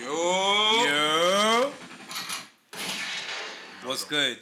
Yo. 0.00 0.84
Yo. 0.86 1.72
What's 3.84 4.04
good? 4.04 4.38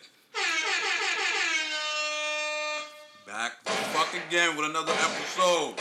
Back 3.27 3.53
the 3.65 3.71
fuck 3.71 4.15
again 4.29 4.57
with 4.57 4.67
another 4.71 4.93
episode. 4.93 5.75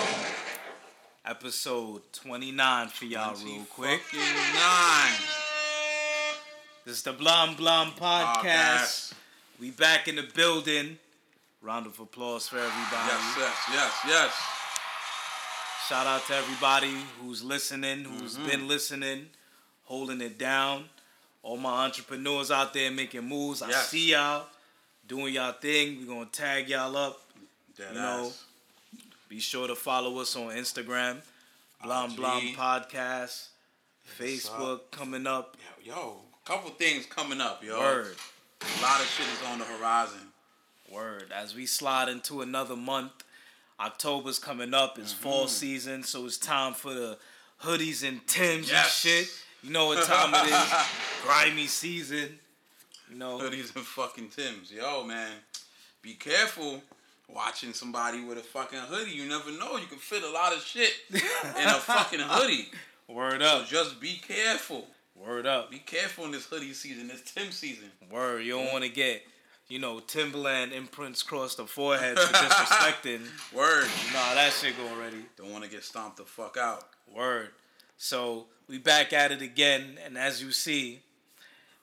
Episode 1.26 2.02
29 2.14 2.88
for 2.88 3.06
y'all, 3.06 3.36
real 3.46 3.66
quick. 3.70 4.02
Nine. 4.14 5.12
This 6.86 6.98
is 6.98 7.04
the 7.04 7.14
Blom 7.14 7.56
Blom 7.56 7.92
podcast. 7.92 8.44
Podcast. 8.44 9.14
We 9.60 9.72
back 9.72 10.08
in 10.08 10.16
the 10.16 10.26
building. 10.34 10.98
Round 11.62 11.86
of 11.86 12.00
applause 12.00 12.48
for 12.48 12.58
everybody. 12.58 13.08
Yes, 13.10 13.36
yes, 13.38 13.56
yes, 13.74 13.94
yes. 14.08 14.34
Shout 15.90 16.08
out 16.08 16.26
to 16.28 16.36
everybody 16.36 16.94
who's 17.22 17.44
listening, 17.44 18.04
who's 18.06 18.36
Mm-hmm. 18.38 18.48
been 18.48 18.68
listening, 18.68 19.28
holding 19.88 20.22
it 20.22 20.38
down. 20.38 20.86
All 21.44 21.58
my 21.58 21.86
entrepreneurs 21.86 22.52
out 22.52 22.74
there 22.74 22.92
making 22.92 23.24
moves. 23.28 23.62
I 23.62 23.72
see 23.72 24.12
y'all 24.12 24.46
doing 25.08 25.34
y'all 25.34 25.54
thing. 25.54 26.00
We're 26.00 26.14
gonna 26.14 26.26
tag 26.26 26.68
y'all 26.70 26.96
up. 26.96 27.22
Dead 27.78 27.88
You 27.94 28.00
know, 28.00 28.26
ass. 28.28 28.44
Be 29.30 29.40
sure 29.40 29.68
to 29.68 29.76
follow 29.76 30.20
us 30.20 30.36
on 30.36 30.48
Instagram, 30.56 31.18
Blom 31.84 32.16
Blom 32.16 32.42
Podcast, 32.56 32.92
Yes, 32.94 33.50
Facebook 34.20 34.82
coming 34.92 35.26
up. 35.28 35.58
Yo, 35.86 35.94
yo, 35.96 36.16
couple 36.46 36.70
things 36.72 37.06
coming 37.06 37.40
up, 37.42 37.64
yo. 37.64 37.78
Word, 37.80 38.16
A 38.62 38.82
lot 38.82 39.00
of 39.00 39.06
shit 39.08 39.26
is 39.28 39.48
on 39.52 39.60
the 39.60 39.66
horizon. 39.66 40.20
word. 40.92 41.32
As 41.34 41.54
we 41.56 41.66
slide 41.66 42.08
into 42.10 42.42
another 42.42 42.76
month, 42.76 43.12
October's 43.80 44.40
coming 44.40 44.74
up. 44.74 44.98
It's 44.98 45.14
Mm-hmm. 45.14 45.24
fall 45.24 45.48
season, 45.48 46.04
so 46.04 46.26
it's 46.26 46.38
time 46.38 46.74
for 46.74 46.94
the 46.94 47.18
hoodies 47.64 48.08
and 48.08 48.26
Tims 48.28 48.70
Yes. 48.72 49.06
and 49.06 49.12
shit. 49.26 49.44
You 49.64 49.72
know 49.72 49.88
what 49.88 50.04
time 50.06 50.34
it 50.34 50.52
is? 50.52 50.74
Grimy 51.24 51.68
season. 51.68 52.40
You 53.12 53.18
know, 53.18 53.38
Hoodies 53.40 53.76
and 53.76 53.86
fucking 53.86 54.30
Tims. 54.30 54.72
Yo, 54.72 55.04
man. 55.04 55.32
Be 56.02 56.14
careful 56.14 56.82
watching 57.28 57.74
somebody 57.74 58.24
with 58.24 58.38
a 58.38 58.42
fucking 58.42 58.80
hoodie. 58.80 59.12
You 59.12 59.28
never 59.28 59.52
know. 59.52 59.78
You 59.78 59.88
can 59.88 59.98
fit 59.98 60.24
a 60.24 60.30
lot 60.30 60.54
of 60.54 60.62
shit 60.62 60.92
in 61.12 61.18
a 61.68 61.74
fucking 61.74 62.20
hoodie. 62.22 62.68
word 63.08 63.42
So 63.42 63.48
up, 63.60 63.68
just 63.68 64.00
be 64.00 64.20
careful. 64.26 64.86
word 65.16 65.46
up, 65.46 65.72
Be 65.72 65.80
careful 65.80 66.26
in 66.26 66.32
this 66.32 66.46
hoodie 66.46 66.74
season, 66.74 67.08
this 67.08 67.22
Tim 67.22 67.52
season. 67.52 67.92
word. 68.12 68.44
You 68.46 68.54
don't 68.54 68.72
want 68.72 68.84
to 68.84 68.90
get, 68.90 69.24
you 69.68 69.80
know, 69.80 70.00
Timberland 70.00 70.72
imprints 70.74 71.22
across 71.24 71.56
the 71.56 71.66
forehead 71.66 72.18
for 72.20 72.34
disrespecting. 72.34 73.22
Word. 73.54 73.88
Nah, 74.14 74.34
that 74.36 74.54
shit 74.54 74.78
go 74.78 74.88
already. 74.88 75.26
Don't 75.38 75.52
want 75.52 75.64
to 75.66 75.70
get 75.70 75.84
stomped 75.84 76.18
the 76.18 76.24
fuck 76.24 76.56
out. 76.58 76.84
Word. 77.14 77.50
So 77.98 78.46
we 78.68 78.78
back 78.78 79.14
at 79.14 79.32
it 79.32 79.42
again, 79.42 79.98
and 80.06 80.18
as 80.18 80.42
you 80.42 80.52
see, 80.52 81.02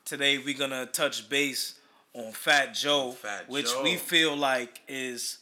today 0.04 0.38
we're 0.38 0.56
gonna 0.56 0.86
touch 0.86 1.28
base 1.28 1.74
on 2.12 2.32
Fat 2.32 2.74
Joe, 2.74 3.12
Fat 3.12 3.48
which 3.48 3.66
Joe. 3.66 3.82
we 3.82 3.96
feel 3.96 4.36
like 4.36 4.80
is 4.86 5.38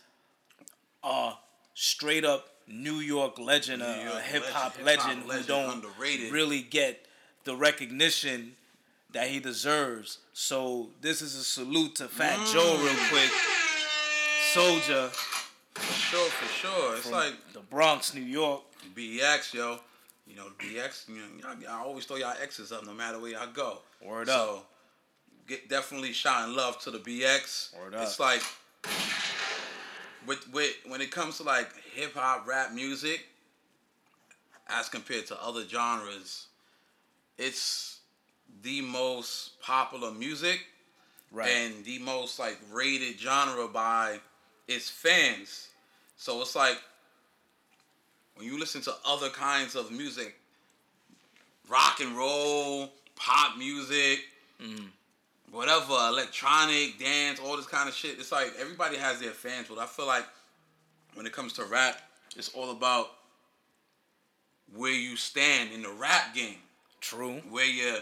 a 1.05 1.35
straight 1.75 2.25
up 2.25 2.49
New 2.67 2.97
York 3.01 3.39
legend, 3.39 3.81
New 3.83 3.87
a- 3.89 4.17
a 4.17 4.21
hip 4.21 4.45
hop 4.47 4.77
legend, 4.83 4.87
legend, 4.87 5.23
hip-hop 5.27 5.37
who 5.37 5.43
don't 5.47 5.71
underrated. 5.75 6.33
really 6.33 6.63
get 6.63 7.07
the 7.45 7.55
recognition 7.57 8.57
that 9.11 9.29
he 9.29 9.41
deserves. 9.41 10.19
So 10.33 10.91
this 11.03 11.21
is 11.21 11.35
a 11.35 11.45
salute 11.45 11.97
to 11.97 12.09
Fat 12.09 12.39
Joe, 12.51 12.77
real 12.79 12.95
Mm. 12.95 13.09
quick. 13.11 13.31
Soldier 14.55 15.11
For 15.75 15.93
sure, 15.95 16.29
for 16.31 16.49
sure. 16.55 16.97
It's 16.97 17.07
like 17.07 17.53
the 17.55 17.61
Bronx, 17.61 18.13
New 18.15 18.21
York. 18.23 18.63
BX, 18.95 19.55
yo. 19.55 19.81
You 20.33 20.39
know, 20.39 20.47
BX, 20.59 21.09
you 21.11 21.17
know, 21.17 21.71
I 21.71 21.83
always 21.83 22.07
throw 22.07 22.17
y'all 22.17 22.35
X's 22.41 22.73
up 22.73 22.87
no 22.87 22.95
matter 22.95 23.19
where 23.21 23.33
y'all 23.33 23.53
go. 23.53 23.79
Word 24.03 24.29
so, 24.29 24.57
up. 24.57 24.69
Get 25.47 25.69
definitely 25.69 26.13
shine 26.15 26.57
love 26.57 26.79
to 26.81 26.91
the 26.91 26.99
BX. 26.99 27.79
Word 27.79 27.95
It's 27.95 28.19
up. 28.19 28.21
like 28.21 28.43
with 30.27 30.51
with 30.53 30.75
when 30.87 31.03
it 31.03 31.11
comes 31.11 31.37
to 31.39 31.43
like 31.43 31.69
hip 31.95 32.15
hop 32.15 32.47
rap 32.47 32.73
music, 32.73 33.27
as 34.69 34.89
compared 34.89 35.27
to 35.27 35.43
other 35.45 35.65
genres, 35.69 36.47
it's 37.37 38.01
the 38.63 38.81
most 38.81 39.61
popular 39.61 40.13
music 40.13 40.61
Right. 41.31 41.49
and 41.51 41.85
the 41.85 41.99
most 41.99 42.39
like 42.39 42.59
rated 42.71 43.19
genre 43.19 43.67
by 43.69 44.21
its 44.69 44.89
fans. 44.89 45.69
So 46.17 46.41
it's 46.41 46.55
like 46.57 46.79
when 48.43 48.53
you 48.53 48.59
listen 48.59 48.83
to 48.83 48.93
other 49.07 49.29
kinds 49.29 49.77
of 49.77 49.93
music, 49.93 50.35
rock 51.69 52.01
and 52.01 52.17
roll, 52.17 52.91
pop 53.15 53.57
music, 53.57 54.19
mm. 54.61 54.87
whatever, 55.53 55.93
electronic, 56.09 56.99
dance, 56.99 57.39
all 57.39 57.57
this 57.57 57.67
kind 57.67 57.89
of 57.89 57.95
shit. 57.95 58.19
It's 58.19 58.33
like 58.33 58.53
everybody 58.59 58.97
has 58.97 59.21
their 59.21 59.31
fans, 59.31 59.69
but 59.69 59.79
I 59.79 59.87
feel 59.87 60.09
like 60.09 60.25
when 61.15 61.25
it 61.25 61.33
comes 61.33 61.53
to 61.53 61.65
rap, 61.65 62.03
it's 62.37 62.49
all 62.49 62.73
about 62.73 63.11
where 64.75 64.91
you 64.91 65.15
stand 65.15 65.71
in 65.73 65.83
the 65.83 65.91
rap 65.91 66.35
game 66.35 66.57
True. 67.01 67.41
where 67.49 67.65
your 67.65 67.99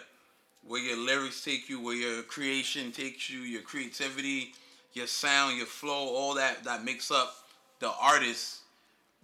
where 0.67 0.81
your 0.81 0.97
lyrics 0.97 1.45
take 1.45 1.69
you, 1.69 1.83
where 1.83 1.97
your 1.97 2.23
creation 2.23 2.93
takes 2.93 3.29
you, 3.29 3.41
your 3.41 3.63
creativity, 3.63 4.55
your 4.95 5.07
sound, 5.07 5.59
your 5.59 5.67
flow, 5.67 5.93
all 5.93 6.35
that 6.35 6.65
that 6.65 6.83
makes 6.83 7.11
up 7.11 7.35
the 7.81 7.91
artist 8.01 8.60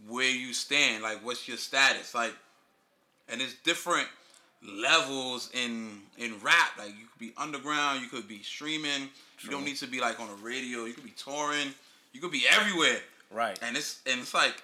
where 0.09 0.31
you 0.31 0.53
stand. 0.53 1.03
Like 1.03 1.25
what's 1.25 1.49
your 1.49 1.57
status? 1.57 2.15
Like 2.15 2.35
and 3.29 3.41
it's 3.41 3.55
different 3.65 4.09
levels 4.63 5.51
in 5.55 6.01
in 6.19 6.35
rap. 6.43 6.79
Like 6.79 6.91
you 6.91 7.07
could 7.07 7.19
be 7.19 7.33
underground, 7.37 8.03
you 8.03 8.09
could 8.09 8.29
be 8.29 8.43
streaming, 8.43 9.09
you 9.41 9.51
don't 9.51 9.65
need 9.65 9.77
to 9.77 9.87
be 9.87 10.01
like 10.01 10.21
on 10.21 10.29
a 10.29 10.35
radio, 10.35 10.85
you 10.85 10.95
could 10.95 11.05
be 11.05 11.15
touring, 11.17 11.69
you 12.13 12.21
could 12.21 12.33
be 12.33 12.45
everywhere. 12.51 12.99
Right. 13.31 13.59
And 13.63 13.77
it's 13.77 14.01
and 14.07 14.21
it's 14.21 14.35
like 14.35 14.63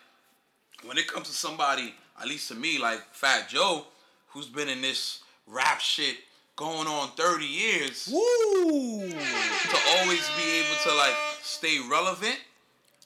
when 0.84 0.98
it 0.98 1.06
comes 1.06 1.28
to 1.28 1.34
somebody, 1.34 1.94
at 2.20 2.26
least 2.26 2.48
to 2.48 2.54
me, 2.54 2.78
like 2.78 3.00
Fat 3.12 3.48
Joe, 3.48 3.86
who's 4.28 4.46
been 4.46 4.68
in 4.68 4.80
this 4.80 5.20
rap 5.46 5.80
shit 5.80 6.16
going 6.56 6.86
on 6.86 7.08
30 7.10 7.44
years, 7.44 8.08
Woo! 8.12 9.08
to 9.08 9.78
always 9.98 10.28
be 10.36 10.60
able 10.60 10.76
to 10.84 10.94
like 10.96 11.14
stay 11.42 11.78
relevant 11.90 12.38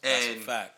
That's 0.03 0.27
a 0.27 0.33
and 0.33 0.41
fact. 0.43 0.73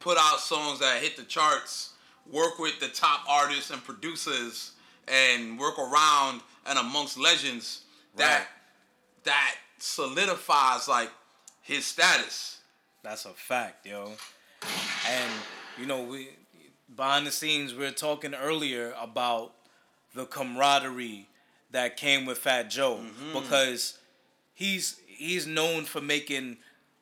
Put 0.00 0.18
out 0.18 0.40
songs 0.40 0.80
that 0.80 1.02
hit 1.02 1.16
the 1.16 1.24
charts, 1.24 1.92
work 2.30 2.58
with 2.58 2.78
the 2.80 2.88
top 2.88 3.20
artists 3.28 3.70
and 3.70 3.82
producers, 3.82 4.72
and 5.06 5.58
work 5.58 5.78
around 5.78 6.42
and 6.66 6.78
amongst 6.78 7.18
legends 7.18 7.82
that 8.16 8.38
Right. 8.38 8.46
that 9.24 9.54
solidifies 9.78 10.88
like 10.88 11.10
his 11.62 11.86
status. 11.86 12.58
That's 13.02 13.24
a 13.24 13.30
fact, 13.30 13.86
yo. 13.86 14.12
And 15.08 15.30
you 15.78 15.86
know, 15.86 16.02
we 16.02 16.30
behind 16.94 17.26
the 17.26 17.30
scenes 17.30 17.74
we 17.74 17.84
were 17.84 17.90
talking 17.90 18.34
earlier 18.34 18.94
about 19.00 19.52
the 20.14 20.26
camaraderie 20.26 21.28
that 21.70 21.96
came 21.96 22.24
with 22.26 22.38
Fat 22.38 22.70
Joe 22.70 22.96
mm-hmm. 22.96 23.38
because 23.38 23.98
he's 24.54 25.00
he's 25.06 25.46
known 25.46 25.84
for 25.84 26.00
making 26.00 26.58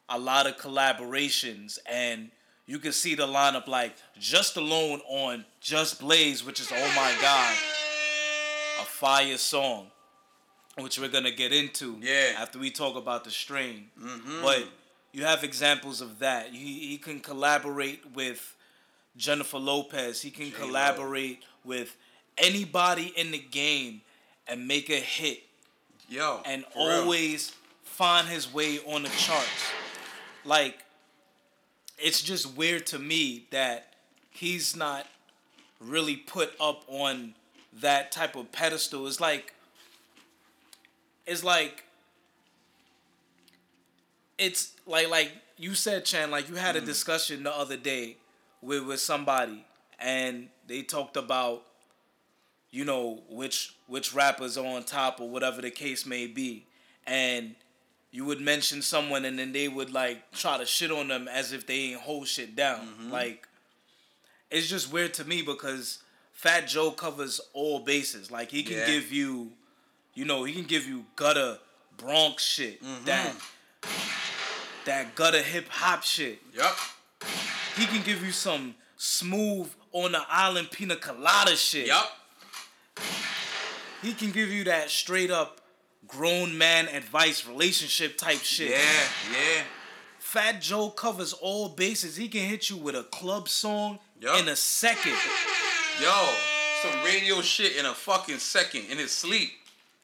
a 0.09 0.19
lot 0.19 0.47
of 0.47 0.57
collaborations 0.57 1.79
and 1.87 2.31
you 2.67 2.79
can 2.79 2.93
see 2.93 3.15
the 3.15 3.27
lineup 3.27 3.67
like 3.69 3.95
just 4.19 4.57
alone 4.57 5.01
on 5.09 5.45
John 5.61 5.87
Blaze, 6.01 6.45
which 6.45 6.61
is 6.61 6.71
oh 6.73 6.93
my 6.97 7.15
god, 7.21 7.55
a 8.81 8.85
fire 8.85 9.37
song, 9.39 9.91
which 10.79 10.99
we're 10.99 11.09
gonna 11.09 11.31
get 11.31 11.53
into 11.53 11.99
Yeah. 12.03 12.35
after 12.39 12.59
we 12.59 12.71
talk 12.71 12.97
about 12.97 13.25
the 13.25 13.31
strain. 13.31 13.91
Mhm. 13.99 14.43
But 14.43 14.69
you 15.13 15.25
have 15.25 15.45
examples 15.45 16.01
of 16.01 16.19
that. 16.19 16.53
He 16.53 16.89
he 16.89 16.99
can 16.99 17.21
collaborate 17.21 18.05
with 18.13 18.55
Jennifer 19.17 19.59
Lopez. 19.59 20.23
He 20.23 20.31
can 20.31 20.51
J-Lo. 20.51 20.67
collaborate 20.67 21.43
with 21.65 21.97
anybody 22.37 23.07
in 23.17 23.31
the 23.31 23.39
game 23.39 24.03
and 24.47 24.69
make 24.69 24.91
a 24.91 25.01
hit 25.01 25.43
Yo, 26.09 26.43
and 26.45 26.65
for 26.73 26.89
real. 26.89 27.01
always 27.03 27.53
find 27.83 28.29
his 28.29 28.53
way 28.53 28.79
on 28.85 29.05
the 29.05 29.09
charts. 29.09 29.49
Like 30.45 30.79
it's 31.99 32.23
just 32.23 32.57
weird 32.57 32.87
to 32.87 32.99
me 32.99 33.47
that 33.51 33.95
he's 34.31 34.77
not 34.77 35.07
really 35.81 36.17
put 36.17 36.53
up 36.61 36.85
on 36.89 37.35
that 37.81 38.13
type 38.13 38.37
of 38.37 38.53
pedestal. 38.53 39.07
It's 39.07 39.21
like 39.21 39.55
it's 41.27 41.45
like 41.45 41.85
it's 44.39 44.73
like 44.87 45.09
like 45.09 45.33
you 45.59 45.75
said, 45.75 46.05
Chan, 46.05 46.31
like 46.31 46.49
you 46.49 46.57
had 46.57 46.77
a 46.77 46.79
mm-hmm. 46.79 46.87
discussion 46.87 47.43
the 47.43 47.57
other 47.57 47.77
day 47.77 48.17
with 48.63 48.85
with 48.85 49.01
somebody 49.01 49.65
and 49.99 50.49
they 50.67 50.83
talked 50.83 51.17
about 51.17 51.63
you 52.71 52.85
know 52.85 53.23
which 53.31 53.75
which 53.87 54.15
rappers 54.15 54.59
are 54.59 54.67
on 54.67 54.85
top 54.85 55.21
or 55.21 55.29
whatever 55.29 55.63
the 55.63 55.71
case 55.71 56.05
may 56.05 56.27
be 56.27 56.67
and 57.07 57.55
you 58.17 58.25
would 58.25 58.41
mention 58.41 58.81
someone 58.81 59.25
and 59.27 59.39
then 59.39 59.53
they 59.53 59.69
would 59.69 59.93
like 59.93 60.19
try 60.33 60.57
to 60.57 60.65
shit 60.65 60.91
on 60.91 61.09
them 61.09 61.29
as 61.29 61.53
if 61.53 61.67
they 61.67 61.75
ain't 61.91 62.01
hold 62.01 62.27
shit 62.27 62.57
down 62.57 63.11
like 63.11 63.47
it's 64.51 64.69
just 64.69 64.91
weird 64.93 65.13
to 65.15 65.25
me 65.25 65.43
because 65.43 65.99
Fat 66.33 66.67
Joe 66.69 66.91
covers 66.93 67.41
all 67.53 67.81
bases. 67.81 68.31
Like 68.31 68.51
he 68.51 68.63
can 68.63 68.77
Yeah. 68.79 68.87
give 68.87 69.11
you, 69.13 69.53
you 70.15 70.25
know, 70.25 70.45
he 70.45 70.53
can 70.53 70.65
give 70.65 70.87
you 70.87 71.05
gutter 71.17 71.59
Bronx 71.97 72.45
shit. 72.45 72.83
Mm-hmm. 72.83 73.05
That 73.07 73.35
that 74.85 75.15
gutter 75.15 75.43
hip 75.43 75.69
hop 75.69 76.03
shit. 76.03 76.39
Yep. 76.55 76.73
He 77.77 77.87
can 77.87 78.03
give 78.03 78.25
you 78.25 78.33
some 78.33 78.75
smooth 78.97 79.69
on 79.93 80.13
the 80.13 80.23
island 80.29 80.71
pina 80.71 80.97
colada 80.97 81.57
shit. 81.57 81.87
Yep. 81.89 82.05
He 84.03 84.13
can 84.13 84.31
give 84.31 84.51
you 84.51 84.65
that 84.65 84.91
straight 84.91 85.31
up 85.31 85.61
grown 86.09 86.57
man 86.57 86.89
advice 86.89 87.47
relationship 87.47 88.17
type 88.19 88.39
shit. 88.39 88.71
Yeah. 88.71 88.77
Yeah. 89.33 89.63
Fat 90.19 90.61
Joe 90.61 90.91
covers 90.91 91.33
all 91.33 91.69
bases. 91.69 92.17
He 92.17 92.29
can 92.29 92.43
hit 92.49 92.69
you 92.69 92.77
with 92.77 92.95
a 92.97 93.05
club 93.05 93.49
song 93.49 93.99
Yup. 94.21 94.41
in 94.41 94.49
a 94.49 94.57
second. 94.57 95.15
Yo, 96.03 96.29
some 96.83 97.03
radio 97.05 97.41
shit 97.41 97.77
in 97.77 97.87
a 97.87 97.95
fucking 97.95 98.39
second 98.39 98.87
in 98.91 98.99
his 98.99 99.13
sleep. 99.13 99.51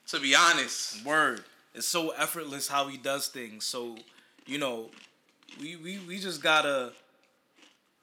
To 0.08 0.20
be 0.20 0.34
honest. 0.34 1.04
Word. 1.04 1.44
It's 1.75 1.88
so 1.88 2.10
effortless 2.10 2.69
how 2.69 2.88
he 2.88 2.99
does 2.99 3.28
things. 3.28 3.64
So, 3.64 3.96
you 4.46 4.58
know, 4.58 4.90
we 5.60 5.76
we, 5.76 5.99
we 6.06 6.19
just 6.19 6.43
gotta 6.43 6.93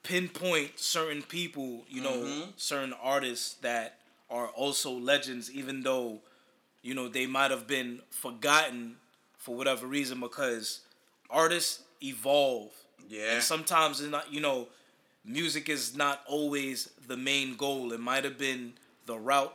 pinpoint 0.02 0.78
certain 0.78 1.22
people, 1.22 1.84
you 1.88 2.00
know, 2.00 2.12
Mhm. 2.16 2.52
certain 2.56 2.92
artists 2.94 3.54
that 3.62 3.98
are 4.30 4.48
also 4.48 4.90
legends, 4.92 5.50
even 5.50 5.82
though, 5.82 6.20
you 6.82 6.94
know, 6.94 7.08
they 7.08 7.26
might 7.26 7.50
have 7.50 7.66
been 7.66 8.00
forgotten 8.10 8.96
for 9.36 9.54
whatever 9.54 9.86
reason 9.86 10.20
because 10.20 10.80
artists 11.28 11.82
evolve. 12.02 12.72
Yeah. 13.08 13.34
And 13.34 13.42
sometimes 13.42 14.00
it's 14.00 14.10
not, 14.10 14.32
you 14.32 14.40
know, 14.40 14.68
music 15.24 15.68
is 15.68 15.96
not 15.96 16.22
always 16.26 16.90
the 17.06 17.16
main 17.16 17.56
goal. 17.56 17.92
It 17.92 18.00
might 18.00 18.24
have 18.24 18.38
been 18.38 18.74
the 19.06 19.18
route 19.18 19.54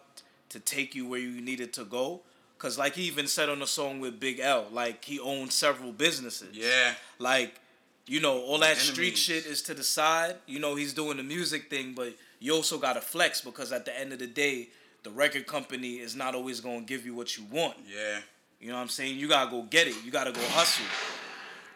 to 0.50 0.60
take 0.60 0.95
you 0.95 1.07
where 1.07 1.19
you 1.19 1.42
needed 1.42 1.74
to 1.74 1.86
go. 1.86 2.22
Cause 2.57 2.77
like 2.77 2.95
he 2.95 3.04
even 3.04 3.28
said 3.28 3.50
on 3.50 3.60
the 3.60 3.68
song 3.68 4.00
with 4.00 4.19
Big 4.19 4.39
L, 4.39 4.66
like 4.71 5.04
he 5.04 5.19
owns 5.19 5.54
several 5.54 5.92
businesses. 5.92 6.56
Yeah. 6.56 6.94
Like, 7.19 7.60
you 8.07 8.21
know, 8.21 8.39
all 8.39 8.60
that 8.60 8.78
street 8.78 9.18
shit 9.18 9.45
is 9.45 9.62
to 9.63 9.74
the 9.74 9.83
side. 9.83 10.36
You 10.45 10.60
know, 10.60 10.75
he's 10.75 10.94
doing 10.94 11.18
the 11.18 11.24
music 11.24 11.69
thing, 11.69 11.94
but 11.95 12.13
you 12.39 12.54
also 12.54 12.78
gotta 12.78 13.01
flex 13.01 13.42
because 13.42 13.71
at 13.71 13.86
the 13.86 14.00
end 14.00 14.13
of 14.13 14.19
the 14.19 14.28
day, 14.28 14.69
the 15.06 15.12
record 15.12 15.46
company 15.46 15.94
is 15.94 16.16
not 16.16 16.34
always 16.34 16.60
gonna 16.60 16.81
give 16.81 17.06
you 17.06 17.13
what 17.13 17.38
you 17.38 17.46
want. 17.52 17.78
Yeah. 17.88 18.19
You 18.60 18.69
know 18.69 18.75
what 18.75 18.81
I'm 18.81 18.90
saying? 18.90 19.19
You 19.19 19.28
gotta 19.30 19.52
go 19.52 19.62
get 19.62 19.88
it. 19.88 19.96
You 20.04 20.12
gotta 20.12 20.31
go 20.31 20.42
hustle. 20.48 20.86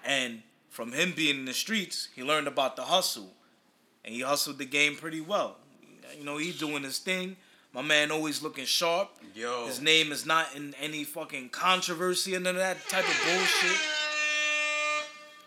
And 0.04 0.42
from 0.70 0.92
him 0.92 1.14
being 1.16 1.36
in 1.36 1.46
the 1.46 1.54
streets, 1.54 2.10
he 2.16 2.24
learned 2.24 2.48
about 2.48 2.76
the 2.76 2.82
hustle, 2.82 3.32
and 4.04 4.16
he 4.16 4.22
hustled 4.22 4.58
the 4.58 4.66
game 4.66 4.96
pretty 4.96 5.22
well. 5.22 5.58
You 6.18 6.26
know, 6.26 6.38
he 6.38 6.52
doing 6.52 6.82
his 6.82 6.98
thing. 6.98 7.38
My 7.72 7.84
man 7.84 8.12
always 8.12 8.42
looking 8.42 8.66
sharp. 8.66 9.10
Yo. 9.36 9.68
His 9.68 9.80
name 9.80 10.12
is 10.12 10.26
not 10.26 10.56
in 10.56 10.74
any 10.82 11.04
fucking 11.04 11.50
controversy 11.50 12.34
and 12.34 12.46
none 12.46 12.56
of 12.56 12.62
that 12.62 12.78
type 12.90 13.08
of 13.08 13.22
bullshit. 13.26 13.78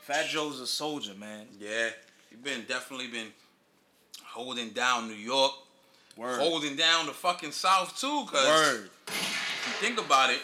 Fat 0.02 0.28
Joe's 0.28 0.60
a 0.60 0.68
soldier, 0.68 1.14
man. 1.14 1.46
Yeah. 1.58 1.90
He 2.30 2.36
been 2.36 2.64
definitely 2.68 3.08
been 3.08 3.32
holding 4.24 4.70
down 4.70 5.08
New 5.08 5.14
York. 5.14 5.52
Word. 6.16 6.38
Holding 6.40 6.76
down 6.76 7.06
the 7.06 7.12
fucking 7.12 7.52
South 7.52 7.98
too, 7.98 8.24
cause 8.30 8.46
Word. 8.46 8.90
if 9.08 9.64
you 9.66 9.88
think 9.88 10.04
about 10.04 10.30
it, 10.30 10.40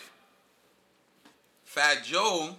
Fat 1.64 2.02
Joe, 2.04 2.56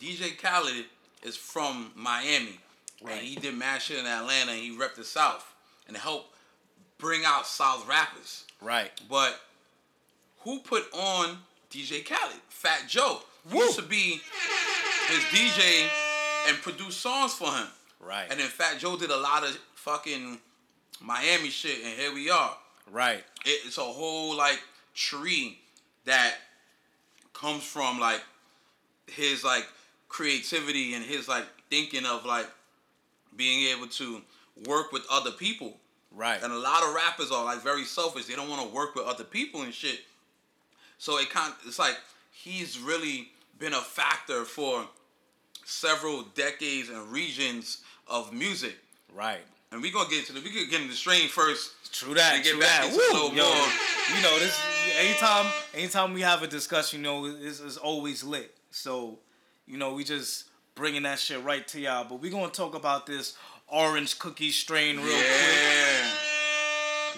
DJ 0.00 0.36
Khaled 0.40 0.86
is 1.22 1.36
from 1.36 1.92
Miami. 1.94 2.58
Right. 3.02 3.18
And 3.18 3.20
he 3.20 3.36
did 3.36 3.56
mad 3.56 3.82
shit 3.82 3.98
in 3.98 4.06
Atlanta 4.06 4.52
and 4.52 4.60
he 4.60 4.76
repped 4.76 4.94
the 4.94 5.04
South 5.04 5.54
and 5.86 5.96
helped 5.96 6.34
bring 6.98 7.24
out 7.24 7.46
South 7.46 7.86
rappers. 7.88 8.44
Right. 8.60 8.90
But 9.08 9.40
who 10.40 10.60
put 10.60 10.92
on 10.92 11.38
DJ 11.70 12.04
Khaled? 12.04 12.40
Fat 12.48 12.88
Joe. 12.88 13.20
Who 13.48 13.58
used 13.58 13.78
to 13.78 13.84
be 13.84 14.20
his 15.08 15.24
DJ 15.24 15.88
and 16.48 16.56
produce 16.58 16.96
songs 16.96 17.34
for 17.34 17.50
him. 17.50 17.68
Right. 18.00 18.26
And 18.30 18.38
then 18.38 18.48
Fat 18.48 18.78
Joe 18.78 18.96
did 18.96 19.10
a 19.10 19.16
lot 19.16 19.44
of 19.44 19.58
fucking 19.74 20.38
Miami 21.00 21.50
shit, 21.50 21.78
and 21.84 21.98
here 21.98 22.12
we 22.12 22.30
are. 22.30 22.56
Right. 22.90 23.24
It- 23.44 23.60
It's 23.66 23.78
a 23.78 23.82
whole 23.82 24.34
like 24.36 24.60
tree 24.94 25.58
that 26.04 26.34
comes 27.32 27.62
from 27.62 28.00
like 28.00 28.22
his 29.06 29.44
like 29.44 29.66
creativity 30.08 30.94
and 30.94 31.04
his 31.04 31.28
like 31.28 31.44
thinking 31.70 32.04
of 32.06 32.24
like 32.24 32.46
being 33.36 33.68
able 33.76 33.86
to 33.86 34.22
work 34.66 34.90
with 34.92 35.06
other 35.10 35.30
people. 35.30 35.78
Right. 36.10 36.42
And 36.42 36.52
a 36.52 36.58
lot 36.58 36.82
of 36.82 36.94
rappers 36.94 37.30
are 37.30 37.44
like 37.44 37.62
very 37.62 37.84
selfish. 37.84 38.24
They 38.26 38.34
don't 38.34 38.48
want 38.48 38.62
to 38.68 38.74
work 38.74 38.94
with 38.94 39.04
other 39.06 39.24
people 39.24 39.62
and 39.62 39.72
shit. 39.72 40.00
So 40.98 41.18
it 41.18 41.30
kind 41.30 41.52
it's 41.66 41.78
like 41.78 41.96
he's 42.32 42.78
really 42.80 43.28
been 43.58 43.74
a 43.74 43.80
factor 43.80 44.44
for 44.44 44.86
several 45.64 46.22
decades 46.34 46.88
and 46.88 47.12
regions 47.12 47.78
of 48.08 48.32
music. 48.32 48.76
Right. 49.14 49.44
And 49.70 49.82
we 49.82 49.90
gonna 49.90 50.08
get 50.08 50.20
into 50.20 50.32
the 50.32 50.40
we 50.40 50.50
could 50.50 50.70
get 50.70 50.80
into 50.80 50.92
the 50.92 50.96
strain 50.96 51.28
first. 51.28 51.72
True 51.92 52.14
that. 52.14 52.36
And 52.36 52.44
get 52.44 52.52
true 52.52 52.60
back 52.60 52.80
that. 52.82 52.86
into 52.92 52.96
Woo! 52.98 53.12
little 53.12 53.34
Yo, 53.36 53.44
more. 53.44 53.68
you 54.16 54.22
know 54.22 54.38
this. 54.38 54.58
Anytime, 54.98 55.46
anytime 55.74 56.14
we 56.14 56.22
have 56.22 56.42
a 56.42 56.46
discussion, 56.46 57.00
you 57.00 57.04
know, 57.04 57.26
it's, 57.26 57.60
it's 57.60 57.76
always 57.76 58.24
lit. 58.24 58.54
So, 58.70 59.18
you 59.66 59.76
know, 59.76 59.92
we 59.94 60.04
just 60.04 60.44
bringing 60.74 61.02
that 61.02 61.18
shit 61.18 61.42
right 61.42 61.66
to 61.68 61.80
y'all. 61.80 62.04
But 62.04 62.20
we 62.20 62.30
gonna 62.30 62.48
talk 62.50 62.74
about 62.74 63.04
this 63.06 63.36
orange 63.66 64.18
cookie 64.18 64.50
strain 64.50 64.96
real 64.96 65.06
quick, 65.06 65.20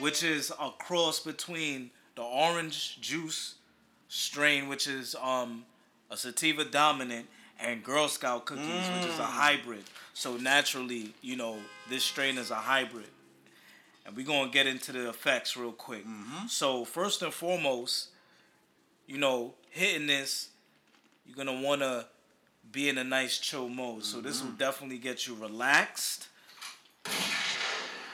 which 0.03 0.23
is 0.25 0.51
a 0.61 0.71
cross 0.79 1.21
between 1.21 1.91
the 2.17 2.23
orange 2.23 3.01
juice 3.01 3.55
strain, 4.09 4.69
which 4.69 4.89
is 4.89 5.15
um 5.23 5.65
a 6.11 6.17
sativa 6.17 6.65
dominant, 6.65 7.29
and 7.61 7.83
Girl 7.85 8.09
Scout 8.09 8.47
cookies, 8.47 8.89
which 8.91 9.05
is 9.07 9.19
a 9.19 9.23
Mm. 9.23 9.31
hybrid. 9.31 9.85
So 10.15 10.37
naturally, 10.37 11.15
you 11.23 11.37
know, 11.37 11.59
this 11.89 12.05
strain 12.05 12.39
is 12.39 12.51
a 12.51 12.55
hybrid. 12.57 13.09
And 14.07 14.17
we're 14.17 14.27
gonna 14.27 14.51
get 14.51 14.67
into 14.67 14.93
the 14.93 15.09
effects 15.09 15.57
real 15.57 15.73
quick. 15.73 16.05
Mm-hmm. 16.07 16.47
So 16.49 16.85
first 16.85 17.23
and 17.23 17.33
foremost, 17.33 18.09
you 19.07 19.19
know, 19.19 19.55
hitting 19.71 20.07
this, 20.07 20.49
you're 21.27 21.37
gonna 21.37 21.61
wanna 21.61 22.07
be 22.73 22.89
in 22.89 22.99
a 22.99 23.05
nice 23.05 23.39
chill 23.39 23.69
mode. 23.69 24.05
So 24.05 24.21
this 24.21 24.39
Mm-hmm. 24.39 24.47
will 24.47 24.57
definitely 24.57 24.99
get 24.99 25.27
you 25.27 25.35
relaxed. 25.35 26.29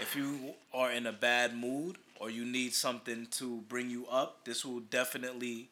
If 0.00 0.14
you 0.14 0.54
are 0.75 0.90
in 0.93 1.06
a 1.06 1.12
bad 1.12 1.56
mood 1.56 1.96
or 2.20 2.31
you 2.31 2.44
need 2.44 2.74
something 2.74 3.26
to 3.32 3.60
bring 3.69 3.91
you 3.91 4.06
up, 4.08 4.44
this 4.44 4.65
will 4.65 4.81
definitely 4.81 5.69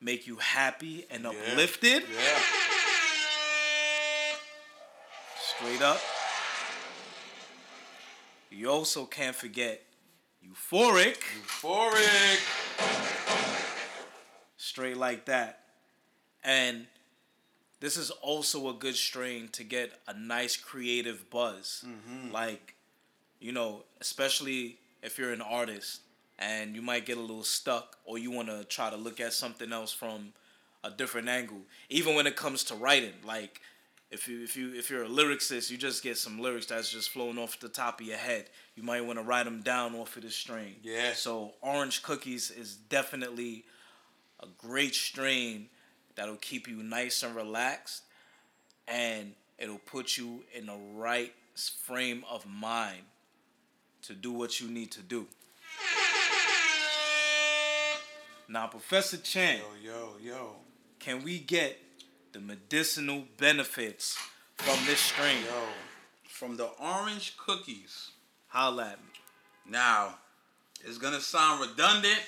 make 0.00 0.26
you 0.26 0.36
happy 0.36 1.06
and 1.10 1.26
uplifted. 1.26 2.02
Yeah. 2.12 2.42
Straight 5.56 5.82
up. 5.82 6.00
You 8.50 8.70
also 8.70 9.04
can't 9.04 9.36
forget 9.36 9.82
euphoric. 10.44 11.18
Euphoric. 11.42 12.40
Straight 14.56 14.96
like 14.96 15.26
that. 15.26 15.60
And 16.42 16.86
this 17.80 17.96
is 17.96 18.10
also 18.10 18.68
a 18.68 18.72
good 18.72 18.96
strain 18.96 19.48
to 19.52 19.64
get 19.64 19.92
a 20.08 20.14
nice 20.14 20.56
creative 20.56 21.30
buzz. 21.30 21.84
Mm-hmm. 21.86 22.32
Like, 22.32 22.74
you 23.40 23.52
know, 23.52 23.84
especially 24.00 24.78
if 25.02 25.18
you're 25.18 25.32
an 25.32 25.42
artist 25.42 26.00
and 26.38 26.74
you 26.74 26.82
might 26.82 27.06
get 27.06 27.16
a 27.16 27.20
little 27.20 27.44
stuck 27.44 27.98
or 28.04 28.18
you 28.18 28.30
want 28.30 28.48
to 28.48 28.64
try 28.64 28.90
to 28.90 28.96
look 28.96 29.20
at 29.20 29.32
something 29.32 29.72
else 29.72 29.92
from 29.92 30.32
a 30.82 30.90
different 30.90 31.28
angle. 31.28 31.62
Even 31.88 32.14
when 32.14 32.26
it 32.26 32.36
comes 32.36 32.64
to 32.64 32.74
writing, 32.74 33.14
like 33.24 33.60
if 34.14 34.28
you 34.28 34.42
if 34.42 34.56
you 34.56 34.72
if 34.74 34.88
you're 34.90 35.04
a 35.04 35.08
lyricist, 35.08 35.70
you 35.70 35.76
just 35.76 36.02
get 36.02 36.16
some 36.16 36.40
lyrics 36.40 36.66
that's 36.66 36.90
just 36.90 37.10
flowing 37.10 37.36
off 37.36 37.58
the 37.60 37.68
top 37.68 38.00
of 38.00 38.06
your 38.06 38.16
head. 38.16 38.48
You 38.76 38.82
might 38.82 39.04
want 39.04 39.18
to 39.18 39.24
write 39.24 39.44
them 39.44 39.60
down 39.60 39.94
off 39.94 40.16
of 40.16 40.22
the 40.22 40.30
strain. 40.30 40.76
Yeah. 40.82 41.12
So 41.14 41.52
orange 41.60 42.02
cookies 42.02 42.50
is 42.50 42.76
definitely 42.76 43.64
a 44.40 44.46
great 44.56 44.94
strain 44.94 45.68
that'll 46.14 46.36
keep 46.36 46.68
you 46.68 46.82
nice 46.82 47.22
and 47.22 47.34
relaxed, 47.34 48.04
and 48.86 49.34
it'll 49.58 49.78
put 49.78 50.16
you 50.16 50.44
in 50.54 50.66
the 50.66 50.78
right 50.94 51.34
frame 51.82 52.24
of 52.30 52.46
mind 52.46 53.02
to 54.02 54.14
do 54.14 54.32
what 54.32 54.60
you 54.60 54.68
need 54.68 54.90
to 54.92 55.02
do. 55.02 55.26
Now, 58.48 58.66
Professor 58.66 59.16
Chan, 59.16 59.60
Yo, 59.82 59.90
yo, 59.92 60.08
yo. 60.22 60.56
can 60.98 61.24
we 61.24 61.38
get 61.38 61.78
the 62.34 62.40
medicinal 62.40 63.22
benefits 63.38 64.18
from 64.56 64.76
this 64.84 65.00
strain? 65.00 65.38
Yo. 65.46 65.62
From 66.28 66.56
the 66.56 66.68
orange 66.80 67.36
cookies. 67.38 68.10
Holla 68.48 68.90
at 68.90 68.98
me. 68.98 69.12
Now, 69.70 70.16
it's 70.84 70.98
gonna 70.98 71.20
sound 71.20 71.62
redundant, 71.62 72.20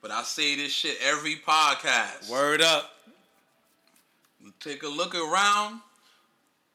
but 0.00 0.10
I 0.10 0.22
say 0.22 0.56
this 0.56 0.72
shit 0.72 0.96
every 1.04 1.36
podcast. 1.36 2.30
Word 2.30 2.62
up. 2.62 2.92
You 4.40 4.52
take 4.60 4.84
a 4.84 4.88
look 4.88 5.14
around, 5.14 5.80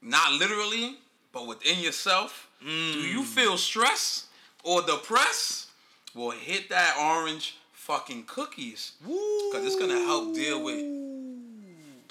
not 0.01 0.33
literally, 0.33 0.97
but 1.31 1.47
within 1.47 1.79
yourself. 1.79 2.49
Do 2.61 2.69
you 2.69 3.21
mm. 3.21 3.25
feel 3.25 3.57
stress? 3.57 4.27
or 4.63 4.81
depressed, 4.81 5.67
well, 6.15 6.31
hit 6.31 6.69
that 6.69 6.95
orange 6.99 7.57
fucking 7.73 8.23
cookies. 8.25 8.93
Because 9.01 9.65
it's 9.65 9.75
to 9.75 10.05
help 10.05 10.33
deal 10.33 10.63
with 10.63 11.02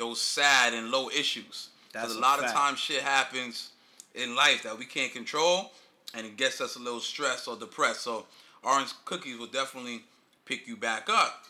those 0.02 0.20
sad 0.20 0.74
and 0.74 0.90
low 0.90 1.08
issues. 1.10 1.68
Because 1.92 2.08
That's 2.08 2.14
a 2.16 2.18
lot 2.18 2.42
of 2.42 2.50
times 2.50 2.80
shit 2.80 3.02
happens 3.02 3.70
in 4.16 4.34
life 4.34 4.64
that 4.64 4.76
we 4.76 4.84
can't 4.84 5.12
control 5.12 5.70
and 6.12 6.26
it 6.26 6.36
gets 6.36 6.60
us 6.60 6.74
a 6.74 6.80
little 6.80 6.98
stressed 6.98 7.46
or 7.46 7.56
depressed. 7.56 8.00
So 8.00 8.26
orange 8.64 8.92
cookies 9.04 9.38
will 9.38 9.46
definitely 9.46 10.02
pick 10.44 10.66
you 10.66 10.76
back 10.76 11.08
up. 11.08 11.44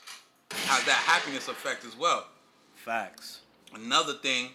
Has 0.50 0.85
that 0.85 1.02
happiness 1.06 1.49
effect 1.49 1.87
as 1.87 1.97
well. 1.97 2.26
Facts. 2.75 3.40
Another 3.75 4.12
thing, 4.12 4.50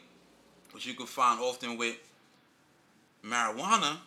which 0.74 0.86
you 0.86 0.94
can 0.94 1.08
find 1.08 1.40
often 1.42 1.76
with 1.76 1.96
marijuana, 3.26 3.98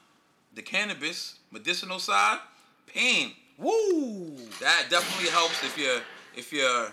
the 0.55 0.63
cannabis 0.63 1.41
medicinal 1.51 1.99
side, 1.99 2.39
pain. 2.87 3.33
Woo! 3.59 4.37
That 4.61 4.87
definitely 4.89 5.31
helps 5.31 5.65
if 5.65 5.77
you're 5.77 6.01
if 6.37 6.53
you're 6.53 6.93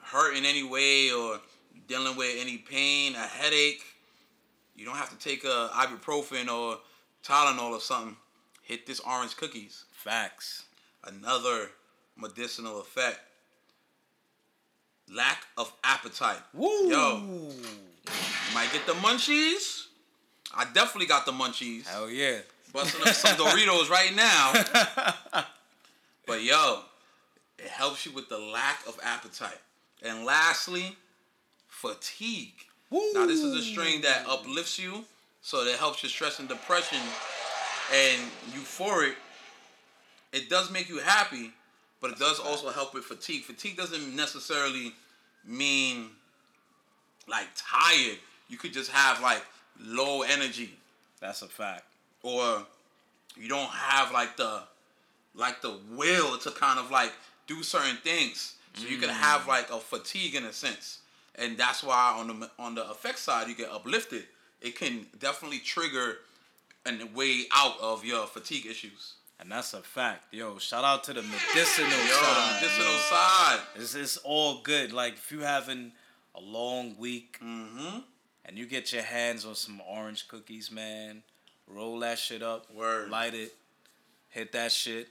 hurt 0.00 0.36
in 0.36 0.44
any 0.44 0.62
way 0.62 1.10
or 1.10 1.40
dealing 1.86 2.16
with 2.16 2.36
any 2.38 2.58
pain, 2.58 3.14
a 3.14 3.18
headache. 3.18 3.82
You 4.74 4.84
don't 4.84 4.96
have 4.96 5.10
to 5.10 5.16
take 5.16 5.44
a 5.44 5.70
ibuprofen 5.72 6.48
or 6.48 6.78
Tylenol 7.24 7.72
or 7.72 7.80
something. 7.80 8.16
Hit 8.62 8.86
this 8.86 9.00
orange 9.00 9.36
cookies. 9.36 9.84
Facts. 9.92 10.64
Another 11.04 11.70
medicinal 12.16 12.80
effect. 12.80 13.20
Lack 15.14 15.44
of 15.56 15.72
appetite. 15.84 16.40
Woo! 16.52 16.88
Yo, 16.88 17.20
you 17.22 18.54
might 18.54 18.72
get 18.72 18.86
the 18.86 18.92
munchies. 18.94 19.86
I 20.54 20.64
definitely 20.72 21.06
got 21.06 21.26
the 21.26 21.32
munchies. 21.32 21.86
Hell 21.86 22.10
yeah. 22.10 22.38
Busting 22.72 23.02
up 23.02 23.14
some 23.14 23.36
Doritos 23.36 23.88
right 23.88 24.14
now. 24.14 25.44
But 26.26 26.42
yo, 26.42 26.80
it 27.58 27.68
helps 27.68 28.04
you 28.04 28.10
with 28.12 28.28
the 28.28 28.38
lack 28.38 28.80
of 28.86 28.98
appetite. 29.02 29.60
And 30.02 30.24
lastly, 30.24 30.96
fatigue. 31.76 32.54
Woo! 32.90 33.12
Now 33.12 33.26
this 33.26 33.42
is 33.42 33.54
a 33.54 33.62
strain 33.62 34.00
that 34.02 34.24
uplifts 34.28 34.78
you, 34.78 35.04
so 35.42 35.64
that 35.64 35.76
helps 35.78 36.02
your 36.02 36.10
stress 36.10 36.38
and 36.38 36.48
depression 36.48 36.98
and 37.92 38.22
euphoric. 38.52 39.14
It 40.32 40.48
does 40.48 40.70
make 40.70 40.88
you 40.88 40.98
happy, 40.98 41.52
but 42.00 42.10
it 42.10 42.18
does 42.18 42.40
also 42.40 42.70
help 42.70 42.94
with 42.94 43.04
fatigue. 43.04 43.42
Fatigue 43.42 43.76
doesn't 43.76 44.16
necessarily 44.16 44.92
mean 45.44 46.10
like 47.28 47.48
tired. 47.56 48.18
You 48.48 48.56
could 48.56 48.72
just 48.72 48.90
have 48.90 49.20
like 49.20 49.42
low 49.80 50.22
energy 50.22 50.70
That's 51.20 51.42
a 51.42 51.48
fact. 51.48 51.84
or 52.22 52.64
you 53.36 53.48
don't 53.48 53.68
have 53.68 54.12
like 54.12 54.36
the 54.36 54.62
like 55.34 55.60
the 55.60 55.76
will 55.90 56.38
to 56.38 56.50
kind 56.52 56.78
of 56.78 56.90
like 56.90 57.12
do 57.46 57.62
certain 57.62 57.96
things. 57.98 58.54
So 58.74 58.86
you 58.86 58.98
can 58.98 59.08
have 59.08 59.42
mm. 59.42 59.48
like 59.48 59.70
a 59.70 59.78
fatigue 59.78 60.34
in 60.34 60.44
a 60.44 60.52
sense, 60.52 60.98
and 61.36 61.56
that's 61.56 61.82
why 61.82 62.14
on 62.18 62.26
the 62.40 62.50
on 62.58 62.74
the 62.74 62.88
effect 62.90 63.18
side 63.18 63.48
you 63.48 63.54
get 63.54 63.70
uplifted. 63.70 64.24
It 64.60 64.76
can 64.78 65.06
definitely 65.18 65.58
trigger 65.58 66.18
a 66.86 67.04
way 67.14 67.44
out 67.54 67.74
of 67.80 68.04
your 68.04 68.26
fatigue 68.26 68.66
issues. 68.66 69.14
And 69.38 69.52
that's 69.52 69.74
a 69.74 69.82
fact. 69.82 70.32
Yo, 70.32 70.56
shout 70.58 70.82
out 70.82 71.04
to 71.04 71.12
the 71.12 71.22
medicinal 71.22 71.90
Yo, 71.90 71.96
side. 71.96 72.36
the 72.36 72.54
medicinal 72.66 72.92
yo. 72.92 72.98
side. 72.98 73.58
It's, 73.74 73.94
it's 73.94 74.16
all 74.18 74.60
good. 74.62 74.92
Like 74.92 75.14
if 75.14 75.30
you 75.30 75.40
having 75.40 75.92
a 76.34 76.40
long 76.40 76.96
week 76.98 77.38
Mm-hmm. 77.44 77.98
and 78.46 78.56
you 78.58 78.64
get 78.66 78.92
your 78.94 79.02
hands 79.02 79.44
on 79.44 79.54
some 79.54 79.82
orange 79.86 80.26
cookies, 80.28 80.70
man, 80.70 81.22
roll 81.68 81.98
that 82.00 82.18
shit 82.18 82.42
up, 82.42 82.72
Word. 82.74 83.10
light 83.10 83.34
it, 83.34 83.52
hit 84.30 84.52
that 84.52 84.72
shit, 84.72 85.08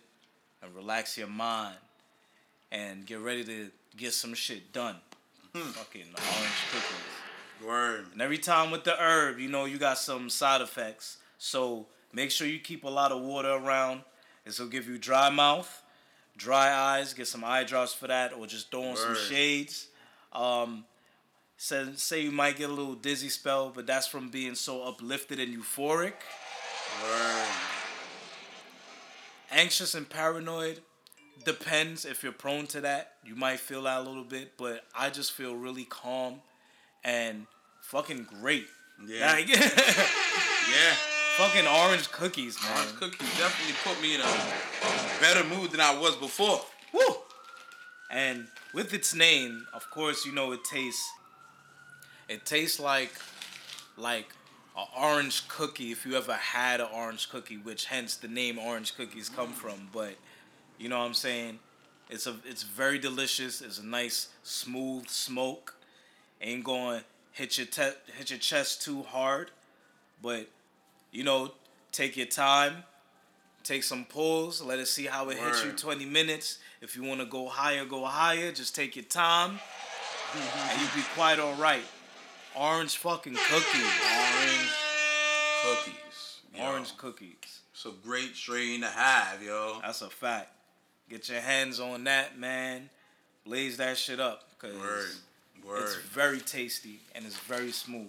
and 0.64 0.74
relax 0.76 1.18
your 1.20 1.28
mind, 1.28 1.76
and 2.72 3.06
get 3.06 3.20
ready 3.20 3.44
to 3.44 3.70
get 3.96 4.14
some 4.14 4.34
shit 4.34 4.74
done. 4.74 4.96
Hmm. 5.56 5.70
Fucking 5.70 6.02
orange 6.02 6.66
cookies. 6.70 7.66
Word. 7.66 8.08
And 8.12 8.22
every 8.22 8.38
time 8.38 8.72
with 8.72 8.84
the 8.84 9.02
herb, 9.02 9.40
you 9.40 9.48
know, 9.48 9.64
you 9.64 9.78
got 9.78 9.98
some 9.98 10.30
side 10.30 10.60
effects. 10.60 11.18
So 11.38 11.86
make 12.12 12.30
sure 12.30 12.46
you 12.46 12.60
keep 12.60 12.84
a 12.84 12.90
lot 12.90 13.14
of 13.14 13.22
water 13.22 13.52
around. 13.52 14.02
This 14.44 14.60
will 14.60 14.68
give 14.68 14.90
you 14.90 14.98
dry 14.98 15.30
mouth, 15.30 15.82
dry 16.36 16.74
eyes. 16.74 17.14
Get 17.14 17.28
some 17.28 17.46
eye 17.46 17.64
drops 17.64 17.94
for 17.94 18.08
that, 18.08 18.34
or 18.34 18.46
just 18.48 18.70
throw 18.70 18.84
on 18.84 18.98
some 18.98 19.16
shades. 19.16 19.88
Um, 20.34 20.84
say, 21.56 21.86
say 21.96 22.22
you 22.24 22.34
might 22.34 22.58
get 22.58 22.70
a 22.70 22.74
little 22.74 22.96
dizzy 22.96 23.30
spell, 23.30 23.72
but 23.74 23.88
that's 23.88 24.08
from 24.08 24.28
being 24.28 24.56
so 24.56 24.84
uplifted 24.84 25.40
and 25.40 25.56
euphoric. 25.56 26.16
Word. 27.02 27.48
Anxious 29.52 29.96
and 29.96 30.10
paranoid 30.10 30.82
depends 31.44 32.06
if 32.06 32.24
you're 32.24 32.32
prone 32.32 32.68
to 32.68 32.82
that. 32.82 33.14
You 33.26 33.36
might 33.36 33.60
feel 33.60 33.84
that 33.84 34.00
a 34.00 34.02
little 34.02 34.24
bit, 34.24 34.54
but 34.58 34.84
I 34.98 35.10
just 35.10 35.32
feel 35.34 35.56
really 35.56 35.84
calm 35.86 36.42
and 37.04 37.46
fucking 37.82 38.28
great. 38.42 38.68
Yeah. 39.06 39.34
Like, 39.34 39.48
Yeah. 39.50 40.94
fucking 41.38 41.68
orange 41.68 42.10
cookies, 42.12 42.58
man. 42.64 42.78
Orange 42.78 42.96
cookies 42.96 43.38
definitely 43.38 43.76
put 43.84 44.02
me 44.02 44.16
in 44.16 44.22
a 44.22 45.22
better 45.22 45.44
mood 45.44 45.72
than 45.72 45.82
I 45.82 45.98
was 46.00 46.16
before. 46.16 46.62
Woo! 46.94 47.16
And 48.10 48.48
with 48.74 48.94
its 48.94 49.14
name, 49.14 49.68
of 49.74 49.90
course, 49.92 50.26
you 50.26 50.32
know 50.32 50.52
it 50.54 50.64
tastes. 50.64 51.08
It 52.30 52.46
tastes 52.46 52.80
like, 52.80 53.12
like 53.98 54.28
an 54.78 54.86
orange 54.98 55.48
cookie. 55.48 55.92
If 55.92 56.06
you 56.06 56.16
ever 56.16 56.34
had 56.34 56.80
an 56.82 56.88
orange 56.94 57.30
cookie, 57.30 57.58
which 57.58 57.86
hence 57.86 58.16
the 58.16 58.28
name 58.28 58.58
orange 58.58 58.96
cookies 58.96 59.30
come 59.30 59.52
from. 59.54 59.90
But 59.94 60.16
you 60.78 60.90
know 60.90 61.00
what 61.00 61.06
I'm 61.06 61.14
saying? 61.14 61.60
It's 62.10 62.28
a. 62.28 62.36
It's 62.46 62.64
very 62.64 63.00
delicious. 63.00 63.62
It's 63.62 63.80
a 63.80 63.86
nice 63.86 64.30
smooth 64.44 65.08
smoke. 65.08 65.76
Ain't 66.42 66.64
going 66.64 67.02
hit 67.36 67.58
your 67.58 67.68
te- 67.68 67.98
hit 68.18 68.30
your 68.30 68.40
chest 68.40 68.82
too 68.82 69.04
hard, 69.04 69.52
but 70.22 70.48
you 71.12 71.24
know, 71.24 71.52
take 71.92 72.18
your 72.18 72.26
time. 72.26 72.84
Take 73.64 73.84
some 73.84 74.06
pulls. 74.06 74.62
Let 74.62 74.80
us 74.80 74.92
see 74.92 75.06
how 75.06 75.30
it 75.30 75.38
hits 75.40 75.64
you. 75.66 75.72
20 75.72 76.06
minutes. 76.06 76.60
If 76.82 76.96
you 76.96 77.04
want 77.04 77.20
to 77.22 77.26
go 77.26 77.48
higher, 77.48 77.84
go 77.84 78.06
higher. 78.06 78.52
Just 78.52 78.76
take 78.76 78.96
your 78.96 79.06
time, 79.06 79.60
and 80.36 80.80
you'll 80.80 80.96
be 80.96 81.02
quite 81.16 81.40
all 81.40 81.56
right. 81.56 81.84
Orange 82.56 82.98
fucking 82.98 83.34
cookies. 83.34 83.92
Orange 84.14 84.70
cookies. 85.64 86.42
Yo, 86.56 86.64
Orange 86.64 86.96
cookies. 86.96 87.62
It's 87.74 87.86
a 87.86 87.92
great 88.04 88.36
strain 88.36 88.82
to 88.82 88.88
have, 88.88 89.42
yo. 89.44 89.80
That's 89.82 90.02
a 90.02 90.10
fact. 90.10 90.52
Get 91.10 91.30
your 91.30 91.42
hands 91.42 91.80
on 91.80 92.04
that, 92.06 92.38
man. 92.38 92.90
Blaze 93.46 93.78
that 93.78 93.98
shit 93.98 94.20
up, 94.20 94.44
cause 94.58 94.74
Word. 94.74 95.06
Word. 95.66 95.82
it's 95.84 95.96
very 95.98 96.40
tasty 96.40 97.00
and 97.14 97.26
it's 97.26 97.38
very 97.38 97.72
smooth. 97.72 98.08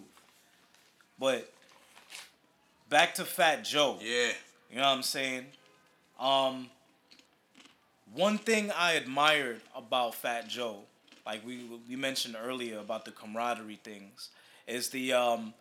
But 1.19 1.53
back 2.89 3.15
to 3.17 3.25
Fat 3.25 3.65
Joe. 3.65 3.99
yeah. 4.01 4.33
You 4.71 4.77
know 4.79 4.83
what 4.83 4.89
I'm 4.97 5.03
saying? 5.03 5.47
Um, 6.19 6.69
one 8.15 8.37
thing 8.39 8.73
I 8.77 8.93
admired 8.93 9.61
about 9.77 10.15
Fat 10.15 10.49
Joe, 10.49 10.81
like 11.25 11.47
we 11.47 11.67
we 11.89 11.97
mentioned 11.97 12.37
earlier 12.43 12.79
about 12.79 13.05
the 13.05 13.11
camaraderie 13.13 13.79
things, 13.85 14.31
is 14.67 14.89
the 14.89 15.13
um, 15.13 15.55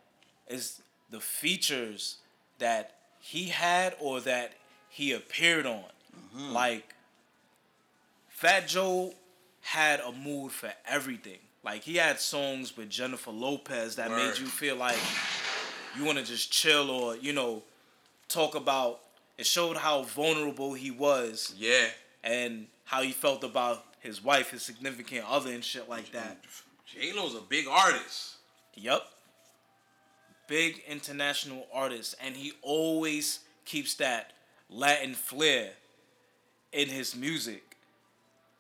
is 0.48 0.82
the 1.12 1.20
features 1.20 2.18
that 2.60 2.96
he 3.20 3.50
had 3.50 3.96
or 4.00 4.22
that 4.22 4.54
he 4.90 5.12
appeared 5.12 5.66
on. 5.66 5.84
Like 6.52 6.95
Fat 8.36 8.68
Joe 8.68 9.14
had 9.62 10.02
a 10.02 10.12
mood 10.12 10.52
for 10.52 10.70
everything. 10.86 11.38
Like 11.64 11.84
he 11.84 11.96
had 11.96 12.20
songs 12.20 12.76
with 12.76 12.90
Jennifer 12.90 13.32
Lopez 13.32 13.96
that 13.96 14.10
Word. 14.10 14.18
made 14.18 14.38
you 14.38 14.46
feel 14.46 14.76
like 14.76 14.98
you 15.98 16.04
want 16.04 16.18
to 16.18 16.24
just 16.26 16.52
chill 16.52 16.92
or 16.92 17.16
you 17.16 17.32
know 17.32 17.64
talk 18.28 18.56
about. 18.56 19.00
It 19.38 19.46
showed 19.46 19.78
how 19.78 20.04
vulnerable 20.04 20.74
he 20.74 20.92
was 20.92 21.54
Yeah. 21.58 21.88
and 22.26 22.68
how 22.84 23.02
he 23.04 23.12
felt 23.14 23.44
about 23.46 23.86
his 24.02 24.22
wife, 24.24 24.52
his 24.52 24.64
significant 24.64 25.26
other, 25.30 25.52
and 25.52 25.64
shit 25.64 25.88
like 25.90 26.12
that. 26.12 26.38
J 26.86 27.14
Lo's 27.14 27.36
a 27.36 27.42
big 27.42 27.68
artist. 27.68 28.34
Yep. 28.76 29.02
Big 30.48 30.84
international 30.90 31.68
artist, 31.74 32.16
and 32.22 32.36
he 32.36 32.52
always 32.62 33.40
keeps 33.64 33.96
that 33.96 34.34
Latin 34.70 35.14
flair 35.14 35.72
in 36.74 36.90
his 36.90 37.16
music 37.16 37.75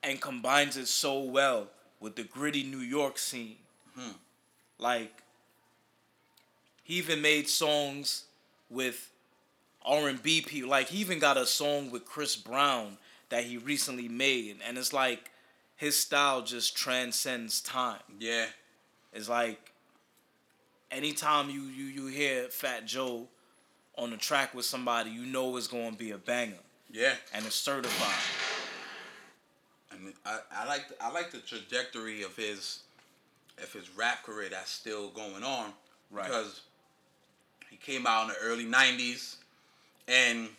and 0.05 0.21
combines 0.21 0.77
it 0.77 0.87
so 0.87 1.19
well 1.19 1.67
with 1.99 2.15
the 2.15 2.23
gritty 2.23 2.63
New 2.63 2.77
York 2.77 3.17
scene. 3.17 3.57
Hmm. 3.97 4.11
Like, 4.77 5.23
he 6.83 6.95
even 6.95 7.21
made 7.21 7.49
songs 7.49 8.25
with 8.69 9.09
R&B 9.83 10.41
people. 10.41 10.69
Like, 10.69 10.89
he 10.89 10.99
even 10.99 11.19
got 11.19 11.37
a 11.37 11.45
song 11.45 11.89
with 11.89 12.05
Chris 12.05 12.35
Brown 12.35 12.97
that 13.29 13.43
he 13.43 13.57
recently 13.57 14.07
made, 14.07 14.57
and 14.65 14.77
it's 14.77 14.93
like 14.93 15.31
his 15.75 15.97
style 15.97 16.41
just 16.41 16.77
transcends 16.77 17.59
time. 17.61 17.99
Yeah. 18.19 18.45
It's 19.13 19.27
like 19.27 19.73
anytime 20.91 21.49
you 21.49 21.61
you 21.63 21.85
you 21.85 22.07
hear 22.07 22.43
Fat 22.49 22.85
Joe 22.85 23.27
on 23.97 24.11
the 24.11 24.17
track 24.17 24.53
with 24.53 24.65
somebody, 24.65 25.09
you 25.09 25.25
know 25.25 25.57
it's 25.57 25.67
gonna 25.67 25.95
be 25.95 26.11
a 26.11 26.17
banger. 26.17 26.53
Yeah. 26.91 27.15
And 27.33 27.45
it's 27.45 27.55
certified. 27.55 28.44
And 29.97 30.13
I, 30.25 30.39
I 30.55 30.65
like 30.67 30.87
the, 30.89 30.95
I 31.03 31.11
like 31.11 31.31
the 31.31 31.39
trajectory 31.39 32.23
of 32.23 32.35
his 32.35 32.79
of 33.61 33.71
his 33.71 33.89
rap 33.95 34.23
career 34.23 34.49
that's 34.49 34.69
still 34.71 35.09
going 35.09 35.43
on. 35.43 35.71
Right. 36.11 36.25
Because 36.25 36.61
he 37.69 37.77
came 37.77 38.05
out 38.05 38.23
in 38.23 38.27
the 38.29 38.35
early 38.41 38.65
'90s, 38.65 39.37
and 40.07 40.49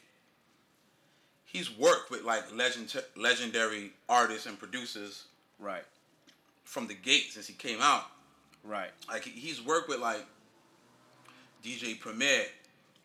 he's 1.45 1.77
worked 1.77 2.11
with 2.11 2.23
like 2.23 2.45
legend 2.55 2.95
legendary 3.17 3.93
artists 4.09 4.47
and 4.47 4.59
producers 4.59 5.25
Right. 5.59 5.85
from 6.65 6.87
the 6.87 6.95
gate 6.95 7.29
since 7.33 7.47
he 7.47 7.55
came 7.55 7.79
out. 7.81 8.05
Right. 8.65 8.91
Like 9.09 9.25
he's 9.25 9.63
worked 9.65 9.89
with 9.89 10.01
like 10.01 10.25
DJ 11.65 11.99
Premier, 11.99 12.45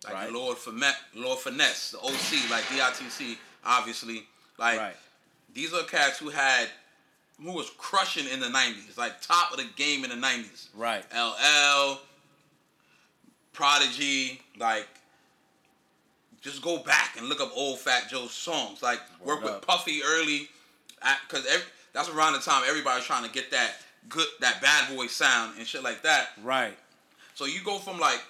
like 0.06 0.14
Right. 0.14 0.32
Lord 0.32 0.58
Finesse, 0.58 0.96
Lord 1.16 1.40
Finesse, 1.40 1.92
the 1.92 2.00
OC, 2.00 2.50
like 2.50 2.64
DITC, 2.66 3.38
obviously. 3.66 4.28
Like 4.58 4.80
Right. 4.80 4.96
These 5.54 5.74
are 5.74 5.84
cats 5.84 6.18
who 6.20 6.30
had 6.30 6.68
who 7.44 7.52
was 7.52 7.70
crushing 7.78 8.28
in 8.28 8.40
the 8.40 8.48
'90s, 8.48 8.98
like 8.98 9.22
top 9.22 9.52
of 9.52 9.58
the 9.58 9.68
game 9.76 10.04
in 10.04 10.10
the 10.10 10.28
'90s. 10.28 10.68
Right. 10.76 11.04
LL, 11.16 12.00
Prodigy, 13.54 14.42
like. 14.60 14.88
Just 16.42 16.64
go 16.64 16.80
back 16.80 17.18
and 17.20 17.30
look 17.30 17.40
up 17.40 17.52
old 17.56 17.78
Fat 17.78 18.10
Joe's 18.10 18.32
songs. 18.32 18.82
Like 18.82 19.00
work 19.24 19.44
Word 19.44 19.54
with. 19.54 19.62
Puffy 19.62 20.02
early, 20.04 20.50
because 21.28 21.46
that's 21.94 22.10
around 22.10 22.34
the 22.34 22.40
time 22.40 22.64
everybody's 22.68 23.04
trying 23.04 23.24
to 23.24 23.32
get 23.32 23.52
that 23.52 23.74
good, 24.10 24.26
that 24.40 24.60
bad 24.60 24.96
boy 24.96 25.06
sound 25.06 25.60
and 25.60 25.68
shit 25.68 25.84
like 25.84 26.02
that. 26.02 26.30
Right. 26.44 26.76
So 27.36 27.46
you 27.46 27.60
go 27.64 27.78
from 27.78 28.00
like 28.00 28.24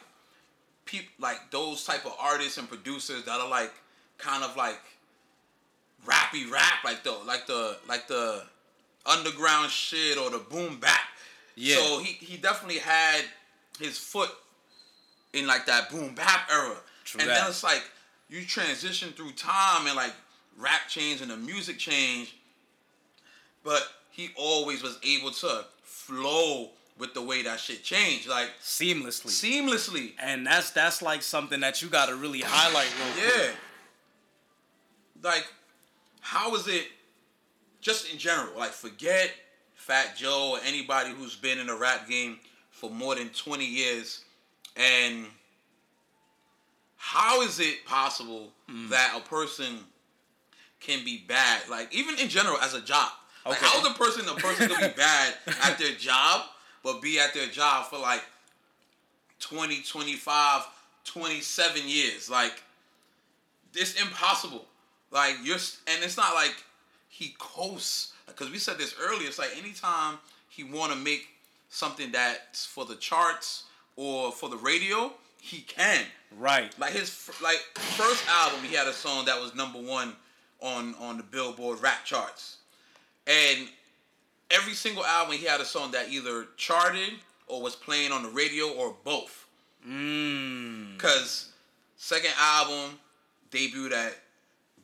peop 0.84 1.06
like 1.20 1.52
those 1.52 1.86
type 1.86 2.06
of 2.06 2.14
artists 2.20 2.58
and 2.58 2.68
producers 2.68 3.24
that 3.24 3.40
are 3.40 3.50
like 3.50 3.72
kind 4.18 4.44
of 4.44 4.58
like 4.58 4.82
rappy 6.06 6.50
rap, 6.52 6.84
like 6.84 7.04
the 7.04 7.12
like 7.28 7.48
the 7.48 7.78
like 7.88 8.08
the 8.08 8.44
underground 9.06 9.72
shit 9.72 10.18
or 10.18 10.30
the 10.30 10.40
boom 10.40 10.78
bap. 10.80 11.00
Yeah. 11.56 11.76
So 11.78 12.00
he 12.00 12.14
he 12.14 12.38
definitely 12.38 12.80
had 12.80 13.22
his 13.80 13.98
foot 13.98 14.30
in 15.34 15.48
like 15.48 15.66
that 15.66 15.90
boom 15.90 16.14
bap 16.16 16.50
era. 16.52 16.76
True 17.04 17.22
and 17.22 17.30
that. 17.30 17.40
then 17.40 17.48
it's 17.50 17.64
like 17.64 17.84
you 18.30 18.46
transition 18.46 19.12
through 19.12 19.32
time 19.34 19.88
and 19.88 19.96
like 19.96 20.14
rap 20.58 20.82
change 20.88 21.22
and 21.22 21.32
the 21.32 21.38
music 21.38 21.78
change, 21.78 22.36
But 23.64 23.84
he 24.12 24.30
always 24.36 24.84
was 24.84 25.00
able 25.04 25.32
to 25.32 25.66
flow 25.84 26.70
with 26.98 27.14
the 27.14 27.22
way 27.22 27.42
that 27.44 27.60
shit 27.60 27.84
changed. 27.84 28.28
Like 28.28 28.50
Seamlessly. 28.62 29.28
seamlessly. 29.28 30.12
and 30.22 30.46
that's 30.46 30.72
that's 30.72 31.02
like 31.02 31.22
something 31.22 31.60
that 31.62 31.82
you 31.82 31.90
got 31.90 32.10
to 32.10 32.16
really 32.16 32.42
highlight 32.42 32.88
real 33.00 33.14
quick. 33.14 33.46
Yeah. 33.46 33.52
Like, 35.24 35.46
how 36.22 36.56
is 36.56 36.68
it 36.68 36.88
just 37.82 38.12
in 38.12 38.18
general? 38.18 38.58
Like, 38.58 38.72
forget 38.72 39.32
Fat 39.76 40.16
Joe 40.16 40.52
or 40.54 40.60
anybody 40.66 41.12
who's 41.12 41.36
been 41.36 41.60
in 41.60 41.68
the 41.68 41.76
rap 41.76 42.08
game 42.08 42.40
for 42.70 42.90
more 42.90 43.16
than 43.16 43.30
20 43.30 43.66
years. 43.66 44.24
And 44.78 45.26
how 46.98 47.42
is 47.42 47.60
it 47.60 47.86
possible 47.86 48.52
Mm. 48.70 48.90
that 48.90 49.14
a 49.18 49.22
person 49.28 49.80
can 50.80 51.04
be 51.04 51.18
bad? 51.28 51.68
Like, 51.68 51.94
even 51.94 52.18
in 52.20 52.30
general, 52.30 52.58
as 52.60 52.74
a 52.74 52.82
job. 52.82 53.12
Like, 53.46 53.58
Okay. 53.58 53.66
how 53.66 53.80
is 53.80 53.88
a 53.88 53.94
person 53.98 54.28
a 54.30 54.36
person 54.36 54.70
can 54.70 54.90
be 54.92 54.96
bad 54.96 55.36
at 55.64 55.78
their 55.80 55.94
job, 55.96 56.46
but 56.84 57.02
be 57.02 57.20
at 57.20 57.34
their 57.34 57.48
job 57.48 57.90
for 57.90 57.98
like 57.98 58.24
20, 59.40 59.82
25, 59.82 60.64
27 61.04 61.88
years? 61.88 62.30
Like, 62.30 62.62
it's 63.74 64.00
impossible. 64.00 64.68
Like 65.12 65.36
you're, 65.44 65.58
and 65.88 66.04
it's 66.04 66.18
not 66.18 66.34
like 66.34 66.56
he 67.10 67.36
coasts. 67.38 68.14
Because 68.28 68.50
we 68.50 68.58
said 68.58 68.78
this 68.78 68.96
earlier. 69.02 69.28
It's 69.28 69.40
like 69.40 69.52
anytime 69.58 70.18
he 70.48 70.64
want 70.64 70.92
to 70.94 70.98
make 70.98 71.28
something 71.70 72.12
that's 72.12 72.66
for 72.66 72.86
the 72.86 72.96
charts 72.96 73.64
or 73.96 74.32
for 74.32 74.50
the 74.50 74.58
radio, 74.58 75.12
he 75.42 75.62
can. 75.62 76.06
Right. 76.38 76.74
Like 76.80 76.94
his 76.94 77.30
like 77.44 77.60
first 77.76 78.24
album, 78.30 78.64
he 78.64 78.76
had 78.76 78.88
a 78.88 78.94
song 78.94 79.26
that 79.26 79.40
was 79.42 79.54
number 79.56 79.80
one 79.80 80.14
on 80.62 80.96
on 81.00 81.18
the 81.18 81.24
Billboard 81.24 81.82
rap 81.82 82.06
charts, 82.06 82.58
and 83.28 83.68
every 84.50 84.74
single 84.74 85.06
album 85.06 85.36
he 85.36 85.46
had 85.46 85.60
a 85.60 85.66
song 85.66 85.92
that 85.92 86.10
either 86.10 86.46
charted 86.58 87.14
or 87.48 87.62
was 87.62 87.76
playing 87.76 88.12
on 88.12 88.24
the 88.24 88.30
radio 88.30 88.70
or 88.70 88.96
both. 89.04 89.48
Mmm. 89.88 90.98
Cause 90.98 91.50
second 91.98 92.32
album 92.40 92.98
debuted 93.52 93.92
at 93.92 94.16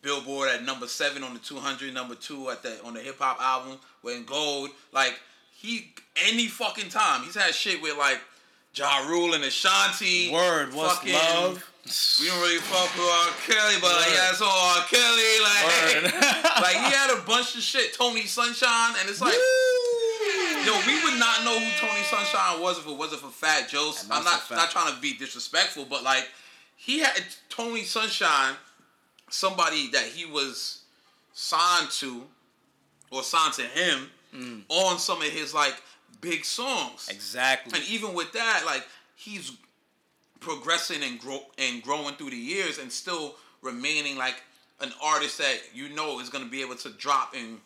Billboard 0.01 0.49
at 0.49 0.63
number 0.63 0.88
seven 0.88 1.23
on 1.23 1.33
the 1.33 1.39
200, 1.39 1.93
number 1.93 2.15
two 2.15 2.49
at 2.49 2.63
the 2.63 2.81
on 2.83 2.93
the 2.93 2.99
hip 2.99 3.19
hop 3.19 3.41
album, 3.41 3.77
went 4.03 4.25
gold. 4.25 4.69
Like 4.93 5.19
he 5.51 5.93
any 6.27 6.47
fucking 6.47 6.89
time 6.89 7.23
he's 7.23 7.36
had 7.36 7.53
shit 7.53 7.81
with 7.81 7.97
like 7.97 8.19
Ja 8.73 9.07
Rule 9.07 9.33
and 9.33 9.43
Ashanti. 9.43 10.31
Word. 10.31 10.73
What's 10.73 10.95
fucking- 10.99 11.13
love? 11.13 11.63
We 12.19 12.27
don't 12.27 12.41
really 12.41 12.57
fuck 12.57 12.93
with 12.95 13.07
R. 13.07 13.31
Kelly, 13.47 13.75
but 13.79 13.95
like 13.95 14.07
Word. 14.07 14.13
yeah, 14.13 14.29
it's 14.31 14.41
all 14.41 14.49
R. 14.49 14.83
Kelly. 14.89 15.39
Like, 15.41 16.03
like 16.62 16.75
he 16.75 16.91
had 16.91 17.17
a 17.17 17.21
bunch 17.25 17.55
of 17.55 17.62
shit. 17.62 17.93
Tony 17.93 18.25
Sunshine, 18.25 18.95
and 18.99 19.10
it's 19.10 19.21
like. 19.21 19.33
Yo, 20.65 20.73
we 20.86 21.01
would 21.05 21.17
not 21.17 21.45
know 21.45 21.57
who 21.57 21.65
Tony 21.79 22.03
Sunshine 22.03 22.60
was 22.62 22.77
if 22.77 22.86
it 22.86 22.97
wasn't 22.97 23.21
for 23.21 23.29
Fat 23.29 23.69
Joe. 23.69 23.93
I'm 24.12 24.25
not 24.25 24.43
not 24.51 24.69
trying 24.69 24.93
to 24.93 24.99
be 24.99 25.13
disrespectful, 25.13 25.86
but 25.89 26.03
like 26.03 26.27
he 26.75 26.99
had 26.99 27.23
Tony 27.47 27.83
Sunshine, 27.83 28.55
somebody 29.29 29.89
that 29.91 30.03
he 30.05 30.25
was 30.25 30.81
signed 31.33 31.89
to 31.91 32.23
or 33.11 33.23
signed 33.23 33.53
to 33.53 33.63
him 33.63 34.09
Mm. 34.35 34.63
on 34.67 34.99
some 34.99 35.21
of 35.21 35.29
his 35.29 35.53
like 35.53 35.73
big 36.19 36.43
songs. 36.43 37.07
Exactly. 37.09 37.79
And 37.79 37.87
even 37.89 38.13
with 38.13 38.33
that, 38.33 38.63
like 38.65 38.85
he's 39.15 39.53
progressing 40.41 41.01
and 41.01 41.17
grow 41.17 41.45
and 41.57 41.81
growing 41.81 42.13
through 42.15 42.31
the 42.31 42.35
years 42.37 42.77
and 42.77 42.91
still 42.91 43.35
remaining 43.61 44.17
like 44.17 44.35
an 44.81 44.91
artist 45.01 45.37
that 45.37 45.57
you 45.73 45.87
know 45.89 46.19
is 46.19 46.29
gonna 46.29 46.45
be 46.45 46.61
able 46.61 46.75
to 46.75 46.89
drop 46.89 47.33
and 47.35 47.59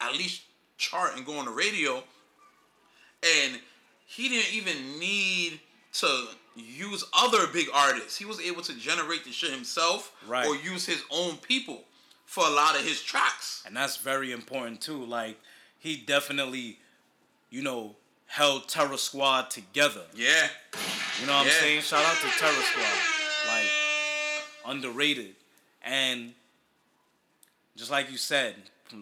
at 0.00 0.12
least 0.14 0.42
chart 0.76 1.16
and 1.16 1.24
go 1.24 1.38
on 1.38 1.44
the 1.44 1.52
radio. 1.52 2.02
And 3.22 3.60
he 4.04 4.28
didn't 4.28 4.52
even 4.52 4.98
need 4.98 5.60
to 5.94 6.26
use 6.56 7.04
other 7.16 7.46
big 7.46 7.68
artists. 7.72 8.16
He 8.16 8.24
was 8.24 8.40
able 8.40 8.62
to 8.62 8.74
generate 8.74 9.24
the 9.24 9.32
shit 9.32 9.50
himself 9.50 10.12
Right. 10.26 10.46
or 10.46 10.56
use 10.56 10.86
his 10.86 11.02
own 11.10 11.36
people 11.38 11.84
for 12.26 12.46
a 12.46 12.50
lot 12.50 12.76
of 12.76 12.84
his 12.84 13.02
tracks. 13.02 13.62
and 13.66 13.76
that's 13.76 13.96
very 13.98 14.32
important 14.32 14.80
too. 14.80 15.04
Like 15.04 15.38
he 15.78 15.96
definitely, 15.96 16.78
you 17.50 17.62
know, 17.62 17.96
held 18.26 18.68
Terror 18.68 18.96
Squad 18.96 19.50
together. 19.50 20.02
Yeah. 20.14 20.48
You 21.20 21.26
know 21.26 21.34
what 21.36 21.46
Yeah. 21.46 21.52
I'm 21.52 21.60
saying? 21.60 21.82
Shout 21.82 22.04
out 22.04 22.16
to 22.16 22.28
Terror 22.38 22.62
Squad. 22.62 22.98
Like 23.48 23.66
underrated. 24.64 25.34
And 25.82 26.34
just 27.76 27.90
like 27.90 28.10
you 28.10 28.16
said, 28.16 28.54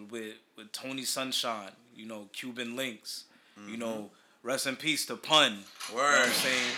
with 0.09 0.35
with 0.57 0.71
Tony 0.71 1.03
Sunshine, 1.03 1.71
you 1.95 2.05
know, 2.05 2.27
Cuban 2.33 2.75
Links, 2.75 3.25
you 3.55 3.73
mm-hmm. 3.73 3.79
know, 3.79 4.09
rest 4.43 4.67
in 4.67 4.75
peace 4.75 5.05
to 5.07 5.15
Pun. 5.15 5.51
You 5.89 5.97
know 5.97 6.03
what 6.03 6.19
I'm 6.27 6.33
saying? 6.33 6.71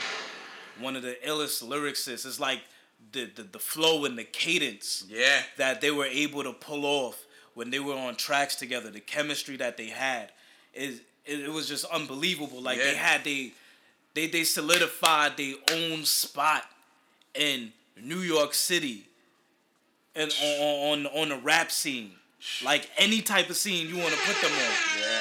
One 0.79 0.95
of 0.95 1.03
the 1.03 1.17
illest 1.25 1.63
lyricists. 1.63 2.25
It's 2.25 2.39
like 2.39 2.61
the, 3.11 3.25
the 3.25 3.43
the 3.43 3.59
flow 3.59 4.05
and 4.05 4.17
the 4.17 4.23
cadence 4.23 5.03
Yeah. 5.07 5.41
that 5.57 5.81
they 5.81 5.91
were 5.91 6.05
able 6.05 6.43
to 6.43 6.53
pull 6.53 6.85
off 6.85 7.23
when 7.53 7.69
they 7.69 7.79
were 7.79 7.93
on 7.95 8.15
tracks 8.15 8.55
together. 8.55 8.89
The 8.89 8.99
chemistry 8.99 9.57
that 9.57 9.77
they 9.77 9.87
had 9.87 10.31
is 10.73 11.01
it, 11.25 11.39
it 11.41 11.51
was 11.51 11.67
just 11.67 11.85
unbelievable. 11.85 12.61
Like 12.61 12.77
they 12.79 12.95
had 12.95 13.23
they 13.23 13.53
they 14.13 14.27
they 14.27 14.43
solidified 14.43 15.37
their 15.37 15.55
own 15.71 16.05
spot 16.05 16.63
in 17.35 17.71
New 18.01 18.19
York 18.19 18.53
City 18.53 19.05
and 20.15 20.31
on 20.41 21.05
on 21.05 21.21
on 21.21 21.29
the 21.29 21.37
rap 21.37 21.71
scene. 21.71 22.11
Like 22.63 22.89
any 22.97 23.21
type 23.21 23.49
of 23.49 23.55
scene 23.57 23.87
you 23.87 23.97
want 23.97 24.13
to 24.13 24.19
put 24.19 24.35
them 24.41 24.51
on. 24.51 24.73
Yeah. 24.99 25.19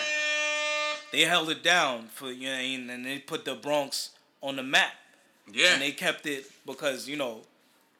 They 1.12 1.20
held 1.22 1.50
it 1.50 1.62
down 1.62 2.06
for 2.06 2.32
you 2.32 2.48
know 2.48 2.92
and 2.92 3.04
they 3.04 3.18
put 3.18 3.44
the 3.44 3.54
Bronx 3.54 4.10
on 4.40 4.56
the 4.56 4.62
map. 4.62 4.92
Yeah. 5.50 5.72
And 5.74 5.82
they 5.82 5.92
kept 5.92 6.26
it 6.26 6.44
because, 6.66 7.08
you 7.08 7.16
know, 7.16 7.40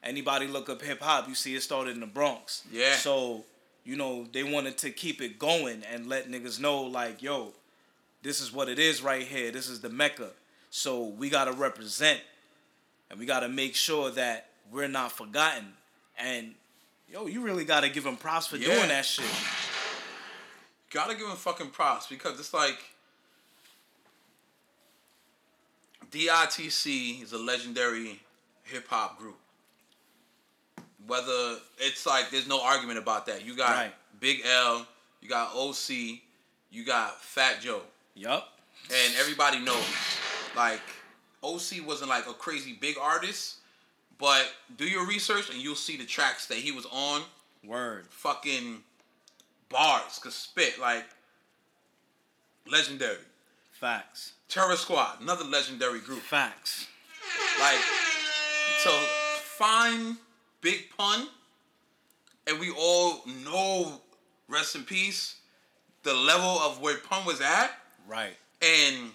anybody 0.03 0.47
look 0.47 0.69
up 0.69 0.81
hip 0.81 1.01
hop, 1.01 1.27
you 1.27 1.35
see 1.35 1.55
it 1.55 1.61
started 1.63 1.91
in 1.95 1.99
the 1.99 2.05
Bronx. 2.07 2.63
Yeah. 2.71 2.95
So, 2.95 3.43
you 3.85 3.95
know, 3.97 4.25
they 4.31 4.43
wanted 4.43 4.77
to 4.79 4.91
keep 4.91 5.21
it 5.21 5.39
going 5.39 5.83
and 5.91 6.07
let 6.07 6.29
niggas 6.29 6.59
know, 6.59 6.83
like, 6.83 7.21
yo, 7.21 7.51
this 8.21 8.39
is 8.39 8.53
what 8.53 8.69
it 8.69 8.79
is 8.79 9.01
right 9.03 9.23
here. 9.23 9.51
This 9.51 9.67
is 9.67 9.81
the 9.81 9.89
Mecca. 9.89 10.29
So 10.69 11.03
we 11.03 11.29
gotta 11.29 11.51
represent 11.51 12.21
and 13.09 13.19
we 13.19 13.25
gotta 13.25 13.49
make 13.49 13.75
sure 13.75 14.09
that 14.11 14.47
we're 14.71 14.87
not 14.87 15.11
forgotten. 15.11 15.73
And 16.17 16.55
yo, 17.11 17.27
you 17.27 17.41
really 17.41 17.65
gotta 17.65 17.89
give 17.89 18.03
them 18.05 18.15
props 18.17 18.47
for 18.47 18.55
Yeah. 18.57 18.73
doing 18.75 18.87
that 18.87 19.05
shit. 19.05 19.25
gotta 20.91 21.15
give 21.15 21.27
them 21.27 21.35
fucking 21.37 21.69
props 21.71 22.07
because 22.07 22.39
it's 22.39 22.53
like 22.53 22.77
DITC 26.13 27.23
is 27.23 27.33
a 27.33 27.37
legendary 27.37 28.19
hip 28.63 28.87
hop 28.87 29.17
group. 29.17 29.35
whether 31.07 31.57
it's 31.79 32.05
like 32.05 32.29
there's 32.31 32.47
no 32.47 32.61
argument 32.63 32.97
about 32.97 33.25
that. 33.25 33.43
You 33.45 33.57
got 33.57 33.71
Right. 33.71 33.93
Big 34.21 34.41
L, 34.45 34.87
you 35.21 35.27
got 35.27 35.53
OC, 35.53 36.21
you 36.71 36.85
got 36.85 37.19
Fat 37.21 37.59
Joe, 37.59 37.81
Yup. 38.15 38.47
and 38.89 39.13
everybody 39.19 39.59
knows 39.59 39.83
like 40.55 40.79
OC 41.43 41.85
wasn't 41.85 42.09
like 42.09 42.25
a 42.27 42.33
crazy 42.33 42.71
big 42.79 42.95
artist, 43.01 43.55
but 44.17 44.49
do 44.77 44.85
your 44.85 45.05
research 45.05 45.49
and 45.49 45.57
you'll 45.59 45.75
see 45.75 45.97
the 45.97 46.05
tracks 46.05 46.45
that 46.45 46.57
he 46.59 46.71
was 46.71 46.85
on. 46.85 47.23
Word. 47.65 48.05
Fucking 48.09 48.81
bars, 49.67 50.19
cause 50.19 50.35
spit 50.35 50.79
like 50.79 51.05
legendary. 52.65 53.17
Facts. 53.83 54.31
Terror 54.47 54.77
Squad, 54.77 55.19
another 55.19 55.43
legendary 55.43 55.99
group. 55.99 56.21
Facts. 56.21 56.87
Like, 57.59 57.81
so 58.81 58.91
fine, 59.57 60.15
Big 60.61 60.89
Pun, 60.97 61.27
and 62.47 62.61
we 62.61 62.71
all 62.71 63.25
know, 63.43 63.99
rest 64.47 64.75
in 64.77 64.85
peace, 64.85 65.35
the 66.03 66.13
level 66.13 66.47
of 66.61 66.79
where 66.79 66.95
Pun 66.95 67.25
was 67.25 67.41
at, 67.41 67.71
Right. 68.07 68.37
and 68.61 69.11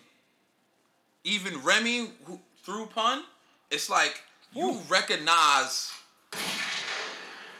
even 1.24 1.62
Remy 1.62 2.10
who, 2.26 2.38
through 2.62 2.88
Pun, 2.88 3.24
it's 3.70 3.88
like 3.88 4.20
you 4.52 4.68
Ooh. 4.68 4.80
recognize 4.86 5.92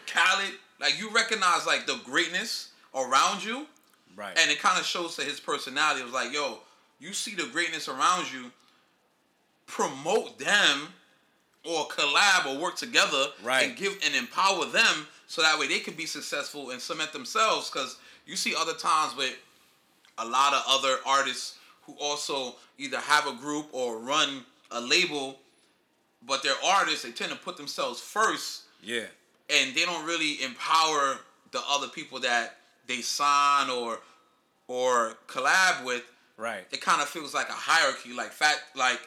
Khaled, 0.07 0.53
like 0.79 0.99
you 0.99 1.09
recognize 1.09 1.65
like 1.65 1.87
the 1.87 1.97
greatness 2.05 2.69
around 2.95 3.43
you, 3.43 3.67
Right. 4.15 4.37
and 4.39 4.51
it 4.51 4.59
kind 4.59 4.79
of 4.79 4.85
shows 4.85 5.17
to 5.17 5.23
his 5.23 5.41
personality. 5.41 6.03
It 6.03 6.05
was 6.05 6.13
like, 6.13 6.35
yo, 6.35 6.59
you 7.01 7.13
see 7.13 7.35
the 7.35 7.47
greatness 7.53 7.89
around 7.89 8.33
you, 8.33 8.51
promote 9.67 10.39
them 10.39 10.89
or 11.65 11.87
collab 11.89 12.47
or 12.47 12.61
work 12.61 12.77
together 12.77 13.27
Right. 13.43 13.69
and 13.69 13.77
give 13.77 13.99
and 14.05 14.15
empower 14.15 14.65
them 14.67 15.07
so 15.27 15.43
that 15.43 15.59
way 15.59 15.69
they 15.69 15.81
can 15.81 15.95
be 15.95 16.07
successful 16.07 16.71
and 16.71 16.81
cement 16.81 17.13
themselves. 17.13 17.71
Because 17.71 17.99
you 18.27 18.37
see 18.37 18.55
other 18.59 18.75
times 18.75 19.15
with 19.17 19.37
a 20.19 20.25
lot 20.25 20.55
of 20.55 20.63
other 20.67 20.97
artists 21.07 21.57
who 21.83 21.95
also 22.01 22.57
either 22.79 22.99
have 22.99 23.27
a 23.27 23.33
group 23.35 23.67
or 23.73 23.99
run 23.99 24.45
a 24.71 24.81
label, 24.81 25.39
but 26.27 26.43
they're 26.43 26.53
artists, 26.65 27.03
they 27.03 27.11
tend 27.13 27.31
to 27.33 27.39
put 27.39 27.57
themselves 27.57 28.01
first 28.01 28.63
yeah. 28.83 29.05
and 29.51 29.75
they 29.75 29.85
don't 29.85 30.05
really 30.07 30.43
empower 30.43 31.19
the 31.53 31.61
other 31.69 31.89
people 31.89 32.19
that 32.21 32.57
they 32.87 33.01
sign 33.01 33.71
or 33.71 33.99
or 34.67 35.15
collab 35.27 35.85
with. 35.85 36.03
Right. 36.39 36.65
It 36.71 36.81
kind 36.81 37.03
of 37.03 37.09
feels 37.09 37.35
like 37.35 37.49
a 37.49 37.53
hierarchy, 37.53 38.15
like 38.15 38.31
fat, 38.31 38.57
like 38.75 39.01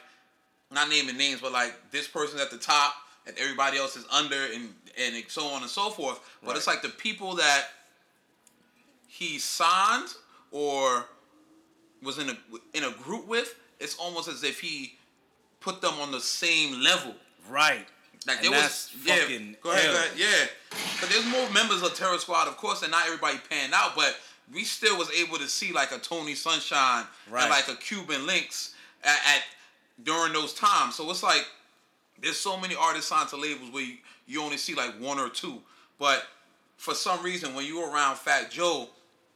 not 0.70 0.88
naming 0.88 1.16
names, 1.16 1.40
but 1.40 1.50
like 1.50 1.74
this 1.90 2.06
person's 2.06 2.40
at 2.40 2.50
the 2.50 2.58
top 2.58 2.94
and 3.26 3.36
everybody 3.38 3.78
else 3.78 3.96
is 3.96 4.04
under, 4.10 4.36
and 4.54 4.74
and 5.00 5.24
so 5.28 5.46
on 5.46 5.62
and 5.62 5.70
so 5.70 5.90
forth. 5.90 6.20
But 6.44 6.56
it's 6.56 6.66
like 6.66 6.82
the 6.82 6.90
people 6.90 7.34
that 7.36 7.68
he 9.08 9.38
signed 9.38 10.08
or 10.50 11.06
was 12.02 12.18
in 12.18 12.30
a 12.30 12.36
in 12.74 12.84
a 12.84 12.90
group 13.02 13.26
with. 13.26 13.58
It's 13.80 13.96
almost 13.96 14.28
as 14.28 14.44
if 14.44 14.60
he 14.60 14.94
put 15.60 15.80
them 15.80 15.94
on 16.00 16.12
the 16.12 16.20
same 16.20 16.82
level. 16.82 17.14
Right. 17.48 17.86
Like 18.26 18.36
And 18.44 18.52
there 18.54 18.62
was, 18.62 18.94
yeah. 19.04 19.16
fucking 19.16 19.56
Go 19.62 19.72
ahead, 19.72 19.90
go 19.90 19.96
ahead, 19.96 20.10
yeah. 20.16 20.46
But 21.00 21.10
there's 21.10 21.26
more 21.26 21.50
members 21.50 21.82
of 21.82 21.94
Terror 21.96 22.18
Squad, 22.18 22.46
of 22.46 22.56
course, 22.56 22.82
and 22.82 22.92
not 22.92 23.06
everybody 23.06 23.38
panned 23.50 23.72
out. 23.74 23.96
But 23.96 24.16
we 24.52 24.64
still 24.64 24.98
was 24.98 25.10
able 25.12 25.38
to 25.38 25.48
see 25.48 25.72
like 25.72 25.92
a 25.92 25.98
Tony 25.98 26.34
Sunshine 26.34 27.04
Right. 27.30 27.42
and 27.42 27.50
like 27.50 27.68
a 27.68 27.76
Cuban 27.76 28.26
Links 28.26 28.74
at, 29.02 29.10
at 29.34 29.42
during 30.02 30.32
those 30.32 30.52
times. 30.54 30.94
So 30.96 31.10
it's 31.10 31.22
like 31.22 31.46
there's 32.20 32.36
so 32.38 32.56
many 32.58 32.74
artists 32.74 33.08
signed 33.08 33.28
to 33.30 33.36
labels 33.36 33.70
where 33.72 33.82
you, 33.82 33.94
you 34.26 34.42
only 34.42 34.56
see 34.56 34.74
like 34.74 34.92
one 35.00 35.18
or 35.18 35.28
two. 35.28 35.60
But 35.98 36.24
for 36.76 36.94
some 36.94 37.22
reason, 37.22 37.54
when 37.54 37.66
you're 37.66 37.90
around 37.92 38.16
Fat 38.16 38.50
Joe, 38.50 38.88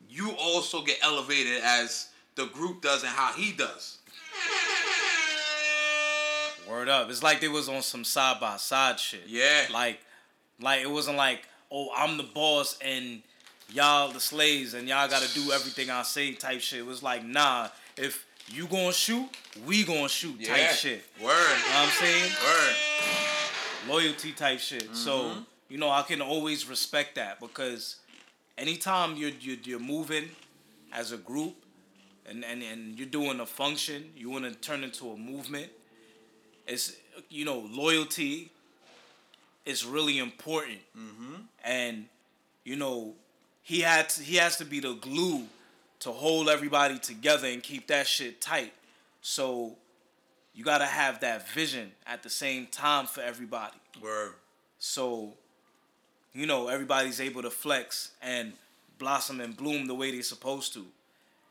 you 0.09 0.33
also 0.41 0.83
get 0.83 0.99
elevated 1.03 1.61
as 1.65 2.09
the 2.35 2.47
group 2.47 2.83
does 2.83 3.03
and 3.03 3.11
how 3.13 3.33
he 3.33 3.53
does. 3.53 3.99
Word 6.69 6.89
up. 6.89 7.09
It's 7.09 7.23
like 7.23 7.41
they 7.41 7.49
was 7.49 7.69
on 7.69 7.83
some 7.83 8.03
side 8.05 8.41
by 8.41 8.57
side 8.57 8.99
shit. 8.99 9.23
Yeah. 9.27 9.67
Like, 9.73 10.01
like 10.61 10.81
it 10.83 10.91
wasn't 10.91 11.17
like, 11.17 11.43
oh, 11.71 11.89
I'm 11.97 12.17
the 12.17 12.25
boss 12.25 12.77
and 12.85 13.23
y'all 13.73 14.13
the 14.13 14.21
slaves 14.21 14.75
and 14.75 14.89
y'all 14.89 15.09
gotta 15.09 15.33
do 15.35 15.53
everything 15.53 15.91
I 15.91 16.03
say 16.03 16.33
type 16.33 16.61
shit. 16.61 16.81
It 16.81 16.87
was 16.87 17.03
like, 17.03 17.25
nah, 17.25 17.69
if 17.97 18.25
you 18.49 18.67
gonna 18.67 18.93
shoot, 18.93 19.29
we 19.67 19.83
gonna 19.85 20.09
shoot 20.09 20.37
Yeah. 20.39 20.49
type 20.69 20.71
shit. 20.77 21.03
Word. 21.23 21.29
You 21.29 21.29
know 21.29 21.35
what 21.35 21.77
I'm 21.77 21.91
saying? 21.91 22.33
Word. 22.45 22.75
Loyalty 23.89 24.33
type 24.33 24.59
shit. 24.61 24.95
So, 24.95 25.19
Mm-hmm. 25.21 25.41
you 25.69 25.79
know, 25.79 25.91
I 25.91 26.03
can 26.03 26.21
always 26.21 26.69
respect 26.69 27.15
that 27.17 27.41
because 27.41 27.97
anytime 28.59 29.17
you're 29.17 29.31
you're, 29.41 29.57
you're 29.63 29.79
moving 29.81 30.29
as 30.93 31.13
a 31.13 31.17
group 31.17 31.55
and, 32.29 32.45
and, 32.45 32.63
and 32.63 32.99
you're 32.99 33.09
doing 33.09 33.41
a 33.41 33.47
function, 33.47 34.11
you 34.17 34.31
want 34.31 34.45
to 34.45 34.53
turn 34.55 34.83
into 34.85 35.11
a 35.11 35.17
movement. 35.17 35.71
It's 36.67 36.93
you 37.31 37.45
know 37.45 37.61
loyalty 37.71 38.51
is 39.65 39.85
really 39.85 40.19
important, 40.19 40.79
and 41.65 42.07
you 42.65 42.77
know 42.77 43.15
he 43.67 43.81
had 43.81 44.09
to, 44.11 44.23
he 44.23 44.37
has 44.37 44.57
to 44.59 44.65
be 44.65 44.79
the 44.79 44.95
glue 44.95 45.43
to 45.99 46.13
hold 46.13 46.49
everybody 46.49 47.01
together 47.01 47.49
and 47.49 47.61
keep 47.65 47.89
that 47.89 48.07
shit 48.07 48.41
tight. 48.41 48.73
So 49.23 49.75
you 50.55 50.63
gotta 50.63 50.87
have 50.87 51.19
that 51.23 51.49
vision 51.51 51.91
at 52.07 52.23
the 52.23 52.31
same 52.31 52.69
time 52.69 53.07
for 53.07 53.23
everybody. 53.23 53.75
Word. 54.01 54.35
So, 54.79 55.33
you 56.33 56.47
know, 56.47 56.69
everybody's 56.69 57.21
able 57.21 57.43
to 57.43 57.51
flex 57.51 58.13
and 58.23 58.53
blossom 59.01 59.41
and 59.41 59.57
bloom 59.57 59.87
the 59.89 59.97
way 59.97 60.13
they're 60.13 60.23
supposed 60.23 60.73
to. 60.75 60.87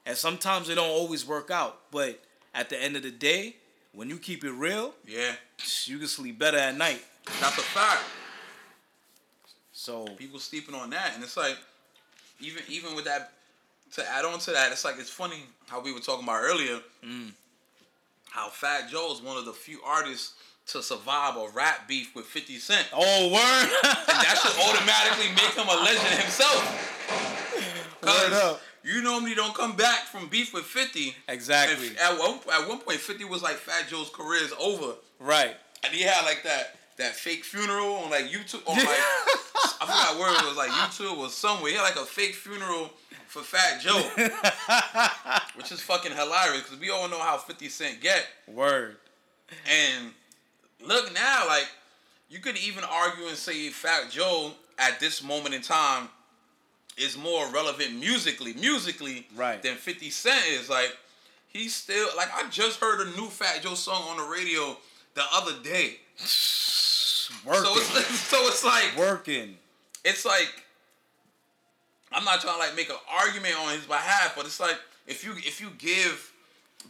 And 0.05 0.15
sometimes 0.15 0.69
it 0.69 0.75
don't 0.75 0.89
always 0.89 1.27
work 1.27 1.51
out, 1.51 1.81
but 1.91 2.23
at 2.53 2.69
the 2.69 2.81
end 2.81 2.95
of 2.95 3.03
the 3.03 3.11
day, 3.11 3.57
when 3.91 4.09
you 4.09 4.17
keep 4.19 4.45
it 4.45 4.51
real, 4.51 4.93
Yeah. 5.05 5.33
you 5.83 5.97
can 5.97 6.07
sleep 6.07 6.39
better 6.39 6.59
at 6.59 6.77
night. 6.77 7.03
That's 7.41 7.57
a 7.57 7.61
fact. 7.61 8.03
So, 9.73 10.05
People 10.15 10.39
sleeping 10.39 10.75
on 10.75 10.91
that, 10.91 11.11
and 11.15 11.21
it's 11.25 11.35
like, 11.35 11.57
even 12.39 12.63
even 12.69 12.95
with 12.95 13.05
that, 13.05 13.31
to 13.93 14.07
add 14.07 14.25
on 14.25 14.39
to 14.39 14.51
that, 14.51 14.71
it's 14.71 14.85
like 14.85 14.95
it's 14.99 15.09
funny 15.09 15.43
how 15.67 15.81
we 15.81 15.93
were 15.93 15.99
talking 15.99 16.23
about 16.23 16.41
earlier, 16.43 16.79
mm. 17.03 17.31
how 18.29 18.49
Fat 18.49 18.89
Joe 18.89 19.11
is 19.13 19.21
one 19.21 19.37
of 19.37 19.45
the 19.45 19.53
few 19.53 19.79
artists 19.85 20.33
to 20.67 20.81
survive 20.81 21.35
a 21.37 21.47
rap 21.53 21.87
beef 21.87 22.15
with 22.15 22.25
Fifty 22.25 22.57
Cent, 22.57 22.87
oh 22.93 23.27
word, 23.27 23.69
and 23.83 24.19
that 24.21 24.37
should 24.41 24.55
automatically 24.69 25.29
make 25.35 25.53
him 25.53 25.67
a 25.67 25.83
legend 25.83 26.21
himself. 26.21 26.91
Word 28.03 28.33
up. 28.33 28.61
you 28.83 29.01
normally 29.01 29.33
don't 29.33 29.55
come 29.55 29.75
back 29.75 30.05
from 30.05 30.27
beef 30.27 30.53
with 30.53 30.65
Fifty. 30.65 31.15
exactly, 31.27 31.89
at 31.97 32.17
one 32.19 32.39
at 32.53 32.67
one 32.67 32.79
point, 32.79 32.99
Fifty 32.99 33.25
was 33.25 33.41
like 33.41 33.55
Fat 33.55 33.87
Joe's 33.89 34.09
career 34.09 34.43
is 34.43 34.53
over, 34.59 34.93
right. 35.19 35.55
and 35.83 35.93
he 35.93 36.03
had 36.03 36.23
like 36.25 36.43
that 36.43 36.75
that 36.97 37.15
fake 37.15 37.43
funeral 37.43 37.95
on 37.95 38.09
like 38.09 38.25
YouTube 38.25 38.67
on 38.67 38.77
like 38.77 38.99
I 39.81 39.85
forgot 39.85 40.19
where 40.19 40.31
it 40.33 40.45
was 40.47 40.57
like 40.57 40.69
YouTube 40.71 41.17
or 41.17 41.29
somewhere. 41.29 41.71
He 41.71 41.77
had 41.77 41.83
like 41.83 41.95
a 41.95 42.05
fake 42.05 42.33
funeral 42.35 42.91
for 43.27 43.41
Fat 43.41 43.81
Joe, 43.81 44.01
which 45.55 45.71
is 45.71 45.81
fucking 45.81 46.11
hilarious 46.13 46.63
because 46.63 46.79
we 46.79 46.89
all 46.89 47.07
know 47.09 47.19
how 47.19 47.37
Fifty 47.37 47.69
Cent 47.69 48.01
get. 48.01 48.25
Word, 48.47 48.97
And 49.69 50.11
look 50.85 51.13
now, 51.13 51.45
like 51.47 51.67
you 52.29 52.39
could 52.39 52.57
even 52.57 52.83
argue 52.83 53.27
and 53.27 53.35
say 53.37 53.69
Fat 53.69 54.09
Joe 54.11 54.51
at 54.79 54.99
this 54.99 55.23
moment 55.23 55.55
in 55.55 55.61
time 55.61 56.09
is 56.97 57.17
more 57.17 57.47
relevant 57.51 57.93
musically, 57.99 58.53
musically, 58.53 59.27
Right. 59.35 59.61
than 59.61 59.75
Fifty 59.75 60.09
Cent 60.09 60.43
is. 60.47 60.69
Like 60.69 60.95
he's 61.47 61.75
still 61.75 62.07
like 62.15 62.29
I 62.33 62.47
just 62.49 62.79
heard 62.79 63.05
a 63.05 63.11
new 63.17 63.27
Fat 63.27 63.61
Joe 63.63 63.73
song 63.75 64.03
on 64.09 64.17
the 64.17 64.23
radio 64.23 64.77
the 65.15 65.23
other 65.33 65.53
day. 65.63 65.97
working, 67.45 67.63
So 67.63 67.75
it's 67.77 68.19
so 68.19 68.37
it's 68.47 68.63
like 68.63 68.91
working. 68.97 69.57
it's 70.03 70.25
like 70.25 70.51
I'm 72.11 72.23
not 72.23 72.41
trying 72.41 72.53
to 72.55 72.59
like 72.59 72.75
make 72.75 72.89
an 72.89 72.95
argument 73.21 73.55
on 73.59 73.73
his 73.73 73.85
behalf, 73.85 74.33
but 74.35 74.45
it's 74.45 74.59
like 74.59 74.77
if 75.07 75.23
you 75.23 75.33
if 75.37 75.59
you 75.61 75.67
give 75.77 76.31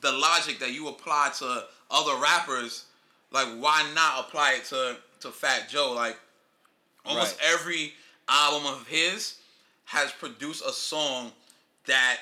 the 0.02 0.12
logic 0.12 0.60
that 0.60 0.72
you 0.74 0.88
apply 0.88 1.32
to 1.40 1.64
other 1.90 2.16
rappers, 2.22 2.86
like 3.32 3.48
why 3.60 3.86
not 3.96 4.26
apply 4.28 4.54
it 4.58 4.66
to 4.66 4.98
to 5.22 5.30
Fat 5.32 5.70
Joe? 5.70 5.94
Like 5.96 6.18
almost 7.06 7.38
Right. 7.42 7.54
every 7.54 7.94
album 8.28 8.66
of 8.72 8.88
his 8.88 9.36
has 9.86 10.12
produced 10.12 10.64
a 10.66 10.72
song 10.74 11.32
that 11.86 12.18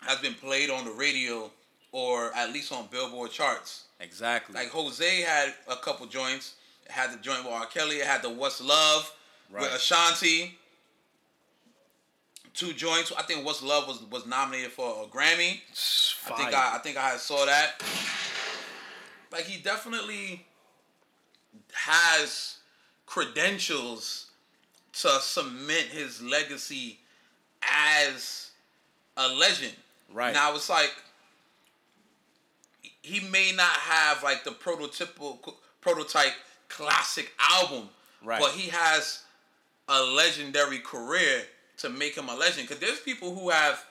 has 0.00 0.18
been 0.18 0.34
played 0.34 0.70
on 0.70 0.84
the 0.84 0.90
radio 0.90 1.50
or 1.92 2.32
at 2.36 2.52
least 2.52 2.72
on 2.72 2.86
Billboard 2.90 3.30
charts. 3.30 3.84
Exactly. 4.00 4.54
Like 4.54 4.68
Jose 4.70 5.22
had 5.22 5.54
a 5.68 5.76
couple 5.76 6.06
joints. 6.06 6.54
Had 6.88 7.12
the 7.12 7.18
joint 7.18 7.44
with 7.44 7.52
R. 7.52 7.66
Kelly. 7.66 7.96
It 7.96 8.06
had 8.06 8.22
the 8.22 8.30
What's 8.30 8.60
Love 8.60 9.12
with 9.52 9.72
Ashanti. 9.72 10.58
Two 12.54 12.72
joints. 12.72 13.12
I 13.16 13.22
think 13.22 13.44
What's 13.44 13.62
Love 13.62 13.86
was 13.86 14.02
was 14.10 14.26
nominated 14.26 14.72
for 14.72 15.04
a 15.04 15.06
Grammy. 15.06 15.60
I 16.26 16.36
think 16.36 16.54
I, 16.54 16.76
I 16.76 16.78
think 16.78 16.96
I 16.96 17.16
saw 17.16 17.44
that. 17.46 17.82
Like 19.30 19.44
he 19.44 19.62
definitely 19.62 20.46
has 21.72 22.56
credentials 23.06 24.30
to 24.94 25.08
cement 25.20 25.86
his 25.88 26.22
legacy 26.22 26.98
as 27.62 28.50
a 29.16 29.28
legend. 29.28 29.74
Right. 30.12 30.32
Now 30.32 30.54
it's 30.54 30.70
like 30.70 30.92
he 33.02 33.20
may 33.28 33.52
not 33.54 33.70
have 33.70 34.22
like 34.22 34.44
the 34.44 34.50
prototypical 34.50 35.54
prototype 35.80 36.32
classic 36.68 37.32
album, 37.38 37.88
Right. 38.22 38.40
but 38.40 38.50
he 38.52 38.68
has 38.70 39.22
a 39.88 40.02
legendary 40.02 40.78
career 40.80 41.42
to 41.78 41.88
make 41.88 42.16
him 42.16 42.28
a 42.28 42.34
legend. 42.34 42.68
Because 42.68 42.80
there's 42.80 43.00
people 43.00 43.34
who 43.34 43.50
have 43.50 43.84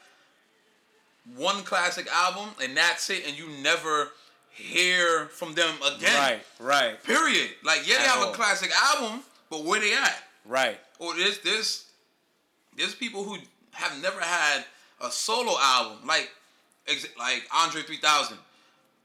one 1.35 1.63
classic 1.63 2.07
album 2.11 2.49
and 2.61 2.75
that's 2.75 3.09
it, 3.09 3.25
and 3.27 3.37
you 3.37 3.47
never 3.61 4.09
hear 4.49 5.25
from 5.27 5.53
them 5.53 5.75
again. 5.95 6.15
Right, 6.15 6.41
right, 6.59 7.03
Period. 7.03 7.49
Like 7.63 7.87
yeah, 7.87 7.97
they 7.97 8.03
have 8.03 8.23
all. 8.23 8.31
a 8.31 8.35
classic 8.35 8.71
album, 8.95 9.21
but 9.49 9.63
where 9.63 9.79
they 9.79 9.93
at? 9.93 10.23
right. 10.45 10.79
Or 10.99 11.13
there's 11.15 11.39
there's 11.41 11.85
there's 12.75 12.95
people 12.95 13.23
who 13.23 13.37
have 13.71 14.01
never 14.01 14.19
had 14.19 14.63
a 15.01 15.11
solo 15.11 15.55
album, 15.61 16.07
like 16.07 16.31
ex- 16.87 17.05
like 17.19 17.43
Andre 17.53 17.81
3000. 17.83 18.37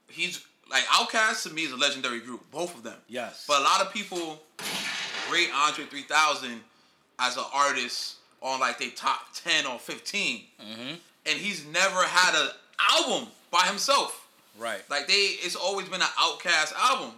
He's 0.07 0.43
like 0.69 0.83
Outkast 0.85 1.43
to 1.43 1.53
me 1.53 1.63
is 1.63 1.71
a 1.71 1.77
legendary 1.77 2.19
group, 2.19 2.41
both 2.51 2.75
of 2.75 2.83
them. 2.83 2.97
Yes. 3.07 3.45
But 3.47 3.59
a 3.59 3.63
lot 3.63 3.81
of 3.81 3.93
people 3.93 4.41
rate 5.31 5.49
Andre 5.53 5.85
3000 5.85 6.59
as 7.19 7.37
an 7.37 7.43
artist 7.53 8.15
on 8.41 8.59
like 8.59 8.77
they 8.77 8.89
top 8.89 9.27
10 9.35 9.65
or 9.65 9.79
15. 9.79 10.41
Mm-hmm. 10.61 10.95
And 11.25 11.39
he's 11.39 11.65
never 11.67 12.03
had 12.03 12.35
an 12.35 12.49
album 12.91 13.29
by 13.51 13.61
himself. 13.61 14.27
Right. 14.59 14.81
Like 14.89 15.07
they, 15.07 15.13
it's 15.13 15.55
always 15.55 15.87
been 15.87 16.01
an 16.01 16.07
Outkast 16.19 16.73
album. 16.75 17.11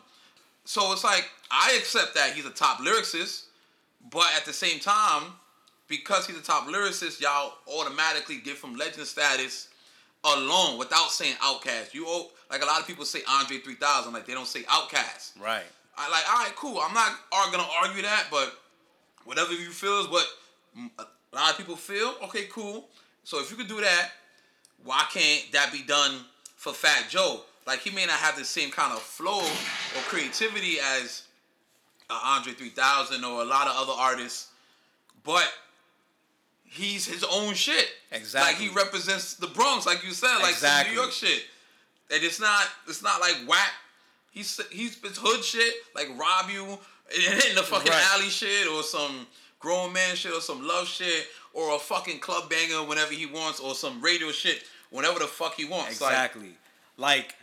So 0.65 0.91
it's 0.93 1.03
like 1.03 1.29
I 1.51 1.75
accept 1.77 2.15
that 2.15 2.33
he's 2.33 2.45
a 2.45 2.51
top 2.51 2.79
lyricist, 2.79 3.45
but 4.11 4.25
at 4.35 4.45
the 4.45 4.53
same 4.53 4.79
time, 4.79 5.33
because 5.87 6.25
he's 6.25 6.37
a 6.37 6.41
top 6.41 6.67
lyricist, 6.67 7.21
y'all 7.21 7.53
automatically 7.67 8.37
give 8.37 8.61
him 8.61 8.75
legend 8.75 9.05
status 9.05 9.69
alone 10.25 10.77
without 10.77 11.11
saying 11.11 11.35
Outkast. 11.35 11.93
You 11.93 12.05
o- 12.07 12.31
like 12.51 12.61
a 12.63 12.65
lot 12.65 12.79
of 12.79 12.87
people 12.87 13.05
say 13.05 13.19
Andre 13.29 13.57
3000, 13.59 14.13
like 14.13 14.25
they 14.25 14.33
don't 14.33 14.47
say 14.47 14.63
Outkast. 14.63 15.39
Right. 15.39 15.63
I 15.97 16.09
like, 16.09 16.29
all 16.29 16.39
right, 16.39 16.55
cool. 16.55 16.79
I'm 16.79 16.93
not 16.93 17.11
ar- 17.31 17.51
gonna 17.51 17.67
argue 17.81 18.01
that, 18.01 18.25
but 18.31 18.53
whatever 19.23 19.53
you 19.53 19.69
feel 19.69 19.99
is 20.01 20.07
what 20.09 20.25
a 20.99 21.35
lot 21.35 21.51
of 21.51 21.57
people 21.57 21.75
feel. 21.75 22.15
Okay, 22.25 22.45
cool. 22.51 22.89
So 23.23 23.39
if 23.39 23.49
you 23.49 23.57
could 23.57 23.67
do 23.67 23.81
that, 23.81 24.09
why 24.83 25.05
can't 25.11 25.51
that 25.53 25.71
be 25.71 25.81
done 25.83 26.19
for 26.57 26.73
Fat 26.73 27.05
Joe? 27.09 27.41
Like 27.65 27.79
he 27.79 27.89
may 27.89 28.05
not 28.05 28.15
have 28.17 28.37
the 28.37 28.45
same 28.45 28.69
kind 28.71 28.93
of 28.93 28.99
flow 29.01 29.39
or 29.41 30.01
creativity 30.07 30.77
as 30.79 31.23
uh, 32.09 32.19
Andre 32.23 32.53
3000 32.53 33.23
or 33.23 33.41
a 33.41 33.45
lot 33.45 33.67
of 33.67 33.73
other 33.75 33.93
artists, 33.99 34.49
but 35.23 35.47
he's 36.65 37.05
his 37.05 37.23
own 37.23 37.53
shit. 37.53 37.87
Exactly. 38.11 38.51
Like 38.53 38.61
he 38.61 38.75
represents 38.75 39.35
the 39.35 39.47
Bronx, 39.47 39.85
like 39.85 40.03
you 40.03 40.11
said, 40.11 40.33
like 40.37 40.55
some 40.55 40.67
Exactly. 40.69 40.95
New 40.95 41.01
York 41.01 41.11
shit. 41.13 41.43
And 42.11 42.23
it's 42.23 42.39
not, 42.39 42.65
it's 42.87 43.01
not 43.01 43.19
like 43.21 43.35
whack. 43.47 43.71
He's 44.31 44.59
he's 44.69 44.93
spits 44.93 45.17
hood 45.21 45.43
shit 45.43 45.73
like 45.95 46.09
rob 46.19 46.49
you 46.49 46.63
in 46.65 47.55
the 47.55 47.63
fucking 47.63 47.89
Right. 47.91 48.03
alley 48.13 48.29
shit 48.29 48.67
or 48.67 48.83
some 48.83 49.25
grown 49.59 49.93
man 49.93 50.15
shit 50.15 50.33
or 50.33 50.41
some 50.41 50.67
love 50.67 50.87
shit 50.87 51.27
or 51.53 51.75
a 51.75 51.79
fucking 51.79 52.19
club 52.19 52.49
banger 52.49 52.83
whenever 52.83 53.13
he 53.13 53.25
wants 53.25 53.59
or 53.61 53.73
some 53.73 54.01
radio 54.01 54.31
shit 54.31 54.63
whenever 54.89 55.19
the 55.19 55.25
fuck 55.27 55.55
he 55.55 55.63
wants. 55.65 56.01
Like, 56.01 56.11
Exactly. 56.11 56.51
Like, 56.97 57.35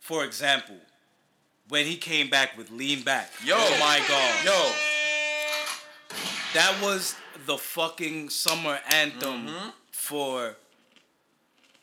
for 0.00 0.24
example, 0.24 0.76
when 1.68 1.86
he 1.86 1.96
came 1.96 2.28
back 2.28 2.56
with 2.56 2.70
Lean 2.70 3.02
Back. 3.02 3.30
Yo. 3.44 3.54
Oh 3.58 3.76
my 3.80 3.98
God. 4.06 4.44
yo, 4.44 4.72
That 6.54 6.78
was 6.82 7.14
the 7.46 7.56
fucking 7.58 8.28
summer 8.30 8.78
anthem 8.90 9.46
Mm-hmm. 9.46 9.68
for 9.90 10.56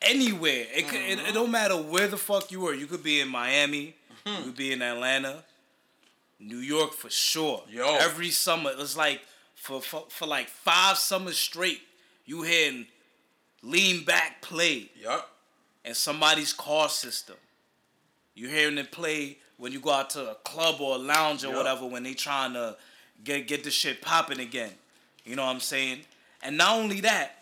anywhere. 0.01 0.65
It, 0.73 0.87
could, 0.87 0.99
it 1.01 1.19
it 1.19 1.33
don't 1.33 1.51
matter 1.51 1.75
where 1.75 2.07
the 2.07 2.17
fuck 2.17 2.51
you 2.51 2.61
were. 2.61 2.73
You 2.73 2.87
could 2.87 3.03
be 3.03 3.19
in 3.21 3.29
Miami. 3.29 3.95
Mm-hmm. 4.25 4.37
You 4.37 4.43
could 4.45 4.55
be 4.57 4.71
in 4.73 4.81
Atlanta. 4.81 5.43
New 6.39 6.57
York 6.57 6.93
for 6.93 7.09
sure. 7.09 7.63
Yo. 7.69 7.95
Every 8.01 8.29
summer. 8.29 8.71
It's 8.77 8.97
like 8.97 9.21
for, 9.55 9.81
for 9.81 10.05
for 10.09 10.25
like 10.27 10.49
five 10.49 10.97
summers 10.97 11.37
straight, 11.37 11.81
you 12.25 12.41
hearing 12.43 12.87
lean 13.61 14.03
back 14.03 14.41
play 14.41 14.89
yup, 15.01 15.29
in 15.85 15.93
somebody's 15.93 16.51
car 16.51 16.89
system. 16.89 17.37
You 18.35 18.49
hearing 18.49 18.77
it 18.77 18.91
play 18.91 19.37
when 19.57 19.71
you 19.71 19.79
go 19.79 19.91
out 19.91 20.09
to 20.11 20.31
a 20.31 20.35
club 20.35 20.81
or 20.81 20.95
a 20.95 20.97
lounge 20.97 21.45
or 21.45 21.49
Yup. 21.49 21.57
whatever 21.57 21.85
when 21.85 22.03
they 22.03 22.13
trying 22.13 22.53
to 22.53 22.75
get 23.23 23.47
get 23.47 23.63
the 23.63 23.71
shit 23.71 24.01
popping 24.01 24.39
again. 24.41 24.71
You 25.25 25.35
know 25.35 25.45
what 25.45 25.53
I'm 25.53 25.59
saying? 25.59 26.01
And 26.41 26.57
not 26.57 26.77
only 26.77 27.01
that, 27.01 27.35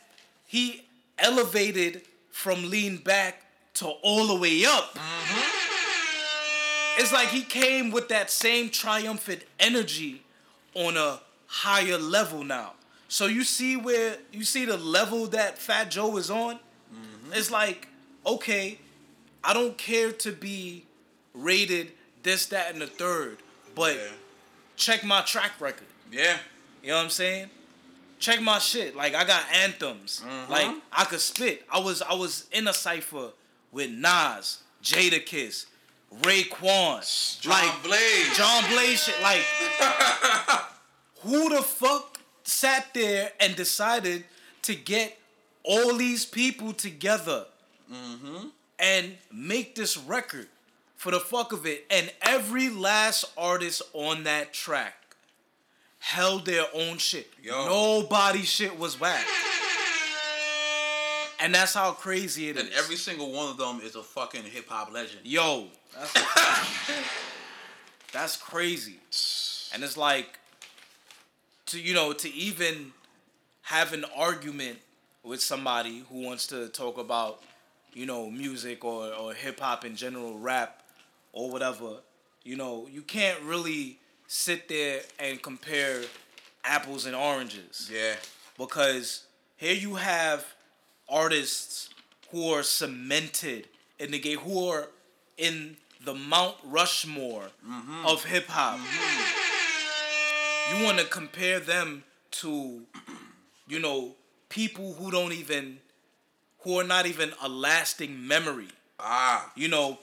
he 0.46 0.84
elevated 1.18 2.02
from 2.30 2.70
lean 2.70 2.98
back 2.98 3.44
to 3.76 3.88
all 3.88 4.28
the 4.28 4.36
way 4.36 4.66
up. 4.66 4.94
Mm-hmm. 4.96 7.02
It's 7.02 7.14
like 7.14 7.30
he 7.30 7.42
came 7.42 7.92
with 7.92 8.10
that 8.10 8.30
same 8.30 8.70
triumphant 8.70 9.44
energy 9.60 10.22
on 10.76 10.98
a 10.98 11.20
higher 11.48 11.98
level 11.98 12.44
now. 12.44 12.74
So 13.08 13.26
you 13.26 13.44
see 13.44 13.76
where 13.76 14.18
you 14.32 14.44
see 14.44 14.66
the 14.66 14.78
level 14.78 15.28
that 15.28 15.58
Fat 15.58 15.92
Joe 15.92 16.18
is 16.18 16.30
on? 16.30 16.56
Mm-hmm. 16.56 17.34
It's 17.34 17.52
like, 17.52 17.88
okay, 18.26 18.78
I 19.44 19.54
don't 19.54 19.78
care 19.78 20.12
to 20.12 20.32
be 20.32 20.86
rated 21.34 21.92
this, 22.24 22.46
that, 22.48 22.72
and 22.72 22.82
the 22.82 22.88
third, 22.88 23.38
but 23.74 23.96
yeah, 23.96 24.08
check 24.76 25.04
my 25.04 25.22
track 25.22 25.54
record. 25.60 25.88
yeah, 26.12 26.38
You 26.84 26.90
know 26.90 26.98
what 26.98 27.06
I'm 27.06 27.10
saying? 27.10 27.50
Check 28.22 28.40
my 28.40 28.60
shit. 28.60 28.96
Like 28.96 29.16
I 29.16 29.26
got 29.26 29.44
anthems. 29.52 30.22
Mm-hmm. 30.24 30.52
Like 30.52 30.70
I 30.94 31.06
could 31.06 31.20
spit. 31.20 31.64
I 31.72 31.80
was 31.80 32.04
I 32.04 32.14
was 32.14 32.48
in 32.52 32.68
a 32.68 32.74
cipher 32.74 33.32
with 33.72 33.90
Nas, 33.90 34.60
Jadakiss, 34.84 35.66
Raekwon, 36.22 37.42
John 37.42 37.52
like 37.52 37.84
Blaze, 37.84 38.38
John 38.38 38.64
Blaze 38.70 39.04
shit. 39.04 39.20
Like 39.24 39.42
who 41.22 41.50
the 41.50 41.64
fuck 41.64 42.20
sat 42.44 42.94
there 42.94 43.32
and 43.40 43.56
decided 43.56 44.24
to 44.64 44.76
get 44.76 45.18
all 45.64 45.96
these 45.96 46.24
people 46.24 46.74
together 46.74 47.46
mm-hmm. 47.92 48.50
and 48.78 49.18
make 49.34 49.74
this 49.74 49.98
record 49.98 50.48
for 50.96 51.12
the 51.12 51.20
fuck 51.20 51.54
of 51.54 51.66
it? 51.66 51.88
And 51.90 52.14
every 52.22 52.70
last 52.70 53.26
artist 53.36 53.82
on 53.94 54.26
that 54.26 54.54
track 54.54 55.01
held 56.02 56.46
their 56.46 56.66
own 56.74 56.98
shit. 56.98 57.32
Yo. 57.42 57.66
Nobody 57.66 58.42
shit 58.42 58.78
was 58.78 59.00
whack. 59.00 59.26
And 61.40 61.56
that's 61.56 61.74
how 61.74 61.92
crazy 61.92 62.50
it 62.50 62.58
is. 62.58 62.64
and 62.64 62.72
every 62.74 62.96
single 62.96 63.32
one 63.32 63.50
of 63.50 63.58
them 63.58 63.80
is 63.84 63.96
a 63.96 64.04
fucking 64.04 64.44
hip 64.44 64.68
hop 64.68 64.92
legend. 64.92 65.22
Yo, 65.24 65.68
that's, 65.96 66.14
that's 68.12 68.38
crazy. 68.38 69.00
And 69.74 69.86
it's 69.86 69.96
like 69.96 70.38
to 71.68 71.80
you 71.80 71.94
know 71.94 72.12
to 72.12 72.30
even 72.34 72.92
have 73.62 73.94
an 73.94 74.04
argument 74.18 74.80
with 75.24 75.42
somebody 75.42 76.04
who 76.10 76.26
wants 76.26 76.46
to 76.48 76.68
talk 76.68 76.98
about 76.98 77.42
you 77.94 78.06
know 78.06 78.30
music 78.30 78.84
or 78.84 79.14
or 79.14 79.34
hip 79.34 79.62
hop 79.62 79.86
in 79.86 79.96
general, 79.96 80.38
rap 80.38 80.84
or 81.32 81.50
whatever. 81.50 82.00
You 82.44 82.58
know, 82.58 82.90
you 82.92 83.02
can't 83.02 83.42
really 83.44 84.01
sit 84.34 84.70
there 84.70 85.02
and 85.20 85.42
compare 85.42 86.02
apples 86.64 87.06
and 87.06 87.14
oranges 87.16 87.90
Yeah, 87.94 88.16
because 88.58 89.26
here 89.58 89.74
you 89.76 89.96
have 89.96 90.46
artists 91.10 91.90
who 92.30 92.50
are 92.54 92.64
cemented 92.64 93.68
in 94.00 94.12
the 94.12 94.20
game, 94.20 94.38
who 94.40 94.68
are 94.70 94.88
in 95.38 95.76
the 96.06 96.14
Mount 96.14 96.56
Rushmore 96.64 97.50
of 98.06 98.24
hip 98.24 98.48
hop. 98.48 98.80
You 100.72 100.86
want 100.86 101.00
to 101.00 101.06
compare 101.06 101.60
them 101.60 102.04
to, 102.40 102.82
you 103.68 103.80
know, 103.80 104.16
people 104.48 104.94
who 104.94 105.12
don't 105.12 105.34
even, 105.34 105.80
who 106.62 106.80
are 106.80 106.86
not 106.86 107.06
even 107.06 107.34
a 107.42 107.50
lasting 107.50 108.26
memory. 108.28 108.70
ah, 108.98 109.52
You 109.56 109.68
know, 109.68 110.00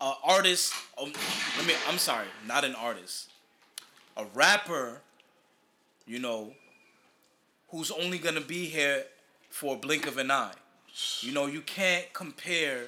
a 0.00 0.12
artist. 0.22 0.74
Um, 1.00 1.10
let 1.56 1.66
me. 1.66 1.74
I'm 1.88 1.96
sorry, 1.98 2.26
not 2.46 2.64
an 2.64 2.74
artist. 2.74 3.30
A 4.16 4.24
rapper. 4.34 5.00
You 6.06 6.18
know, 6.18 6.52
who's 7.68 7.90
only 7.90 8.18
gonna 8.18 8.40
be 8.40 8.66
here 8.66 9.04
for 9.50 9.76
a 9.76 9.78
blink 9.78 10.06
of 10.06 10.18
an 10.18 10.30
eye. 10.30 10.54
You 11.20 11.32
know, 11.32 11.46
you 11.46 11.60
can't 11.62 12.12
compare. 12.12 12.86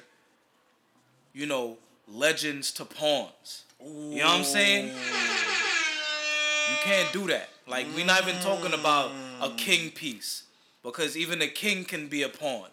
You 1.33 1.45
know, 1.45 1.77
legends 2.07 2.71
to 2.73 2.85
pawns. 2.85 3.65
You 3.81 4.19
know 4.19 4.25
what 4.25 4.37
I'm 4.39 4.43
saying? 4.43 4.87
You 4.87 6.75
can't 6.81 7.11
do 7.13 7.27
that. 7.27 7.49
Like 7.67 7.87
we're 7.95 8.05
not 8.05 8.21
even 8.21 8.39
talking 8.41 8.73
about 8.73 9.11
a 9.41 9.49
king 9.57 9.91
piece 9.91 10.43
because 10.83 11.17
even 11.17 11.41
a 11.41 11.47
king 11.47 11.83
can 11.83 12.07
be 12.07 12.23
a 12.23 12.29
pawn. 12.29 12.69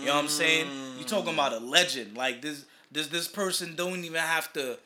You 0.00 0.06
know 0.06 0.14
what 0.14 0.24
I'm 0.24 0.28
saying? 0.28 0.66
You're 0.98 1.06
talking 1.06 1.34
about 1.34 1.52
a 1.52 1.60
legend. 1.60 2.16
Like 2.16 2.42
this 2.42 2.64
this 2.90 3.08
this 3.08 3.28
person 3.28 3.76
don't 3.76 4.04
even 4.04 4.20
have 4.20 4.52
to 4.54 4.78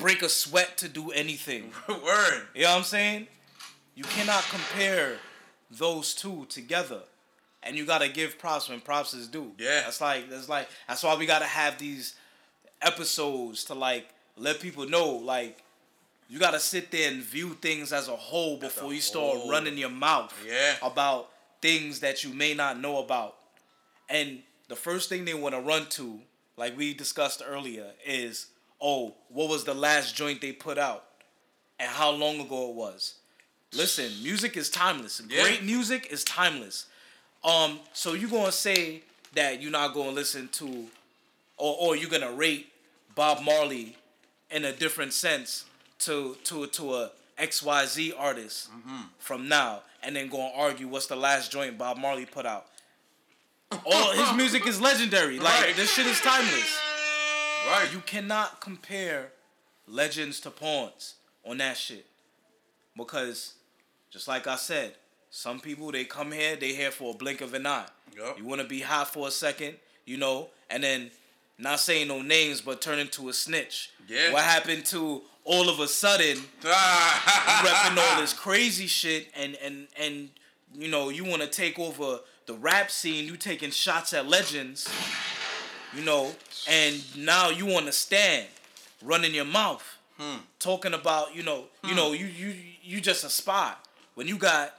break 0.00 0.22
a 0.22 0.28
sweat 0.28 0.76
to 0.78 0.88
do 0.88 1.10
anything. 1.12 1.70
Word. 1.88 2.42
You 2.54 2.62
know 2.62 2.70
what 2.70 2.78
I'm 2.78 2.82
saying? 2.84 3.26
You 3.94 4.04
cannot 4.04 4.42
compare 4.50 5.18
those 5.70 6.14
two 6.14 6.46
together. 6.48 7.00
And 7.62 7.76
you 7.76 7.84
gotta 7.84 8.08
give 8.08 8.38
props 8.38 8.68
when 8.70 8.80
props 8.80 9.12
is 9.14 9.28
due. 9.28 9.52
Yeah. 9.58 9.82
That's 9.82 10.00
like 10.00 10.30
that's 10.30 10.48
like 10.48 10.68
that's 10.88 11.02
why 11.02 11.14
we 11.16 11.26
gotta 11.26 11.44
have 11.44 11.78
these 11.78 12.14
episodes 12.82 13.64
to 13.64 13.74
like 13.74 14.08
let 14.36 14.60
people 14.60 14.88
know 14.88 15.10
like 15.16 15.62
you 16.28 16.38
gotta 16.38 16.60
sit 16.60 16.90
there 16.90 17.10
and 17.10 17.22
view 17.22 17.50
things 17.60 17.92
as 17.92 18.08
a 18.08 18.16
whole 18.16 18.56
before 18.56 18.94
you 18.94 19.00
start 19.00 19.36
whole. 19.36 19.50
running 19.50 19.76
your 19.76 19.90
mouth 19.90 20.32
Yeah. 20.46 20.76
about 20.82 21.30
things 21.60 22.00
that 22.00 22.24
you 22.24 22.32
may 22.32 22.54
not 22.54 22.80
know 22.80 22.98
about. 22.98 23.36
And 24.08 24.40
the 24.68 24.76
first 24.76 25.08
thing 25.08 25.24
they 25.24 25.34
want 25.34 25.54
to 25.54 25.60
run 25.60 25.86
to, 25.90 26.20
like 26.56 26.76
we 26.78 26.94
discussed 26.94 27.42
earlier, 27.46 27.86
is 28.06 28.46
oh, 28.80 29.14
what 29.28 29.48
was 29.48 29.64
the 29.64 29.74
last 29.74 30.14
joint 30.16 30.40
they 30.40 30.52
put 30.52 30.78
out? 30.78 31.04
And 31.78 31.88
how 31.88 32.10
long 32.10 32.40
ago 32.40 32.68
it 32.70 32.74
was. 32.74 33.14
Listen, 33.72 34.10
music 34.22 34.56
is 34.56 34.68
timeless. 34.68 35.22
Yeah. 35.28 35.42
Great 35.42 35.62
music 35.62 36.08
is 36.10 36.24
timeless. 36.24 36.86
Um, 37.44 37.80
so 37.92 38.12
you 38.14 38.28
gonna 38.28 38.52
say 38.52 39.02
that 39.34 39.62
you're 39.62 39.70
not 39.70 39.94
gonna 39.94 40.10
listen 40.10 40.48
to 40.52 40.86
or 41.56 41.76
or 41.78 41.96
you're 41.96 42.10
gonna 42.10 42.32
rate 42.32 42.68
Bob 43.14 43.42
Marley 43.42 43.96
in 44.50 44.64
a 44.64 44.72
different 44.72 45.12
sense 45.12 45.64
to 46.00 46.36
to 46.44 46.66
to 46.66 46.94
a 46.96 47.10
XYZ 47.38 48.12
artist 48.18 48.68
from 49.18 49.48
now 49.48 49.80
and 50.02 50.14
then 50.16 50.28
go 50.28 50.38
and 50.42 50.52
argue 50.56 50.88
what's 50.88 51.06
the 51.06 51.16
last 51.16 51.50
joint 51.52 51.78
Bob 51.78 51.96
Marley 51.96 52.26
put 52.26 52.44
out. 52.44 52.66
All 53.86 54.12
his 54.12 54.32
music 54.36 54.66
is 54.66 54.80
legendary. 54.80 55.38
Like 55.38 55.62
Right. 55.62 55.76
this 55.76 55.92
shit 55.94 56.06
is 56.06 56.20
timeless. 56.20 56.78
Right. 57.66 57.88
You 57.92 58.00
cannot 58.00 58.60
compare 58.60 59.32
legends 59.86 60.40
to 60.40 60.50
pawns 60.50 61.14
on 61.44 61.58
that 61.58 61.76
shit. 61.76 62.06
Because 62.96 63.54
just 64.10 64.28
like 64.28 64.46
I 64.46 64.56
said, 64.56 64.94
some 65.30 65.60
people 65.60 65.92
they 65.92 66.04
come 66.04 66.32
here, 66.32 66.56
they 66.56 66.74
here 66.74 66.90
for 66.90 67.14
a 67.14 67.16
blink 67.16 67.40
of 67.40 67.54
an 67.54 67.66
eye. 67.66 67.86
Yup. 68.16 68.38
You 68.38 68.44
want 68.44 68.60
to 68.60 68.66
be 68.66 68.80
hot 68.80 69.12
for 69.12 69.28
a 69.28 69.30
second, 69.30 69.76
you 70.04 70.16
know, 70.16 70.48
and 70.68 70.82
then 70.82 71.10
not 71.58 71.78
saying 71.80 72.08
no 72.08 72.22
names, 72.22 72.60
but 72.60 72.80
turn 72.80 72.98
into 72.98 73.28
a 73.28 73.32
snitch. 73.32 73.90
Yeah. 74.08 74.32
What 74.32 74.42
happened 74.42 74.84
to 74.86 75.22
all 75.44 75.68
of 75.68 75.80
a 75.80 75.88
sudden 75.88 76.36
repping 76.62 77.98
all 77.98 78.20
this 78.20 78.32
crazy 78.32 78.86
shit 78.86 79.28
and 79.36 79.56
and 79.62 79.88
and 79.98 80.28
you 80.74 80.88
know 80.88 81.08
you 81.08 81.24
want 81.24 81.40
to 81.42 81.48
take 81.48 81.78
over 81.78 82.20
the 82.46 82.54
rap 82.54 82.90
scene 82.90 83.24
you 83.26 83.36
taking 83.36 83.70
shots 83.70 84.12
at 84.12 84.28
legends 84.28 84.86
you 85.94 86.04
know 86.04 86.32
and 86.68 87.02
now 87.16 87.50
you 87.50 87.66
want 87.66 87.86
to 87.86 87.92
stand 87.92 88.46
running 89.02 89.34
your 89.34 89.44
mouth 89.44 89.98
hmm. 90.18 90.38
talking 90.58 90.94
about 90.94 91.34
you 91.34 91.42
know 91.42 91.64
you 91.84 91.90
hmm. 91.90 91.96
know 91.96 92.12
you 92.12 92.26
you 92.26 92.54
you 92.82 93.00
just 93.00 93.24
a 93.24 93.30
spy 93.30 93.74
when 94.14 94.26
you 94.28 94.36
got 94.36 94.74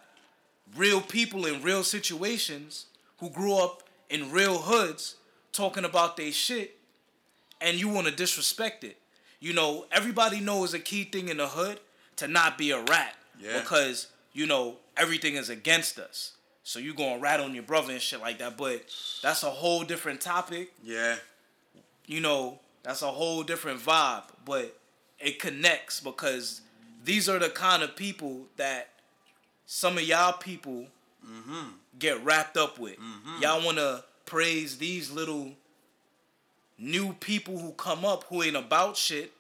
real 0.76 1.02
people 1.02 1.45
in 1.45 1.62
real 1.62 1.84
situations 1.84 2.86
who 3.19 3.30
grew 3.30 3.56
up 3.56 3.84
in 4.10 4.32
real 4.32 4.58
hoods 4.60 5.15
talking 5.52 5.86
about 5.86 6.17
their 6.17 6.32
shit 6.32 6.78
and 7.62 7.80
you 7.80 7.88
want 7.88 8.08
to 8.08 8.13
disrespect 8.13 8.84
it. 8.84 8.97
You 9.39 9.54
know, 9.54 9.86
everybody 9.91 10.39
knows 10.39 10.74
a 10.74 10.80
key 10.80 11.04
thing 11.04 11.30
in 11.30 11.38
the 11.38 11.47
hood 11.47 11.80
to 12.17 12.28
not 12.28 12.58
be 12.58 12.71
a 12.71 12.82
rat. 12.84 13.15
Yeah. 13.39 13.60
Because, 13.60 14.08
you 14.34 14.45
know, 14.45 14.78
everything 14.97 15.36
is 15.36 15.50
against 15.50 16.00
us. 16.00 16.34
So 16.63 16.80
you 16.80 16.93
going 16.93 17.15
to 17.15 17.21
rat 17.21 17.39
on 17.39 17.54
your 17.54 17.63
brother 17.63 17.91
and 17.91 18.02
shit 18.02 18.21
like 18.21 18.39
that. 18.39 18.58
But 18.58 18.84
that's 19.21 19.43
a 19.43 19.50
whole 19.50 19.84
different 19.84 20.21
topic. 20.21 20.74
yeah. 20.84 21.15
You 22.06 22.19
know, 22.19 22.60
that's 22.84 23.02
a 23.02 23.08
whole 23.08 23.43
different 23.43 23.80
vibe. 23.80 24.24
But 24.45 24.78
it 25.19 25.39
connects 25.39 26.00
because 26.00 26.62
these 27.04 27.30
are 27.30 27.39
the 27.39 27.50
kind 27.50 27.84
of 27.84 27.95
people 27.95 28.47
that 28.58 28.89
some 29.65 29.97
of 29.97 30.04
y'all 30.04 30.34
people 30.34 30.88
mm-hmm. 31.26 31.69
get 31.97 32.24
wrapped 32.24 32.58
up 32.58 32.80
with. 32.80 32.97
Mm-hmm. 32.97 33.41
Y'all 33.41 33.63
want 33.63 33.78
to 33.78 34.04
praise 34.26 34.78
these 34.78 35.12
little 35.12 35.52
new 36.78 37.13
people 37.13 37.60
who 37.60 37.71
come 37.74 38.04
up 38.04 38.26
who 38.26 38.43
ain't 38.43 38.56
about 38.56 38.97
shit. 38.97 39.32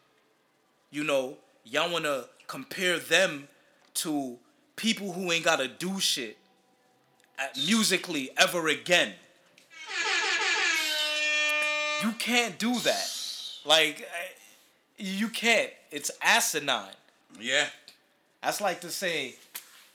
You 0.91 1.03
know, 1.03 1.37
y'all 1.65 1.91
want 1.91 2.05
to 2.05 2.25
compare 2.47 2.99
them 2.99 3.47
to 3.95 4.37
people 4.75 5.13
who 5.13 5.31
ain't 5.31 5.45
got 5.45 5.59
to 5.59 5.67
do 5.67 5.99
shit 5.99 6.37
musically 7.67 8.29
ever 8.37 8.67
again. 8.67 9.13
You 12.03 12.11
can't 12.13 12.57
do 12.57 12.79
that. 12.79 13.11
Like, 13.65 14.07
you 14.97 15.29
can't. 15.29 15.69
It's 15.91 16.09
asinine. 16.21 16.93
Yeah. 17.39 17.67
That's 18.41 18.59
like 18.59 18.81
to 18.81 18.89
say, 18.89 19.35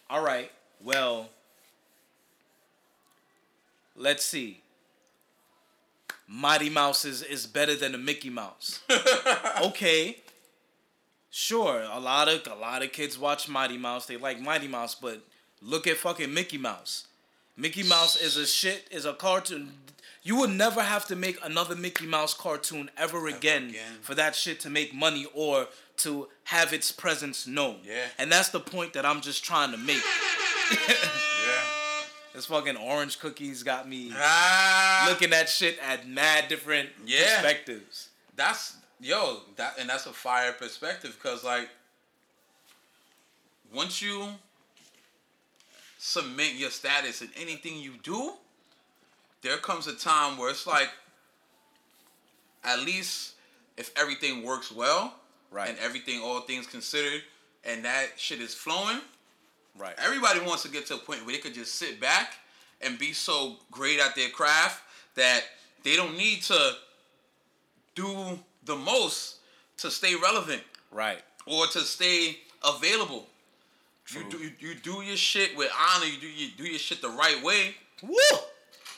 all 0.09 0.23
right, 0.23 0.51
well, 0.83 1.31
let's 3.97 4.25
see. 4.25 4.61
Mighty 6.29 6.71
Mouse 6.71 7.05
is, 7.05 7.23
is 7.23 7.47
better 7.47 7.75
than 7.75 7.95
a 7.95 7.99
Mickey 7.99 8.31
Mouse. 8.31 8.81
okay. 9.63 10.19
Sure, 11.31 11.83
a 11.83 12.01
lot 12.01 12.29
of 12.29 12.47
a 12.51 12.55
lot 12.55 12.83
of 12.83 12.93
kids 12.93 13.19
watch 13.19 13.47
Mighty 13.47 13.77
Mouse. 13.77 14.07
They 14.07 14.17
like 14.17 14.41
Mighty 14.41 14.69
Mouse, 14.69 14.95
but 14.95 15.21
look 15.61 15.87
at 15.87 15.99
fucking 15.99 16.33
Mickey 16.33 16.57
Mouse. 16.57 17.07
Mickey 17.57 17.83
Mouse 17.83 18.17
is 18.17 18.37
a 18.37 18.47
shit 18.47 18.87
is 18.91 19.05
a 19.05 19.13
cartoon. 19.15 19.73
You 20.23 20.37
would 20.41 20.51
never 20.51 20.83
have 20.83 21.07
to 21.07 21.17
make 21.17 21.39
another 21.45 21.77
Mickey 21.77 22.07
Mouse 22.07 22.35
cartoon 22.35 22.91
ever 22.97 23.29
again, 23.29 23.71
again. 23.71 23.99
for 24.03 24.15
that 24.17 24.35
shit 24.35 24.59
to 24.61 24.71
make 24.71 24.93
money 24.93 25.27
or 25.35 25.69
to 25.99 26.29
have 26.45 26.73
its 26.73 26.91
presence 26.93 27.47
known. 27.47 27.77
Yeah. 27.85 28.03
And 28.19 28.31
that's 28.31 28.49
the 28.51 28.61
point 28.61 28.93
that 28.95 29.07
I'm 29.07 29.21
just 29.21 29.45
trying 29.45 29.71
to 29.73 29.79
make. 29.79 30.03
Yeah. 30.69 31.63
This 32.35 32.47
fucking 32.47 32.77
orange 32.77 33.21
cookies 33.21 33.63
got 33.63 33.89
me 33.89 34.11
Ah. 34.15 35.07
looking 35.09 35.33
at 35.33 35.49
shit 35.49 35.79
at 35.79 36.09
mad 36.09 36.49
different 36.49 36.89
Yeah. 37.07 37.41
perspectives. 37.41 38.09
that's 38.35 38.75
yo 39.01 39.41
that 39.57 39.79
and 39.79 39.89
that's 39.89 40.07
a 40.07 40.13
fire 40.13 40.53
perspective 40.53 41.17
because 41.23 41.45
like 41.45 41.69
once 43.73 44.03
you 44.03 44.29
submit 46.07 46.53
your 46.55 46.71
status 46.71 47.21
in 47.21 47.29
anything 47.37 47.77
you 47.81 47.95
do 48.05 48.33
there 49.43 49.57
comes 49.57 49.89
a 49.89 49.93
time 49.95 50.39
where 50.39 50.51
it's 50.51 50.65
like 50.65 50.89
at 52.63 52.79
least 52.79 53.33
if 53.77 53.91
everything 53.97 54.45
works 54.45 54.71
well 54.71 55.15
Right. 55.51 55.69
and 55.69 55.79
everything 55.81 56.21
all 56.23 56.41
things 56.43 56.67
considered 56.69 57.23
and 57.65 57.85
that 57.85 58.11
shit 58.17 58.41
is 58.41 58.55
flowing 58.55 59.01
Right. 59.77 59.95
everybody 59.99 60.39
wants 60.41 60.63
to 60.63 60.69
get 60.69 60.87
to 60.87 60.95
a 60.95 60.99
point 60.99 61.25
where 61.27 61.35
they 61.35 61.41
could 61.41 61.55
just 61.55 61.75
sit 61.75 62.01
back 62.01 62.35
and 62.81 62.97
be 63.01 63.13
so 63.13 63.57
great 63.73 63.99
at 63.99 64.15
their 64.15 64.29
craft 64.29 64.83
that 65.17 65.43
they 65.83 65.97
don't 65.97 66.17
need 66.17 66.43
to 66.43 66.73
do 67.97 68.39
the 68.65 68.77
most 68.77 69.37
to 69.79 69.91
stay 69.91 70.15
relevant 70.15 70.63
Right. 70.93 71.21
or 71.47 71.67
to 71.67 71.81
stay 71.81 72.39
available. 72.65 73.27
You 74.15 74.25
do 74.31 74.39
you, 74.39 74.51
you 74.61 74.75
do 74.77 75.03
your 75.03 75.17
shit 75.17 75.57
with 75.57 75.71
honor. 75.95 76.07
You 76.07 76.19
do 76.21 76.27
you 76.29 76.49
do 76.57 76.65
your 76.65 76.79
shit 76.79 77.03
the 77.03 77.09
right 77.09 77.43
way. 77.43 77.75
Woo! 78.03 78.17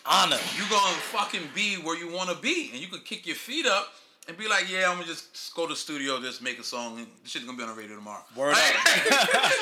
Honor. 0.04 0.38
You 0.56 0.64
gonna 0.70 0.94
fucking 1.12 1.42
be 1.54 1.76
where 1.76 1.96
you 1.98 2.10
want 2.12 2.30
to 2.30 2.36
be, 2.36 2.70
and 2.72 2.80
you 2.80 2.88
could 2.88 3.04
kick 3.04 3.26
your 3.26 3.36
feet 3.36 3.66
up 3.66 3.92
and 4.26 4.36
be 4.36 4.46
like, 4.48 4.70
yeah, 4.70 4.88
I'm 4.90 4.96
gonna 4.96 5.06
just, 5.06 5.54
go 5.54 5.66
to 5.66 5.70
the 5.72 5.76
studio, 5.76 6.20
just 6.20 6.42
make 6.42 6.58
a 6.58 6.64
song, 6.64 6.98
and 6.98 7.06
this 7.22 7.32
shit's 7.32 7.44
gonna 7.46 7.56
be 7.56 7.62
on 7.64 7.70
the 7.70 7.74
radio 7.74 7.96
tomorrow. 7.96 8.22
Word 8.36 8.52
Like, 8.52 9.12
up. 9.12 9.28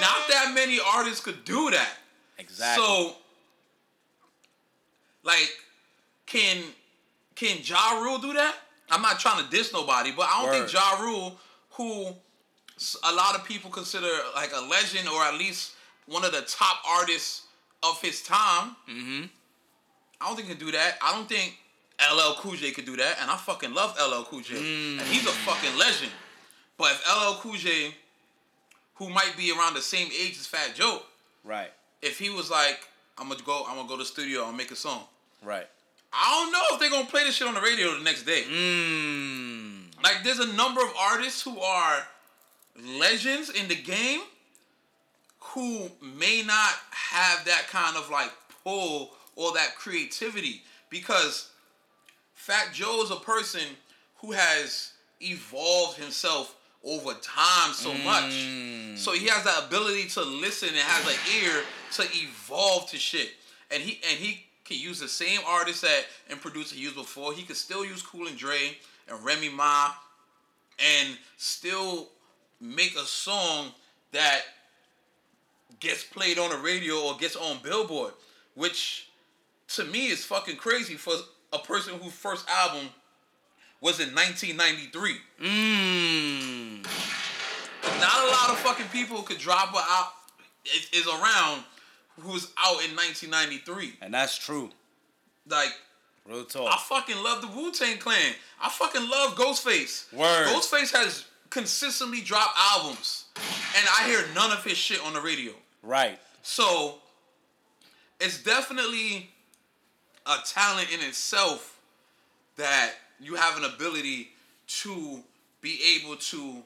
Not 0.00 0.26
that 0.30 0.52
many 0.54 0.78
artists 0.94 1.20
could 1.20 1.44
do 1.44 1.70
that. 1.70 1.90
exactly. 2.38 2.84
So, 2.84 3.16
like, 5.24 5.50
can 6.26 6.62
can 7.34 7.58
Ja 7.62 8.00
Rule 8.00 8.18
do 8.18 8.32
that? 8.32 8.54
I'm 8.90 9.02
not 9.02 9.18
trying 9.20 9.42
to 9.44 9.50
diss 9.50 9.72
nobody, 9.72 10.12
but 10.12 10.26
I 10.28 10.42
don't 10.42 10.50
Word. 10.50 10.68
think 10.68 10.72
Ja 10.72 11.00
Rule, 11.00 11.36
who 11.70 12.14
a 13.04 13.12
lot 13.12 13.34
of 13.34 13.44
people 13.44 13.70
consider 13.70 14.08
like 14.34 14.50
a 14.54 14.60
legend 14.60 15.08
or 15.08 15.22
at 15.22 15.34
least 15.34 15.72
one 16.06 16.24
of 16.24 16.32
the 16.32 16.42
top 16.42 16.78
artists 16.88 17.42
of 17.82 18.00
his 18.00 18.22
time, 18.22 18.76
mm-hmm. 18.88 19.24
I 20.20 20.26
don't 20.26 20.36
think 20.36 20.48
he 20.48 20.54
can 20.54 20.64
do 20.64 20.72
that. 20.72 20.98
I 21.02 21.12
don't 21.14 21.28
think 21.28 21.58
LL 22.00 22.34
Cool 22.38 22.54
J 22.56 22.70
could 22.72 22.84
do 22.86 22.96
that, 22.96 23.18
and 23.20 23.30
I 23.30 23.36
fucking 23.36 23.74
love 23.74 23.96
LL 23.98 24.22
Cool 24.24 24.40
J, 24.40 24.56
and 24.56 25.00
he's 25.02 25.26
a 25.26 25.30
fucking 25.32 25.78
legend. 25.78 26.12
But 26.78 26.92
if 26.92 27.02
LL 27.08 27.34
Cool 27.40 27.54
J, 27.54 27.94
who 28.96 29.08
might 29.10 29.34
be 29.36 29.52
around 29.52 29.74
the 29.74 29.80
same 29.82 30.08
age 30.08 30.32
as 30.38 30.46
Fat 30.46 30.74
Joe, 30.74 31.02
Right. 31.44 31.70
if 32.02 32.18
he 32.18 32.30
was 32.30 32.50
like, 32.50 32.86
I'm 33.18 33.28
gonna 33.28 33.40
go, 33.44 33.64
I'm 33.68 33.76
gonna 33.76 33.88
go 33.88 33.96
to 33.96 34.02
the 34.02 34.04
studio 34.08 34.46
and 34.48 34.56
make 34.56 34.70
a 34.70 34.76
song. 34.76 35.02
Right. 35.42 35.66
I 36.12 36.30
don't 36.30 36.52
know 36.52 36.62
if 36.74 36.80
they're 36.80 36.90
gonna 36.90 37.08
play 37.08 37.24
this 37.24 37.36
shit 37.36 37.48
on 37.48 37.54
the 37.54 37.60
radio 37.60 37.96
the 37.96 38.04
next 38.04 38.24
day. 38.24 38.42
Mmm. 38.42 39.82
Like, 40.02 40.24
there's 40.24 40.40
a 40.40 40.52
number 40.54 40.80
of 40.82 40.92
artists 40.98 41.42
who 41.42 41.58
are 41.60 42.06
legends 42.98 43.50
in 43.50 43.68
the 43.68 43.74
game 43.74 44.20
who 45.40 45.90
may 46.00 46.42
not 46.46 46.72
have 46.90 47.44
that 47.44 47.66
kind 47.68 47.96
of 47.96 48.10
like 48.10 48.30
pull 48.64 49.10
or 49.36 49.52
that 49.54 49.74
creativity 49.76 50.62
because 50.90 51.50
Fat 52.34 52.72
Joe 52.72 53.02
is 53.02 53.10
a 53.10 53.16
person 53.16 53.62
who 54.16 54.32
has 54.32 54.92
evolved 55.20 55.98
himself 55.98 56.56
over 56.84 57.12
time 57.14 57.72
so 57.72 57.94
much. 57.94 58.32
Mm. 58.32 58.98
So 58.98 59.12
he 59.12 59.26
has 59.28 59.44
that 59.44 59.66
ability 59.66 60.08
to 60.10 60.22
listen 60.22 60.68
and 60.68 60.78
has 60.78 61.06
an 61.06 61.20
ear 61.42 61.62
to 61.92 62.02
evolve 62.16 62.88
to 62.90 62.96
shit. 62.96 63.30
And 63.70 63.82
he 63.82 64.00
and 64.08 64.18
he 64.18 64.44
can 64.64 64.78
use 64.78 64.98
the 64.98 65.08
same 65.08 65.40
artist 65.46 65.82
that 65.82 66.06
and 66.30 66.40
producer 66.40 66.74
he 66.74 66.82
used 66.82 66.96
before. 66.96 67.32
He 67.32 67.42
could 67.42 67.56
still 67.56 67.84
use 67.84 68.02
Cool 68.02 68.26
and 68.26 68.36
Dre 68.36 68.76
and 69.08 69.24
Remy 69.24 69.50
Ma 69.50 69.92
and 70.78 71.16
still 71.36 72.08
make 72.62 72.94
a 72.96 73.04
song 73.04 73.72
that 74.12 74.42
gets 75.80 76.04
played 76.04 76.38
on 76.38 76.50
the 76.50 76.56
radio 76.58 76.94
or 77.00 77.16
gets 77.16 77.34
on 77.34 77.58
Billboard, 77.62 78.12
which 78.54 79.08
to 79.68 79.84
me 79.84 80.06
is 80.06 80.24
fucking 80.24 80.56
crazy 80.56 80.94
for 80.94 81.14
a 81.52 81.58
person 81.58 81.94
whose 81.94 82.12
first 82.12 82.48
album 82.48 82.88
was 83.80 83.98
in 83.98 84.14
1993. 84.14 85.16
Mm. 85.42 86.82
Not 88.00 88.22
a 88.22 88.30
lot 88.30 88.50
of 88.50 88.58
fucking 88.58 88.86
people 88.86 89.22
could 89.22 89.38
drop 89.38 89.74
out 89.74 90.12
is, 90.64 90.88
is 90.92 91.06
around 91.08 91.64
who's 92.20 92.52
out 92.58 92.84
in 92.84 92.94
1993. 92.94 93.94
And 94.00 94.14
that's 94.14 94.38
true. 94.38 94.70
Like 95.48 95.72
Real 96.24 96.44
talk. 96.44 96.72
I 96.72 96.78
fucking 96.78 97.16
love 97.22 97.42
the 97.42 97.48
Wu 97.48 97.72
Tang 97.72 97.98
Clan. 97.98 98.34
I 98.60 98.68
fucking 98.68 99.08
love 99.08 99.34
Ghostface. 99.34 100.12
Word. 100.12 100.46
Ghostface 100.46 100.92
has 100.94 101.24
consistently 101.52 102.22
drop 102.22 102.50
albums, 102.72 103.26
and 103.36 103.86
I 103.98 104.08
hear 104.08 104.24
none 104.34 104.52
of 104.52 104.64
his 104.64 104.76
shit 104.78 105.04
on 105.04 105.12
the 105.12 105.20
radio. 105.20 105.52
Right. 105.82 106.18
So 106.42 106.96
it's 108.20 108.42
definitely 108.42 109.28
a 110.26 110.36
talent 110.46 110.88
in 110.92 111.00
itself 111.00 111.78
that 112.56 112.92
you 113.20 113.34
have 113.34 113.58
an 113.58 113.64
ability 113.64 114.30
to 114.66 115.20
be 115.60 115.78
able 116.00 116.16
to 116.16 116.62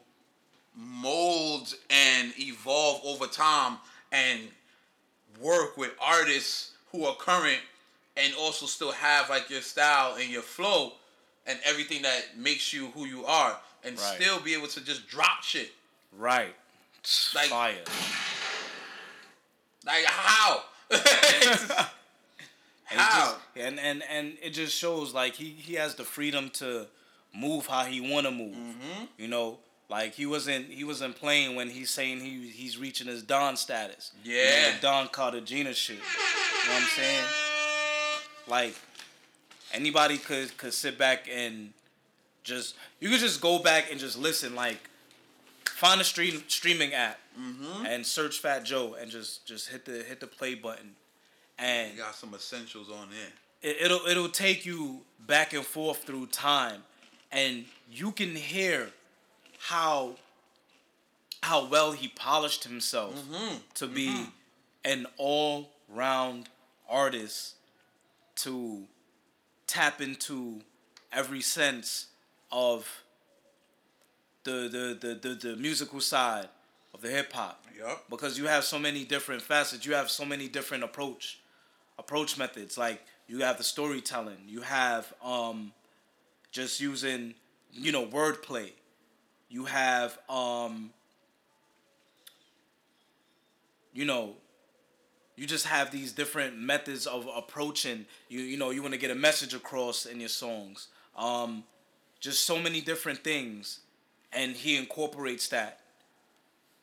mold 0.75 1.75
and 1.89 2.31
evolve 2.39 3.01
over 3.03 3.27
time 3.27 3.77
and 4.11 4.41
work 5.41 5.75
with 5.75 5.91
artists 6.01 6.71
who 6.91 7.05
are 7.05 7.15
current 7.15 7.59
and 8.15 8.33
also 8.39 8.65
still 8.65 8.91
have 8.91 9.29
like 9.29 9.49
your 9.49 9.61
style 9.61 10.15
and 10.19 10.29
your 10.29 10.41
flow 10.41 10.93
and 11.45 11.59
everything 11.65 12.01
that 12.03 12.37
makes 12.37 12.71
you 12.71 12.87
who 12.87 13.05
you 13.05 13.25
are 13.25 13.57
and 13.83 13.97
Right. 13.99 14.15
still 14.21 14.39
be 14.39 14.53
able 14.53 14.67
to 14.67 14.81
just 14.81 15.07
drop 15.07 15.43
shit. 15.43 15.71
Right. 16.11 16.55
Like- 17.35 17.47
Fire. 17.49 17.83
Like 19.85 20.05
how? 20.05 20.63
And 22.89 22.99
how? 23.01 23.25
just- 23.25 23.37
and 23.57 23.79
and 23.81 24.01
and 24.09 24.37
it 24.41 24.51
just 24.51 24.73
shows 24.77 25.13
like 25.13 25.35
he 25.35 25.49
he 25.49 25.73
has 25.73 25.95
the 25.95 26.05
freedom 26.05 26.49
to 26.51 26.87
move 27.35 27.65
how 27.67 27.83
he 27.83 27.99
want 27.99 28.25
to 28.25 28.31
move. 28.31 28.55
Mm-hmm. 28.55 29.03
You 29.17 29.27
know, 29.27 29.59
like 29.89 30.13
he 30.13 30.25
wasn't 30.25 30.67
he 30.69 30.85
wasn't 30.85 31.17
playing 31.17 31.55
when 31.57 31.69
he's 31.69 31.89
saying 31.89 32.21
he 32.21 32.47
he's 32.47 32.77
reaching 32.77 33.07
his 33.07 33.23
Don 33.23 33.57
status. 33.57 34.11
You 34.23 34.35
know, 34.37 34.41
Yeah. 34.41 34.75
the 34.75 34.81
Don 34.81 35.07
Cartagena 35.09 35.73
shit. 35.73 35.97
You 35.97 36.01
know 36.69 36.73
what 36.75 36.81
I'm 36.83 36.87
saying? 36.95 37.23
Like 38.47 38.75
anybody 39.73 40.17
could 40.17 40.55
could 40.57 40.73
sit 40.73 40.97
back 40.97 41.27
and 41.29 41.73
just 42.47 42.75
you 42.99 43.09
could 43.09 43.19
just 43.19 43.41
go 43.41 43.59
back 43.59 43.91
and 43.91 43.99
just 43.99 44.17
listen 44.17 44.55
like 44.55 44.89
find 45.65 45.99
a 46.01 46.03
stream 46.03 46.41
streaming 46.47 46.93
app 46.93 47.19
Mm-hmm. 47.39 47.85
and 47.85 48.03
search 48.03 48.39
Fat 48.39 48.63
Joe 48.65 48.95
and 48.99 49.11
just 49.11 49.45
just 49.45 49.69
hit 49.69 49.85
the 49.85 50.01
hit 50.09 50.19
the 50.19 50.25
play 50.25 50.55
button 50.55 50.95
and 51.59 51.91
You 51.91 51.99
got 51.99 52.15
some 52.15 52.33
essentials 52.33 52.89
on 52.89 53.09
there. 53.11 53.71
it, 53.71 53.77
it'll 53.85 54.07
it'll 54.07 54.29
take 54.29 54.65
you 54.65 55.01
back 55.27 55.53
and 55.53 55.63
forth 55.63 56.03
through 56.03 56.27
time, 56.27 56.81
and 57.31 57.65
you 57.91 58.11
can 58.11 58.35
hear 58.35 58.89
how 59.59 60.15
how 61.43 61.67
well 61.67 61.91
he 61.91 62.07
polished 62.07 62.63
himself 62.63 63.13
to 63.75 63.85
be 63.87 64.25
an 64.83 65.05
all 65.17 65.69
round 65.89 66.49
artist 66.89 67.53
to 68.37 68.81
tap 69.67 70.01
into 70.01 70.61
every 71.13 71.41
sense 71.41 72.07
of 72.51 73.03
the 74.43 74.51
the, 74.51 75.07
the, 75.07 75.29
the, 75.29 75.35
the 75.35 75.55
musical 75.57 76.01
side 76.01 76.47
of 76.93 77.01
the 77.01 77.09
hip 77.09 77.31
hop 77.33 77.63
Yup. 77.77 78.09
because 78.09 78.37
you 78.37 78.45
have 78.47 78.63
so 78.63 78.79
many 78.79 79.03
different 79.03 79.41
facets. 79.41 79.85
You 79.85 79.93
have 79.93 80.09
so 80.09 80.25
many 80.25 80.47
different 80.47 80.83
approach 80.83 81.39
approach 81.99 82.37
methods. 82.37 82.77
Like 82.77 83.01
you 83.27 83.41
have 83.41 83.57
the 83.57 83.63
storytelling. 83.63 84.37
You 84.47 84.61
have 84.61 85.13
um, 85.23 85.73
just 86.51 86.79
using 86.79 87.33
you 87.71 87.91
know 87.91 88.05
wordplay. 88.05 88.71
You 89.49 89.65
have 89.65 90.17
um, 90.29 90.91
you 93.93 94.05
know 94.05 94.35
you 95.35 95.45
just 95.45 95.67
have 95.67 95.91
these 95.91 96.11
different 96.11 96.57
methods 96.57 97.05
of 97.07 97.27
approaching 97.35 98.05
you 98.29 98.39
you 98.39 98.57
know 98.57 98.69
you 98.69 98.81
want 98.81 98.93
to 98.93 98.99
get 98.99 99.11
a 99.11 99.15
message 99.15 99.53
across 99.53 100.05
in 100.05 100.19
your 100.19 100.29
songs 100.29 100.87
um 101.15 101.63
just 102.19 102.45
so 102.45 102.59
many 102.59 102.81
different 102.81 103.23
things 103.23 103.79
and 104.33 104.55
he 104.55 104.77
incorporates 104.77 105.49
that. 105.49 105.79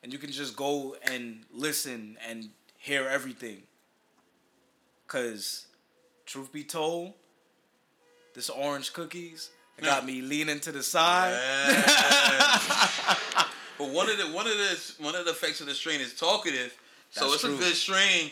And 0.02 0.12
you 0.12 0.18
can 0.18 0.30
just 0.30 0.56
go 0.56 0.96
and 1.10 1.40
listen 1.52 2.16
and 2.28 2.50
hear 2.78 3.08
everything. 3.08 3.62
Cuz 5.06 5.66
truth 6.26 6.52
be 6.52 6.64
told 6.64 7.12
this 8.34 8.50
orange 8.50 8.92
cookies 8.92 9.50
it 9.76 9.84
got 9.84 10.06
me 10.06 10.22
leaning 10.22 10.60
to 10.60 10.72
the 10.72 10.82
side. 10.82 11.34
But 13.76 13.90
one 13.90 14.08
of 14.08 14.18
the 14.18 14.28
one 14.28 14.46
of 14.46 14.56
the 14.56 14.92
one 14.98 15.16
of 15.16 15.24
the 15.24 15.32
effects 15.32 15.60
of 15.60 15.66
the 15.66 15.74
strain 15.74 16.00
is 16.00 16.14
talkative, 16.14 16.72
so 17.10 17.32
it's 17.32 17.42
true. 17.42 17.56
a 17.56 17.58
good 17.58 17.74
strain 17.74 18.30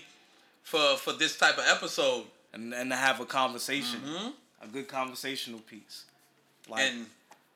for 0.63 0.97
for 0.97 1.13
this 1.13 1.37
type 1.37 1.59
of 1.59 1.65
episode. 1.67 2.27
and 2.53 2.73
and 2.73 2.91
to 2.91 2.97
have 2.97 3.21
a 3.21 3.25
conversation. 3.25 4.01
Mm-hmm. 4.01 4.29
A 4.63 4.67
good 4.69 4.87
conversational 4.87 5.59
piece 5.59 6.05
like 6.69 6.83
And 6.83 7.07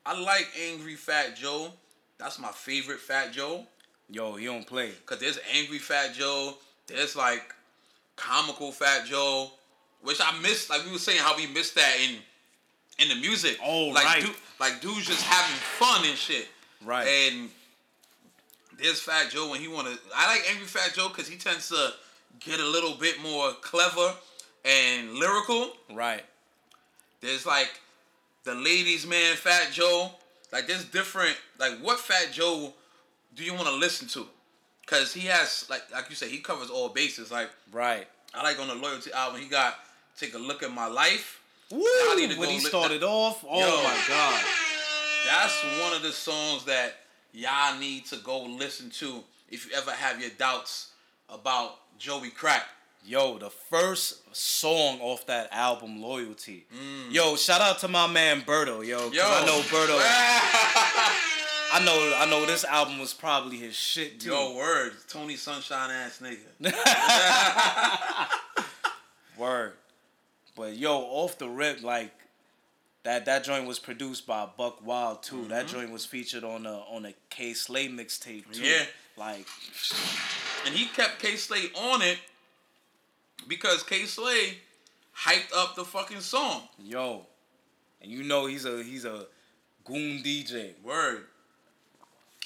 I 0.05 0.21
like 0.21 0.47
Angry 0.71 0.95
Fat 0.95 1.37
Joe. 1.37 1.73
That's 2.19 2.39
my 2.39 2.49
favorite 2.49 3.01
Fat 3.01 3.33
Joe. 3.33 3.65
yo 4.11 4.35
he 4.37 4.47
don't 4.47 4.67
play 4.67 4.93
Cause 5.05 5.19
there's 5.19 5.39
Angry 5.55 5.79
Fat 5.79 6.15
Joe. 6.15 6.55
There's 6.87 7.17
like 7.17 7.55
comical 8.17 8.73
Fat 8.73 9.07
Joe, 9.07 9.51
which 10.03 10.19
I 10.21 10.39
miss. 10.41 10.71
Like 10.71 10.85
we 10.85 10.93
were 10.93 10.99
saying, 10.99 11.19
how 11.21 11.37
we 11.37 11.47
missed 11.47 11.75
that 11.75 11.97
in 12.03 12.17
in 12.99 13.09
the 13.09 13.21
music. 13.21 13.59
Oh, 13.63 13.89
like 13.89 14.05
right. 14.05 14.23
dude, 14.23 14.35
like 14.59 14.81
dudes 14.81 15.07
just 15.07 15.23
having 15.23 15.57
fun 15.57 16.07
and 16.07 16.17
shit. 16.17 16.49
Right. 16.85 17.07
And 17.07 17.51
there's 18.79 19.01
Fat 19.01 19.31
Joe 19.31 19.51
when 19.51 19.61
he 19.61 19.69
wanna. 19.69 19.97
I 20.15 20.35
like 20.35 20.51
Angry 20.51 20.67
Fat 20.67 20.95
Joe 20.95 21.09
because 21.09 21.29
he 21.29 21.37
tends 21.37 21.69
to 21.69 21.93
get 22.41 22.61
a 22.61 22.67
little 22.67 22.95
bit 22.95 23.21
more 23.23 23.53
clever 23.61 24.15
and 24.65 25.15
lyrical. 25.15 25.73
right 25.93 26.23
There's 27.21 27.47
like 27.47 27.81
the 28.47 28.55
ladies' 28.55 29.07
man, 29.07 29.35
Fat 29.37 29.73
Joe. 29.73 30.11
Like 30.53 30.67
there's 30.67 30.85
different. 30.85 31.37
Like 31.59 31.79
what 31.81 31.99
Fat 31.99 32.33
Joe 32.33 32.73
do 33.35 33.45
you 33.45 33.53
want 33.53 33.67
to 33.67 33.75
listen 33.75 34.09
to? 34.09 34.27
Cause 34.87 35.13
he 35.13 35.27
has 35.27 35.67
like 35.69 35.83
like 35.93 36.09
you 36.09 36.15
said, 36.15 36.29
he 36.29 36.39
covers 36.39 36.71
all 36.71 36.89
bases. 36.89 37.31
Like 37.31 37.51
right 37.73 38.07
I 38.35 38.43
like 38.43 38.59
on 38.61 38.69
the 38.69 38.75
Loyalty 38.75 39.13
album, 39.13 39.41
he 39.41 39.49
got 39.49 39.75
Take 40.17 40.35
a 40.35 40.39
Look 40.39 40.63
at 40.63 40.73
My 40.73 40.87
Life. 40.87 41.43
Woo! 41.71 41.83
when 42.39 42.49
he 42.49 42.61
started 42.61 43.03
off 43.03 43.45
oh 43.49 43.59
Yo. 43.59 43.83
my 43.83 44.01
god 44.09 44.45
That's 45.27 45.83
one 45.83 45.93
of 45.95 46.03
the 46.03 46.13
songs 46.13 46.65
that 46.67 46.95
y'all 47.33 47.77
need 47.81 48.07
to 48.07 48.17
go 48.19 48.45
listen 48.45 48.89
to 48.91 49.25
if 49.51 49.67
you 49.67 49.77
ever 49.77 49.91
have 49.91 50.21
your 50.21 50.31
doubts 50.39 50.93
about 51.29 51.79
Joey 51.99 52.31
Crack. 52.31 52.63
Yo, 53.07 53.39
the 53.39 53.51
first 53.51 54.35
song 54.35 54.99
off 55.01 55.27
that 55.27 55.49
album, 55.53 56.03
Loyalty. 56.03 56.67
Yo, 57.09 57.37
shout 57.37 57.61
out 57.61 57.79
to 57.79 57.87
my 57.87 58.09
man 58.09 58.41
Berto, 58.41 58.85
yo. 58.85 58.99
Mm. 58.99 59.15
Yo, 59.15 59.23
I 59.25 59.47
know 59.47 59.61
Berto. 59.61 59.97
I 61.73 61.85
know, 61.85 62.15
I 62.17 62.29
know 62.29 62.45
this 62.47 62.65
album 62.65 62.99
was 62.99 63.15
probably 63.15 63.59
his 63.59 63.77
shit 63.77 64.19
too. 64.19 64.31
Yo, 64.31 64.57
word, 64.57 64.93
Tony 65.09 65.37
Sunshine 65.37 65.91
ass 65.93 66.21
nigga. 66.21 66.39
Word. 69.39 69.75
But 70.57 70.77
yo, 70.77 70.97
off 70.97 71.39
the 71.39 71.49
rip, 71.49 71.85
like 71.85 72.13
that 73.05 73.27
that 73.27 73.45
joint 73.45 73.69
was 73.69 73.79
produced 73.79 74.27
by 74.27 74.49
Buck 74.57 74.85
Wild 74.85 75.23
too. 75.23 75.45
That 75.45 75.69
joint 75.69 75.93
was 75.93 76.05
featured 76.05 76.43
on 76.43 76.67
a 76.67 76.79
on 76.91 77.07
a 77.07 77.15
Kay 77.31 77.53
Slay 77.53 77.89
mixtape 77.89 78.51
too. 78.53 78.63
Mm-hmm. 78.63 78.65
Yeah. 78.65 78.85
Like 79.17 79.47
And 80.67 80.75
he 80.75 80.87
kept 80.87 81.21
Kay 81.21 81.37
Slay 81.37 81.71
on 81.77 82.03
it 82.03 82.19
because 83.49 83.83
Kay 83.83 84.05
Slay 84.05 84.59
hyped 85.17 85.53
up 85.57 85.75
the 85.77 85.85
fucking 85.85 86.21
song. 86.21 86.63
yo, 86.79 87.27
and 88.03 88.11
you 88.11 88.23
know 88.23 88.47
he's 88.47 88.65
a 88.65 88.83
he's 88.83 89.05
a 89.05 89.27
goon 89.85 90.23
DJ. 90.23 90.73
Word. 90.83 91.25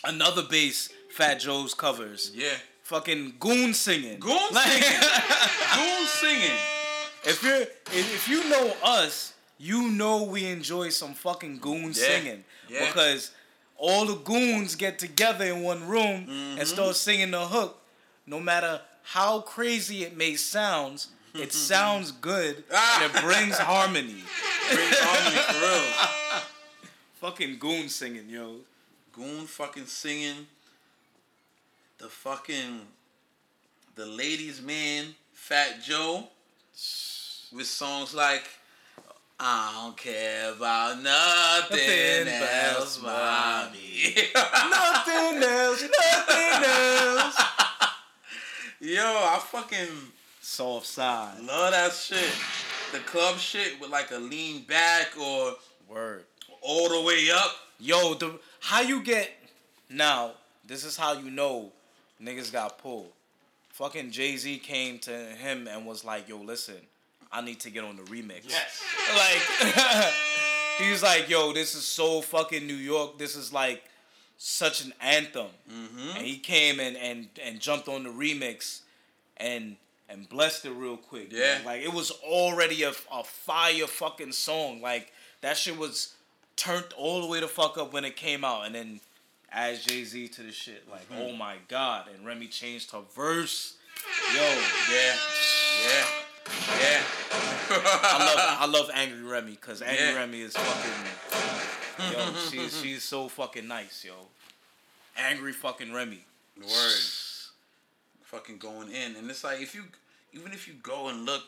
Another 0.04 0.42
bass 0.48 0.88
Fat 1.10 1.40
Joe's 1.40 1.74
covers. 1.74 2.32
Yeah. 2.34 2.54
Fucking 2.84 3.34
goon 3.38 3.74
singing. 3.74 4.18
Goon 4.18 4.38
Like- 4.52 4.66
singing. 4.68 5.00
Goon 5.76 6.06
singing. 6.06 6.56
if 7.24 7.42
you're 7.42 7.60
if, 7.60 8.14
if 8.14 8.28
you 8.28 8.48
know 8.48 8.74
us, 8.82 9.34
you 9.58 9.90
know 9.90 10.22
we 10.24 10.46
enjoy 10.46 10.88
some 10.88 11.12
fucking 11.14 11.58
goon 11.58 11.86
Yeah. 11.86 11.92
singing 11.92 12.44
Yeah. 12.68 12.86
because 12.86 13.32
all 13.76 14.06
the 14.06 14.16
goons 14.16 14.74
get 14.74 14.98
together 14.98 15.44
in 15.44 15.62
one 15.62 15.86
room 15.86 16.26
Mm-hmm. 16.26 16.58
and 16.58 16.68
start 16.68 16.96
singing 16.96 17.30
the 17.30 17.46
hook. 17.46 17.76
No 18.26 18.40
matter 18.40 18.80
how 19.10 19.40
crazy 19.40 20.04
it 20.04 20.16
may 20.16 20.36
sound, 20.36 21.06
it 21.34 21.52
sounds 21.72 22.12
good 22.12 22.62
and 22.72 23.04
it 23.04 23.22
brings 23.22 23.58
harmony. 23.58 24.22
Brings 24.72 24.98
harmony 25.00 25.36
for 25.36 25.60
real. 25.60 26.42
Fucking 27.14 27.58
goon 27.58 27.88
singing, 27.88 28.28
yo. 28.28 28.58
Goon 29.12 29.46
fucking 29.46 29.86
singing. 29.86 30.46
The 31.98 32.06
fucking 32.06 32.82
the 33.96 34.06
ladies 34.06 34.62
man, 34.62 35.06
Fat 35.32 35.82
Joe, 35.82 36.28
with 37.52 37.66
songs 37.66 38.14
like 38.14 38.44
I 39.40 39.72
don't 39.82 39.96
care 39.96 40.52
about 40.52 41.02
nothing, 41.02 41.78
Nothing 41.78 42.28
else, 42.28 42.78
else, 42.78 43.02
mommy. 43.02 44.30
Nothing 44.70 45.42
else, 45.42 45.82
nothing 45.82 46.64
else. 46.64 47.49
Yo, 48.80 49.02
I 49.02 49.38
fucking 49.42 49.88
Soft 50.40 50.86
side. 50.86 51.38
love 51.42 51.72
that 51.72 51.92
shit. 51.92 52.30
The 52.92 52.98
club 53.00 53.36
shit 53.36 53.78
with 53.80 53.90
like 53.90 54.10
a 54.10 54.18
lean 54.18 54.62
back 54.62 55.08
or 55.20 55.52
Word. 55.88 56.24
all 56.62 56.88
the 56.88 57.02
way 57.06 57.28
up. 57.34 57.52
Yo, 57.78 58.14
the 58.14 58.38
how 58.60 58.80
you 58.80 59.02
get 59.02 59.30
now? 59.90 60.32
This 60.66 60.84
is 60.84 60.96
how 60.96 61.12
you 61.12 61.30
know 61.30 61.72
niggas 62.22 62.52
got 62.52 62.78
pulled. 62.78 63.10
Fucking 63.70 64.10
Jay 64.12 64.36
Z 64.36 64.58
came 64.58 64.98
to 65.00 65.10
him 65.12 65.68
and 65.68 65.84
was 65.86 66.04
like, 66.04 66.28
"Yo, 66.28 66.38
listen, 66.38 66.76
I 67.32 67.40
need 67.42 67.60
to 67.60 67.70
get 67.70 67.84
on 67.84 67.96
the 67.96 68.02
remix." 68.02 68.48
Yes. 68.48 68.82
Like, 69.10 70.12
he 70.78 70.90
was 70.90 71.02
like, 71.02 71.28
"Yo, 71.28 71.52
this 71.52 71.74
is 71.74 71.84
so 71.84 72.20
fucking 72.20 72.66
New 72.66 72.74
York. 72.74 73.18
This 73.18 73.34
is 73.36 73.52
like 73.52 73.82
such 74.42 74.80
an 74.82 74.92
anthem." 75.02 75.48
Mm-hmm. 75.70 76.16
And 76.16 76.26
he 76.26 76.38
came 76.38 76.80
and 76.80 76.96
and 76.96 77.28
and 77.44 77.60
jumped 77.60 77.88
on 77.88 78.04
the 78.04 78.10
remix, 78.10 78.80
and 79.36 79.76
and 80.08 80.28
blessed 80.28 80.64
it 80.64 80.70
real 80.72 80.96
quick. 80.96 81.28
Yeah. 81.30 81.56
man. 81.58 81.64
Like 81.66 81.82
it 81.82 81.92
was 81.92 82.10
already 82.24 82.82
a, 82.82 82.92
a 83.12 83.22
fire 83.22 83.86
fucking 83.86 84.32
song. 84.32 84.80
Like 84.80 85.12
that 85.42 85.56
shit 85.56 85.76
was 85.78 86.14
turned 86.56 86.86
all 86.96 87.20
the 87.20 87.26
way 87.28 87.40
the 87.40 87.48
fuck 87.48 87.76
up 87.78 87.92
when 87.92 88.04
it 88.04 88.16
came 88.16 88.44
out, 88.44 88.64
and 88.66 88.74
then 88.74 89.00
as 89.52 89.84
Jay 89.84 90.04
Z 90.04 90.28
to 90.28 90.42
the 90.42 90.52
shit. 90.52 90.88
Like 90.90 91.08
Mm-hmm. 91.10 91.22
oh 91.22 91.32
my 91.36 91.56
god, 91.68 92.06
and 92.14 92.24
Remy 92.26 92.46
changed 92.48 92.92
her 92.92 93.02
verse. 93.14 93.74
Yo, 94.34 94.40
Yeah. 94.40 95.16
Yeah. 95.86 96.06
Yeah. 96.80 97.02
I 97.70 98.18
love 98.18 98.38
I 98.60 98.66
love 98.66 98.90
Angry 98.94 99.22
Remy 99.22 99.52
because 99.52 99.82
Angry 99.82 100.04
Yeah. 100.06 100.16
Remy 100.16 100.40
is 100.40 100.56
fucking 100.56 101.79
yo. 102.12 102.32
She's 102.50 102.80
she's 102.80 103.02
so 103.02 103.28
fucking 103.28 103.66
nice, 103.66 104.04
yo. 104.04 104.14
Angry 105.16 105.52
fucking 105.52 105.92
Remy. 105.92 106.24
Word. 106.58 107.00
Fucking 108.22 108.58
going 108.58 108.90
in. 108.90 109.16
And 109.16 109.28
it's 109.30 109.44
like 109.44 109.60
if 109.60 109.74
you 109.74 109.82
even 110.32 110.52
if 110.52 110.68
you 110.68 110.74
go 110.82 111.08
and 111.08 111.26
look 111.26 111.42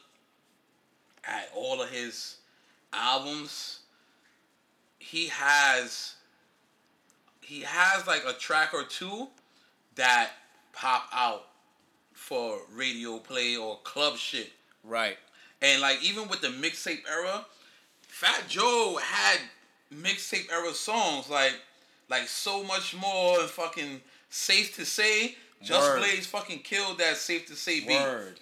at 1.24 1.48
all 1.54 1.82
of 1.82 1.90
his 1.90 2.36
albums, 2.92 3.80
he 4.98 5.28
has 5.28 6.14
he 7.40 7.60
has 7.60 8.06
like 8.06 8.24
a 8.26 8.32
track 8.32 8.72
or 8.74 8.84
two 8.84 9.28
that 9.96 10.30
pop 10.72 11.08
out 11.12 11.48
for 12.12 12.60
radio 12.74 13.18
play 13.18 13.56
or 13.56 13.78
club 13.84 14.16
shit. 14.16 14.50
Right. 14.84 15.16
And 15.60 15.80
like 15.80 16.02
even 16.02 16.28
with 16.28 16.40
the 16.40 16.48
mixtape 16.48 17.02
era, 17.10 17.44
Fat 18.02 18.44
Joe 18.48 18.98
had 19.02 19.38
mixtape 19.92 20.50
era 20.50 20.72
songs 20.72 21.28
like 21.28 21.54
like 22.08 22.28
so 22.28 22.62
much 22.62 22.94
more 22.94 23.40
and 23.40 23.48
fucking 23.48 24.00
safe 24.30 24.76
to 24.76 24.84
say. 24.84 25.36
Just 25.62 25.88
Word. 25.88 25.98
Blaze 25.98 26.26
fucking 26.26 26.60
killed 26.60 26.98
that 26.98 27.16
safe 27.16 27.46
to 27.46 27.54
say 27.54 27.80
beat. 27.80 28.00
Word. 28.00 28.40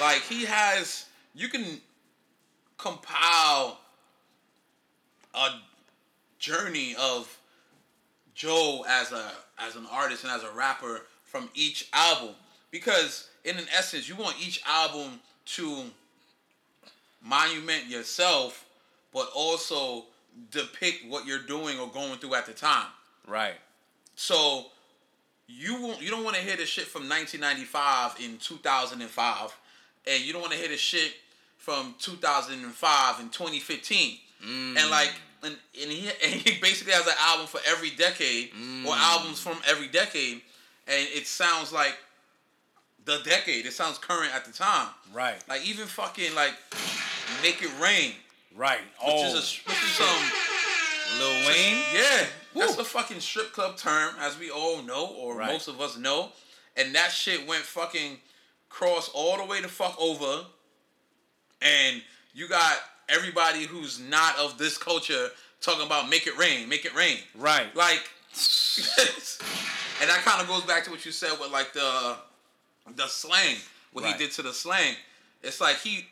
Like 0.00 0.22
he 0.22 0.44
has 0.44 1.06
you 1.34 1.48
can 1.48 1.80
compile 2.78 3.78
a 5.34 5.50
journey 6.38 6.94
of 6.98 7.38
Joe 8.34 8.84
as 8.88 9.12
a 9.12 9.32
as 9.58 9.76
an 9.76 9.86
artist 9.90 10.24
and 10.24 10.32
as 10.32 10.42
a 10.42 10.50
rapper 10.50 11.02
from 11.24 11.48
each 11.54 11.88
album 11.92 12.34
because 12.70 13.28
in 13.44 13.56
an 13.56 13.66
essence 13.76 14.08
you 14.08 14.16
want 14.16 14.36
each 14.44 14.60
album 14.66 15.20
to 15.44 15.84
monument 17.24 17.86
yourself 17.86 18.64
but 19.12 19.28
also 19.34 20.04
depict 20.50 21.06
what 21.08 21.26
you're 21.26 21.42
doing 21.42 21.78
or 21.78 21.88
going 21.88 22.18
through 22.18 22.34
at 22.34 22.46
the 22.46 22.52
time. 22.52 22.86
Right. 23.26 23.54
So 24.14 24.66
you 25.46 25.80
won't, 25.80 26.02
you 26.02 26.10
don't 26.10 26.24
want 26.24 26.36
to 26.36 26.42
hear 26.42 26.56
the 26.56 26.66
shit 26.66 26.84
from 26.84 27.08
1995 27.08 28.16
in 28.24 28.38
2005, 28.38 29.56
and 30.06 30.22
you 30.22 30.32
don't 30.32 30.42
want 30.42 30.52
to 30.52 30.58
hear 30.58 30.68
the 30.68 30.76
shit 30.76 31.12
from 31.56 31.94
2005 31.98 33.20
in 33.20 33.28
2015, 33.28 34.18
mm. 34.44 34.76
and 34.76 34.90
like 34.90 35.12
and, 35.44 35.56
and 35.80 35.90
he 35.90 36.08
and 36.24 36.40
he 36.40 36.60
basically 36.60 36.92
has 36.92 37.06
an 37.06 37.14
album 37.20 37.46
for 37.46 37.60
every 37.68 37.90
decade 37.90 38.50
or 38.84 38.92
mm. 38.92 38.96
albums 38.96 39.40
from 39.40 39.58
every 39.68 39.88
decade, 39.88 40.42
and 40.88 41.08
it 41.14 41.26
sounds 41.26 41.72
like 41.72 41.96
the 43.04 43.20
decade. 43.24 43.66
It 43.66 43.72
sounds 43.72 43.98
current 43.98 44.34
at 44.34 44.44
the 44.44 44.52
time. 44.52 44.88
Right. 45.12 45.36
Like 45.48 45.66
even 45.66 45.86
fucking 45.86 46.34
like 46.34 46.54
Make 47.42 47.62
It 47.62 47.70
Rain, 47.80 48.12
Right. 48.56 48.80
which 49.04 49.14
oh, 49.14 49.26
is 49.26 49.34
a 49.34 49.36
oh. 49.38 49.70
which 49.70 49.82
is 49.82 49.90
some 49.92 51.18
Lil 51.18 51.46
Wayne. 51.48 51.82
yeah, 51.94 52.24
that's 52.54 52.78
a 52.78 52.84
fucking 52.84 53.20
strip 53.20 53.52
club 53.52 53.76
term, 53.76 54.14
as 54.20 54.38
we 54.38 54.50
all 54.50 54.82
know, 54.82 55.06
or 55.18 55.36
Right. 55.36 55.50
most 55.52 55.68
of 55.68 55.80
us 55.80 55.96
know. 55.96 56.30
And 56.76 56.94
that 56.94 57.12
shit 57.12 57.46
went 57.46 57.62
fucking 57.62 58.18
cross 58.70 59.10
all 59.12 59.36
the 59.36 59.44
way 59.44 59.60
the 59.60 59.68
fuck 59.68 59.94
over. 60.00 60.46
And 61.60 62.02
you 62.32 62.48
got 62.48 62.76
everybody 63.08 63.64
who's 63.64 64.00
not 64.00 64.38
of 64.38 64.56
this 64.58 64.78
culture 64.78 65.28
talking 65.60 65.84
about 65.86 66.08
make 66.08 66.26
it 66.26 66.36
rain, 66.38 66.68
make 66.68 66.84
it 66.86 66.94
rain. 66.94 67.18
Right. 67.36 67.74
Like, 67.76 68.00
and 70.00 70.08
that 70.08 70.22
kind 70.24 70.40
of 70.40 70.48
goes 70.48 70.62
back 70.62 70.84
to 70.84 70.90
what 70.90 71.04
you 71.04 71.12
said 71.12 71.32
with 71.38 71.50
like 71.52 71.72
the 71.74 72.16
the 72.96 73.06
slang, 73.06 73.56
what 73.92 74.04
Right. 74.04 74.14
he 74.16 74.18
did 74.24 74.32
to 74.36 74.42
the 74.42 74.52
slang. 74.52 74.94
It's 75.42 75.60
like 75.60 75.76
he 75.76 76.06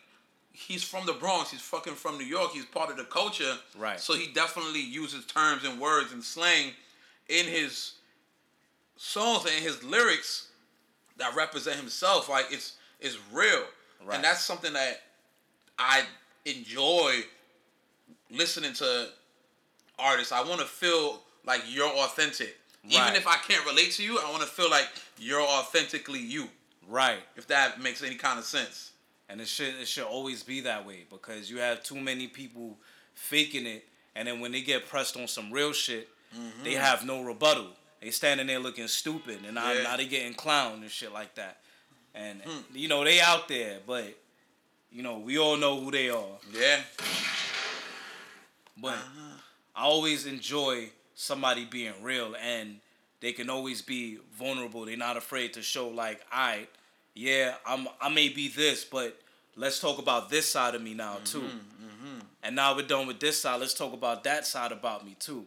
he's 0.52 0.82
from 0.82 1.06
the 1.06 1.12
Bronx. 1.12 1.50
He's 1.50 1.60
fucking 1.60 1.94
from 1.94 2.18
New 2.18 2.24
York. 2.24 2.52
He's 2.52 2.64
part 2.66 2.90
of 2.90 2.96
the 2.96 3.04
culture. 3.04 3.54
Right. 3.78 3.98
So 3.98 4.14
he 4.14 4.32
definitely 4.32 4.80
uses 4.80 5.24
terms 5.26 5.64
and 5.64 5.80
words 5.80 6.12
and 6.12 6.22
slang 6.22 6.72
in 7.28 7.46
his 7.46 7.92
songs 8.96 9.44
and 9.44 9.62
his 9.64 9.82
lyrics 9.82 10.48
that 11.16 11.34
represent 11.34 11.76
himself. 11.76 12.28
Like 12.28 12.46
it's 12.50 12.76
it's 13.00 13.18
real, 13.32 13.64
Right. 14.04 14.16
and 14.16 14.24
that's 14.24 14.44
something 14.44 14.72
that 14.74 15.00
I 15.78 16.02
enjoy 16.44 17.22
listening 18.30 18.74
to 18.74 19.08
artists. 19.98 20.32
I 20.32 20.42
want 20.42 20.60
to 20.60 20.66
feel 20.66 21.20
like 21.46 21.62
you're 21.68 21.88
authentic. 21.88 22.56
Even 22.84 23.14
if 23.14 23.26
I 23.26 23.36
can't 23.36 23.64
relate 23.66 23.92
to 23.92 24.02
you, 24.02 24.18
I 24.18 24.30
want 24.30 24.42
to 24.42 24.48
feel 24.48 24.70
like 24.70 24.88
you're 25.18 25.42
authentically 25.42 26.18
you. 26.18 26.48
Right. 26.88 27.18
If 27.36 27.46
that 27.48 27.80
makes 27.80 28.02
any 28.02 28.14
kind 28.16 28.38
of 28.38 28.44
sense. 28.44 28.89
And 29.30 29.40
it 29.40 29.48
should 29.48 29.74
it 29.80 29.88
should 29.88 30.04
always 30.04 30.42
be 30.42 30.60
that 30.62 30.86
way 30.86 31.04
because 31.10 31.50
you 31.50 31.58
have 31.58 31.82
too 31.82 32.00
many 32.00 32.26
people 32.26 32.76
faking 33.14 33.66
it, 33.66 33.86
and 34.14 34.26
then 34.26 34.40
when 34.40 34.52
they 34.52 34.60
get 34.60 34.88
pressed 34.88 35.16
on 35.16 35.28
some 35.28 35.52
real 35.52 35.72
shit, 35.72 36.08
mm-hmm. 36.34 36.64
they 36.64 36.74
have 36.74 37.04
no 37.04 37.22
rebuttal. 37.22 37.68
They 38.00 38.10
standing 38.10 38.46
there 38.46 38.58
looking 38.58 38.88
stupid, 38.88 39.40
and 39.44 39.54
now, 39.54 39.72
Yeah. 39.72 39.82
now 39.82 39.96
they 39.96 40.06
getting 40.06 40.34
clowned 40.34 40.82
and 40.82 40.90
shit 40.90 41.12
like 41.12 41.34
that. 41.36 41.60
And 42.14 42.40
hmm. 42.42 42.60
you 42.74 42.88
know 42.88 43.04
they 43.04 43.20
out 43.20 43.46
there, 43.46 43.78
but 43.86 44.18
you 44.90 45.02
know 45.02 45.18
we 45.18 45.38
all 45.38 45.56
know 45.56 45.80
who 45.80 45.90
they 45.90 46.10
are. 46.10 46.38
Yeah. 46.52 46.80
But 48.76 48.94
uh-huh. 48.94 49.36
I 49.76 49.84
always 49.84 50.26
enjoy 50.26 50.90
somebody 51.14 51.66
being 51.66 51.92
real 52.02 52.34
and 52.42 52.80
they 53.20 53.32
can 53.32 53.50
always 53.50 53.82
be 53.82 54.18
vulnerable. 54.32 54.86
They're 54.86 54.96
not 54.96 55.16
afraid 55.16 55.52
to 55.54 55.62
show 55.62 55.88
like, 55.88 56.20
I, 56.32 56.66
yeah, 57.14 57.54
I'm 57.66 57.88
I 58.00 58.08
may 58.08 58.28
be 58.28 58.48
this, 58.48 58.84
but 58.84 59.18
let's 59.56 59.80
talk 59.80 59.98
about 59.98 60.30
this 60.30 60.48
side 60.48 60.74
of 60.74 60.82
me 60.82 60.94
now 60.94 61.14
mm-hmm, 61.14 61.24
too. 61.24 61.40
Mm-hmm. 61.40 62.18
And 62.42 62.56
now 62.56 62.74
we're 62.74 62.86
done 62.86 63.06
with 63.06 63.20
this 63.20 63.40
side. 63.40 63.60
Let's 63.60 63.74
talk 63.74 63.92
about 63.92 64.24
that 64.24 64.46
side 64.46 64.72
about 64.72 65.04
me 65.04 65.16
too. 65.18 65.44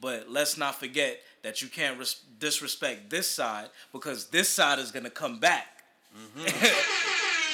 But 0.00 0.30
let's 0.30 0.56
not 0.56 0.78
forget 0.78 1.20
that 1.42 1.62
you 1.62 1.68
can't 1.68 1.98
res- 1.98 2.20
disrespect 2.38 3.10
this 3.10 3.28
side 3.28 3.70
because 3.92 4.26
this 4.26 4.48
side 4.48 4.78
is 4.78 4.90
gonna 4.90 5.10
come 5.10 5.38
back. 5.38 5.82
Mm-hmm. 6.16 6.66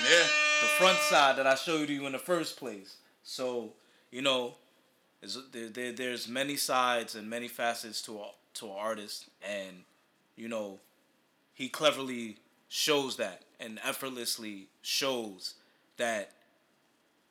Yeah. 0.03 0.27
the 0.63 0.67
front 0.79 0.99
side 0.99 1.37
that 1.37 1.47
I 1.47 1.55
showed 1.55 1.89
you 1.89 2.07
in 2.07 2.13
the 2.13 2.19
first 2.19 2.57
place. 2.57 2.97
So, 3.23 3.73
you 4.11 4.21
know, 4.21 4.55
there's, 5.21 5.39
there, 5.53 5.69
there, 5.69 5.93
there's 5.93 6.27
many 6.27 6.57
sides 6.57 7.15
and 7.15 7.31
many 7.31 7.47
facets 7.47 8.03
to 8.03 8.19
a, 8.19 8.31
to 8.55 8.67
an 8.67 8.73
artist, 8.77 9.29
and 9.49 9.85
you 10.37 10.49
know, 10.49 10.81
he 11.55 11.69
cleverly 11.69 12.37
shows 12.75 13.17
that 13.19 13.43
and 13.61 13.79
effortlessly 13.85 14.67
shows 14.81 15.55
that 15.99 16.31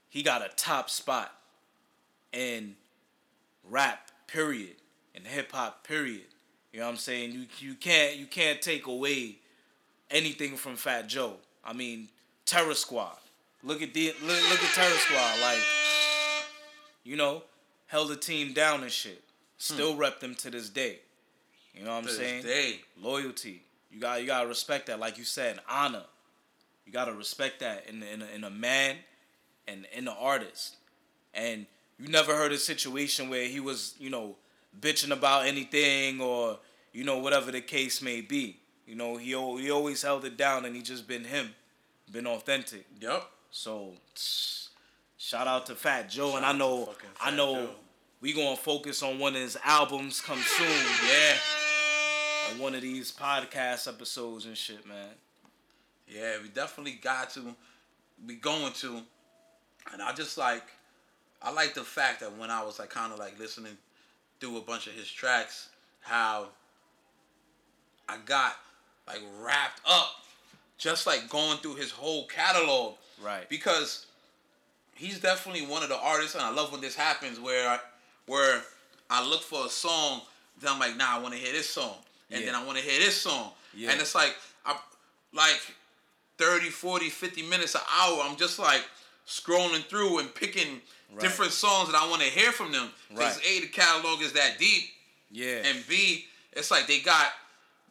he 0.08 0.22
got 0.22 0.44
a 0.44 0.50
top 0.56 0.88
spot 0.88 1.32
in 2.32 2.76
rap, 3.68 4.12
period, 4.28 4.76
and 5.16 5.26
hip 5.26 5.52
hop, 5.52 5.84
period. 5.86 6.26
You 6.72 6.80
know 6.80 6.86
what 6.86 6.92
I'm 6.92 6.98
saying? 6.98 7.32
You 7.32 7.46
you 7.58 7.74
can't 7.74 8.18
you 8.18 8.28
can't 8.28 8.62
take 8.62 8.86
away 8.86 9.38
anything 10.12 10.58
from 10.58 10.76
Fat 10.76 11.08
Joe. 11.08 11.38
I 11.66 11.74
mean, 11.74 12.10
Terror 12.46 12.76
Squad. 12.76 13.18
Look 13.64 13.82
at 13.82 13.96
the 13.96 14.14
look, 14.22 14.50
look 14.50 14.64
at 14.64 14.74
Terror 14.76 14.96
Squad. 14.98 15.40
Like, 15.42 15.60
you 17.04 17.16
know, 17.16 17.42
held 17.88 18.10
the 18.10 18.16
team 18.16 18.54
down 18.54 18.84
and 18.84 18.92
shit. 18.92 19.24
Hmm. 19.24 19.74
Still 19.74 19.96
rep 19.96 20.20
them 20.20 20.36
to 20.36 20.52
this 20.52 20.70
day. 20.70 21.00
You 21.74 21.84
know 21.84 21.92
what 21.92 21.98
I'm 21.98 22.04
To 22.04 22.10
this 22.10 22.18
saying? 22.18 22.44
day. 22.44 22.82
Loyalty. 23.02 23.64
You 23.92 24.00
got 24.00 24.22
you 24.22 24.28
gotta 24.28 24.48
respect 24.48 24.88
that. 24.88 25.00
Like 25.00 25.18
you 25.18 25.24
said, 25.24 25.60
honor. 25.70 26.04
You 26.86 26.94
gotta 26.94 27.14
respect 27.14 27.60
that 27.60 27.88
in 27.88 28.02
in 28.04 28.22
a, 28.22 28.26
in 28.36 28.44
a 28.44 28.50
man 28.50 28.98
and 29.68 29.86
in 29.94 30.06
the 30.06 30.14
artist. 30.14 30.78
And 31.34 31.66
you 32.00 32.08
never 32.08 32.36
heard 32.36 32.52
a 32.52 32.58
situation 32.58 33.30
where 33.30 33.46
he 33.46 33.60
was, 33.60 33.96
you 34.00 34.10
know, 34.10 34.36
bitching 34.80 35.12
about 35.12 35.46
anything 35.46 36.22
or 36.22 36.60
you 36.94 37.04
know 37.04 37.18
whatever 37.20 37.52
the 37.52 37.62
case 37.62 38.02
may 38.02 38.22
be. 38.22 38.58
You 38.88 38.96
know, 38.96 39.18
he 39.18 39.30
he 39.30 39.72
always 39.72 40.02
held 40.02 40.26
it 40.26 40.38
down 40.38 40.66
and 40.66 40.76
he 40.76 40.82
just 40.82 41.08
been 41.08 41.26
him, 41.26 41.54
been 42.12 42.28
authentic. 42.28 42.86
Yep. 43.00 43.24
So 43.52 43.94
shout 45.18 45.48
out 45.48 45.66
to 45.68 45.76
Fat 45.76 46.10
Joe, 46.10 46.38
and 46.38 46.46
I 46.46 46.54
know 46.54 46.90
I 47.22 47.32
know 47.32 47.56
Joe. 47.56 47.70
we 48.22 48.34
gonna 48.34 48.56
focus 48.56 49.04
on 49.04 49.20
one 49.20 49.36
of 49.36 49.42
his 49.42 49.58
albums 49.64 50.22
come 50.22 50.40
soon 50.40 50.68
Yeah. 50.68 51.36
On 52.52 52.60
one 52.60 52.76
of 52.76 52.82
these 52.82 53.12
podcast 53.12 53.88
episodes 53.88 54.46
and 54.46 54.58
shit, 54.58 54.88
man. 54.88 55.10
Yeah, 56.08 56.38
we 56.42 56.50
definitely 56.50 57.00
got 57.02 57.30
to. 57.32 57.56
be 58.26 58.36
going 58.36 58.74
to. 58.74 59.02
And 59.92 60.02
I 60.02 60.14
just 60.14 60.38
like, 60.38 60.64
I 61.42 61.52
like 61.52 61.74
the 61.74 61.84
fact 61.84 62.20
that 62.20 62.38
when 62.38 62.52
I 62.52 62.64
was 62.64 62.80
like 62.80 62.90
kind 62.90 63.12
of 63.12 63.20
like 63.20 63.40
listening 63.40 63.78
through 64.40 64.58
a 64.58 64.62
bunch 64.62 64.88
of 64.88 64.94
his 64.94 65.10
tracks, 65.10 65.70
how 66.02 66.48
I 68.08 68.18
got 68.26 68.56
like 69.08 69.22
wrapped 69.40 69.82
up, 69.88 70.12
just 70.78 71.08
like 71.08 71.30
going 71.30 71.58
through 71.60 71.76
his 71.76 71.92
whole 71.92 72.28
catalog. 72.28 72.96
Right. 73.24 73.48
Because 73.50 74.08
he's 74.96 75.20
definitely 75.20 75.66
one 75.66 75.84
of 75.84 75.90
the 75.90 75.98
artists, 75.98 76.36
and 76.36 76.44
I 76.44 76.52
love 76.52 76.72
when 76.72 76.82
this 76.82 76.96
happens 76.96 77.40
where 77.40 77.70
I, 77.70 77.80
where 78.26 78.62
I 79.10 79.28
look 79.28 79.42
for 79.42 79.66
a 79.66 79.70
song, 79.70 80.22
then 80.60 80.72
I'm 80.74 80.80
like, 80.80 80.98
nah, 80.98 81.18
I 81.18 81.20
want 81.20 81.34
to 81.34 81.40
hear 81.40 81.54
this 81.54 81.70
song, 81.70 81.96
and 82.32 82.48
then 82.48 82.56
I 82.56 82.64
want 82.64 82.78
to 82.78 82.84
hear 82.84 83.00
this 83.00 83.20
song, 83.22 83.52
Yeah. 83.74 83.92
and 83.92 84.02
it's 84.02 84.16
like 84.16 84.36
I 84.66 84.78
like 85.34 85.62
30, 86.38 86.70
40, 86.70 87.10
50 87.10 87.42
minutes 87.44 87.76
an 87.76 87.82
hour. 88.00 88.22
I'm 88.24 88.36
just 88.38 88.58
like 88.60 88.84
scrolling 89.28 89.84
through 89.86 90.20
and 90.20 90.34
picking 90.34 90.82
Right. 91.14 91.20
different 91.20 91.52
songs 91.52 91.92
that 91.92 92.02
I 92.02 92.08
want 92.10 92.22
to 92.22 92.30
hear 92.30 92.54
from 92.54 92.72
them. 92.72 92.90
Because 93.10 93.36
Right. 93.38 93.46
A, 93.46 93.60
the 93.62 93.68
catalog 93.68 94.22
is 94.22 94.32
that 94.34 94.58
deep, 94.58 94.94
Yeah. 95.30 95.56
and 95.66 95.86
B, 95.88 96.28
it's 96.54 96.72
like 96.72 96.88
they 96.88 97.00
got 97.00 97.34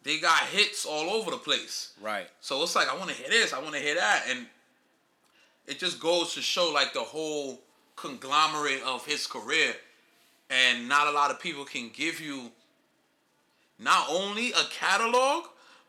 they 0.02 0.18
got 0.18 0.38
hits 0.46 0.86
all 0.86 1.10
over 1.10 1.30
the 1.30 1.36
place. 1.36 1.90
right. 2.00 2.26
So 2.40 2.62
it's 2.62 2.74
like 2.74 2.88
I 2.88 2.96
want 2.96 3.10
to 3.10 3.16
hear 3.16 3.28
this, 3.28 3.52
I 3.52 3.58
want 3.58 3.74
to 3.74 3.80
hear 3.80 3.96
that, 3.96 4.24
and 4.28 4.48
it 5.66 5.78
just 5.78 6.00
goes 6.00 6.32
to 6.34 6.40
show 6.42 6.70
like 6.70 6.94
the 6.94 7.02
whole 7.02 7.60
conglomerate 7.96 8.82
of 8.82 9.04
his 9.04 9.26
career, 9.26 9.76
and 10.48 10.88
not 10.88 11.06
a 11.06 11.10
lot 11.10 11.30
of 11.30 11.38
people 11.38 11.66
can 11.66 11.90
give 11.90 12.18
you 12.20 12.50
not 13.80 14.06
only 14.10 14.50
a 14.52 14.64
catalog, 14.70 15.44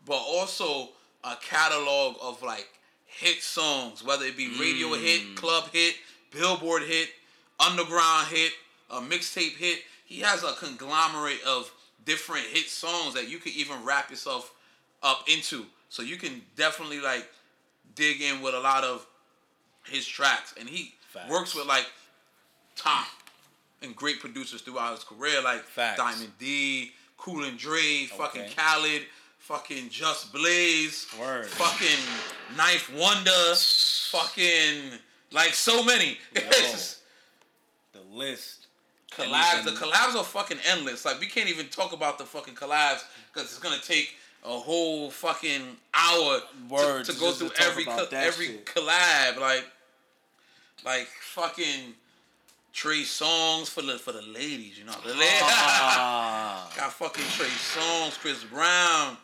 but 0.05 0.17
also 0.17 0.89
a 1.23 1.35
catalog 1.41 2.15
of 2.21 2.41
like 2.41 2.67
hit 3.05 3.41
songs, 3.41 4.03
whether 4.03 4.25
it 4.25 4.37
be 4.37 4.47
radio 4.59 4.87
hmm. 4.89 5.03
hit, 5.03 5.35
club 5.35 5.69
hit, 5.71 5.95
billboard 6.31 6.83
hit, 6.83 7.09
underground 7.59 8.27
hit, 8.27 8.53
a 8.89 8.99
mixtape 8.99 9.57
hit. 9.57 9.79
He 10.05 10.21
has 10.21 10.43
a 10.43 10.53
conglomerate 10.53 11.41
of 11.45 11.71
different 12.05 12.45
hit 12.45 12.67
songs 12.67 13.13
that 13.13 13.29
you 13.29 13.37
could 13.37 13.53
even 13.53 13.83
wrap 13.85 14.09
yourself 14.09 14.53
up 15.03 15.25
into. 15.31 15.65
So 15.89 16.01
you 16.01 16.17
can 16.17 16.41
definitely 16.55 17.01
like 17.01 17.27
dig 17.95 18.21
in 18.21 18.41
with 18.41 18.53
a 18.53 18.59
lot 18.59 18.83
of 18.83 19.05
his 19.85 20.07
tracks, 20.07 20.53
and 20.59 20.69
he 20.69 20.93
Facts. 21.09 21.29
works 21.29 21.55
with 21.55 21.67
like 21.67 21.85
top 22.75 23.07
and 23.81 23.95
great 23.95 24.19
producers 24.19 24.61
throughout 24.61 24.95
his 24.95 25.03
career, 25.03 25.41
like 25.41 25.63
Facts. 25.63 25.97
Diamond 25.97 26.31
D, 26.39 26.91
Cool 27.21 27.43
and 27.43 27.55
Dre, 27.57 28.07
fucking 28.17 28.41
Okay. 28.41 28.53
Khaled, 28.57 29.03
fucking 29.37 29.89
Just 29.89 30.33
Blaze, 30.33 31.05
Word. 31.19 31.45
fucking 31.45 31.99
9th 32.55 32.97
Wonder, 32.99 33.55
fucking 34.11 34.99
like 35.31 35.53
so 35.53 35.83
many. 35.83 36.17
The 37.93 37.99
list. 38.11 38.65
collabs. 39.11 39.65
The 39.65 39.71
collabs 39.71 40.15
are 40.15 40.23
fucking 40.23 40.57
endless. 40.67 41.05
Like 41.05 41.19
we 41.19 41.27
can't 41.27 41.47
even 41.49 41.67
talk 41.67 41.93
about 41.93 42.17
the 42.17 42.23
fucking 42.25 42.55
collabs 42.55 43.03
because 43.31 43.49
it's 43.51 43.59
gonna 43.59 43.81
take 43.81 44.15
a 44.43 44.57
whole 44.57 45.11
fucking 45.11 45.61
hour 45.93 46.39
to- 46.39 46.73
Word, 46.73 47.05
to, 47.05 47.13
to 47.13 47.19
go 47.19 47.31
through 47.31 47.51
every 47.59 47.85
co- 47.85 48.07
every 48.11 48.47
shit. 48.47 48.65
collab. 48.65 49.37
Like, 49.39 49.65
like 50.83 51.07
fucking 51.21 51.93
Trey 52.73 53.01
Songz 53.01 53.67
for 53.67 53.81
the 53.81 53.97
for 53.97 54.11
the 54.11 54.21
ladies. 54.21 54.77
You 54.77 54.85
know 54.85 54.93
the 55.03 55.13
ladies. 55.13 55.41
Ah. 55.43 56.71
Got 56.77 56.93
fucking 56.93 57.25
Trey 57.35 57.47
Songz, 57.47 58.17
Chris 58.19 58.43
Brown, 58.45 59.17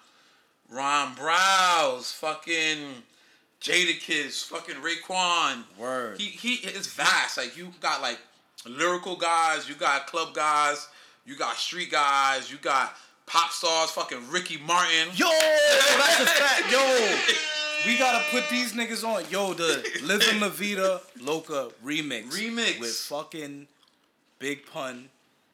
Ron 0.70 1.16
Browz, 1.16 2.14
fucking 2.14 3.04
Jadakiss, 3.62 4.46
fucking 4.46 4.76
Raekwon. 4.76 5.64
Word. 5.78 6.20
He 6.20 6.26
he 6.26 6.68
is 6.68 6.88
vast. 6.88 7.38
Like 7.38 7.58
you 7.58 7.72
got 7.80 8.02
like 8.02 8.20
lyrical 8.66 9.16
guys, 9.16 9.70
you 9.70 9.76
got 9.76 10.08
club 10.08 10.34
guys, 10.34 10.88
you 11.26 11.36
got 11.36 11.56
street 11.56 11.92
guys, 11.92 12.52
you 12.52 12.58
got 12.58 12.96
pop 13.28 13.52
stars, 13.52 13.92
fucking 13.92 14.30
Ricky 14.32 14.58
Martin. 14.58 15.10
Yo, 15.14 15.28
that's 15.30 16.22
a 16.22 16.26
fact. 16.26 16.72
Yo, 16.72 17.18
we 17.86 18.00
gotta 18.00 18.24
put 18.32 18.50
these 18.50 18.74
niggas 18.74 19.04
on. 19.04 19.24
Yo, 19.30 19.54
the 19.54 19.86
Living 20.04 20.40
La 20.40 20.50
Vida 20.50 21.02
Loca 21.22 21.70
remix. 21.86 22.30
Remix. 22.30 22.80
With 22.80 22.96
fucking 22.96 23.68
Big 24.40 24.66
Pun 24.66 25.10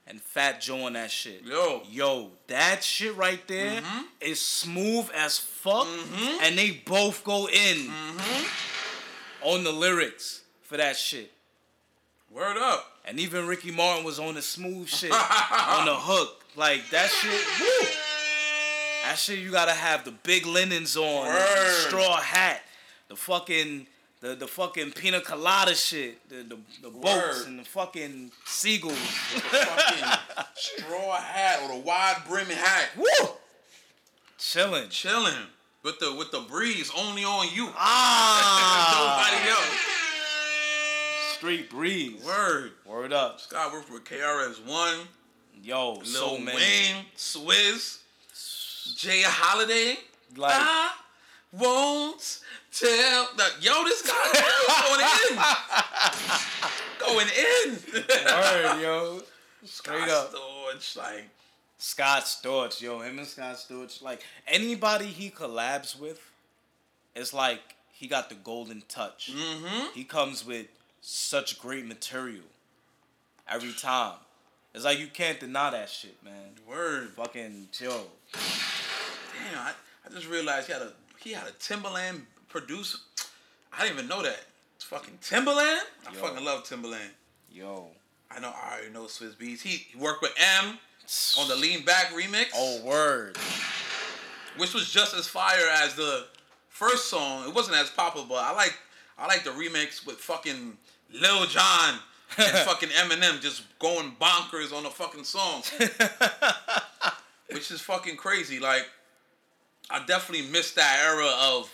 and 0.07 0.21
Fat 0.21 0.61
Joe 0.61 0.85
on 0.85 0.93
that 0.93 1.11
shit. 1.11 1.43
Yo. 1.43 1.81
Yo, 1.89 2.31
that 2.47 2.83
shit 2.83 3.15
right 3.17 3.45
there 3.47 3.81
mm-hmm. 3.81 4.01
is 4.21 4.39
smooth 4.39 5.09
as 5.15 5.37
fuck. 5.37 5.87
Mm-hmm. 5.87 6.43
And 6.43 6.57
they 6.57 6.71
both 6.85 7.23
go 7.23 7.47
in 7.47 7.77
mm-hmm. 7.77 9.47
on 9.47 9.63
the 9.63 9.71
lyrics 9.71 10.41
for 10.61 10.77
that 10.77 10.95
shit. 10.95 11.31
Word 12.29 12.57
up. 12.57 12.85
And 13.05 13.19
even 13.19 13.47
Ricky 13.47 13.71
Martin 13.71 14.05
was 14.05 14.17
on 14.17 14.35
the 14.35 14.41
smooth 14.41 14.87
shit, 14.87 15.11
on 15.11 15.85
the 15.85 15.95
hook. 15.95 16.42
Like 16.55 16.89
that 16.91 17.09
shit, 17.09 17.31
woo! 17.59 17.87
That 19.03 19.17
shit 19.17 19.39
you 19.39 19.51
gotta 19.51 19.71
have 19.71 20.05
the 20.05 20.11
big 20.11 20.45
linens 20.45 20.95
on, 20.95 21.25
the 21.25 21.71
straw 21.87 22.17
hat, 22.21 22.61
the 23.09 23.15
fucking 23.15 23.87
the, 24.21 24.35
the 24.35 24.47
fucking 24.47 24.91
pina 24.91 25.19
colada 25.19 25.75
shit, 25.75 26.27
the 26.29 26.43
the, 26.43 26.57
the 26.81 26.89
boats 26.89 27.39
Word. 27.41 27.47
and 27.47 27.59
the 27.59 27.65
fucking 27.65 28.31
seagulls. 28.45 28.93
The 29.33 29.41
fucking 29.41 30.19
straw 30.55 31.15
hat 31.17 31.59
or 31.63 31.69
the 31.75 31.81
wide 31.81 32.21
brim 32.27 32.47
hat. 32.47 32.89
Woo! 32.97 33.29
Chilling. 34.37 34.89
Chilling 34.89 35.33
with 35.83 35.99
the 35.99 36.13
with 36.13 36.31
the 36.31 36.39
breeze 36.41 36.91
only 36.97 37.23
on 37.23 37.47
you. 37.53 37.69
Ah! 37.75 39.27
Nobody 39.29 39.49
else. 39.49 41.35
Straight 41.35 41.69
breeze. 41.69 42.23
Word. 42.23 42.71
Word 42.85 43.11
up. 43.11 43.41
Scott 43.41 43.73
worked 43.73 43.91
with 43.91 44.05
KRS 44.05 44.65
One, 44.65 44.99
Yo, 45.61 45.93
Lil 45.93 46.05
so 46.05 46.37
many. 46.37 46.57
Wayne, 46.57 47.05
Swizz, 47.15 47.99
J. 48.97 49.21
Holiday. 49.23 49.97
Like, 50.35 50.53
I 50.55 50.91
won't 51.51 52.39
tell. 52.71 53.29
The, 53.37 53.45
yo, 53.61 53.83
this 53.83 54.01
guy 54.01 54.23
going 56.99 57.27
in, 57.27 57.27
going 57.27 57.27
in. 57.27 58.03
word, 58.25 58.81
yo. 58.81 59.21
Straight 59.65 60.03
Scott 60.03 60.09
up. 60.09 60.33
Storch, 60.33 60.97
like 60.97 61.29
Scott 61.77 62.23
Storch, 62.23 62.81
yo, 62.81 62.99
him 62.99 63.19
and 63.19 63.27
Scott 63.27 63.55
Storch, 63.55 64.01
like 64.01 64.23
anybody 64.47 65.05
he 65.05 65.29
collabs 65.29 65.97
with, 65.99 66.19
it's 67.15 67.33
like 67.33 67.61
he 67.91 68.07
got 68.07 68.29
the 68.29 68.35
golden 68.35 68.83
touch. 68.89 69.31
mm-hmm. 69.33 69.87
He 69.93 70.03
comes 70.03 70.45
with 70.45 70.67
such 71.01 71.59
great 71.59 71.85
material 71.85 72.43
every 73.47 73.73
time. 73.73 74.15
It's 74.73 74.83
like 74.85 74.99
you 74.99 75.07
can't 75.07 75.39
deny 75.39 75.69
that 75.71 75.89
shit, 75.89 76.15
man. 76.23 76.33
Word. 76.67 77.09
Fucking 77.15 77.67
yo, 77.79 78.03
Damn, 78.33 79.59
I, 79.59 79.71
I 80.05 80.09
just 80.13 80.27
realized 80.29 80.67
he 80.67 80.73
had 80.73 80.81
a 80.81 80.91
he 81.19 81.31
had 81.33 81.47
a 81.47 81.51
Timbaland 81.51 82.21
producer. 82.49 82.97
I 83.71 83.83
didn't 83.83 83.97
even 83.97 84.07
know 84.09 84.21
that. 84.23 84.39
It's 84.75 84.85
fucking 84.85 85.19
Timbaland. 85.21 85.79
I 86.07 86.13
Yo. 86.13 86.19
fucking 86.19 86.43
love 86.43 86.63
Timbaland. 86.63 87.09
yo. 87.51 87.87
I 88.35 88.39
know. 88.39 88.49
I 88.49 88.73
already 88.77 88.91
know 88.93 89.03
Swizz 89.03 89.35
Beatz. 89.35 89.61
He, 89.61 89.69
he 89.91 89.97
worked 89.99 90.23
with 90.23 90.33
M 90.63 90.79
on 91.39 91.47
the 91.47 91.55
Lean 91.61 91.85
Back 91.85 92.07
remix, 92.07 92.45
Oh 92.55 92.81
word, 92.83 93.37
which 94.57 94.73
was 94.73 94.89
just 94.89 95.13
as 95.15 95.27
fire 95.27 95.69
as 95.83 95.93
the 95.93 96.25
first 96.69 97.09
song. 97.09 97.47
It 97.47 97.53
wasn't 97.53 97.77
as 97.77 97.91
popular, 97.91 98.25
but 98.27 98.43
I 98.43 98.51
like 98.53 98.75
I 99.19 99.27
like 99.27 99.43
the 99.43 99.51
remix 99.51 100.03
with 100.05 100.15
fucking 100.15 100.77
Lil 101.11 101.45
Jon 101.45 101.99
and 102.37 102.57
fucking 102.67 102.89
Eminem 102.89 103.41
just 103.41 103.63
going 103.79 104.11
bonkers 104.19 104.73
on 104.75 104.85
a 104.85 104.89
fucking 104.89 105.23
song, 105.23 105.63
which 107.51 107.71
is 107.71 107.81
fucking 107.81 108.17
crazy. 108.17 108.59
Like, 108.59 108.87
I 109.89 110.03
definitely 110.05 110.47
missed 110.51 110.75
that 110.75 110.99
era 111.05 111.29
of 111.41 111.69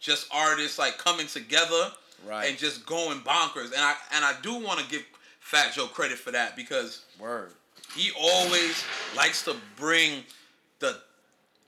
just 0.00 0.28
artists 0.32 0.78
like 0.78 0.98
coming 0.98 1.26
together 1.26 1.90
Right. 2.26 2.48
and 2.48 2.58
just 2.58 2.86
going 2.86 3.18
bonkers. 3.20 3.66
And 3.66 3.80
I 3.80 3.94
and 4.12 4.24
I 4.24 4.34
do 4.42 4.54
want 4.58 4.80
to 4.80 4.88
give 4.90 5.02
Fat 5.40 5.72
Joe 5.74 5.86
credit 5.86 6.18
for 6.18 6.30
that 6.32 6.56
because 6.56 7.04
Word. 7.20 7.52
he 7.94 8.10
always 8.18 8.84
likes 9.16 9.44
to 9.44 9.54
bring 9.76 10.22
the 10.80 10.96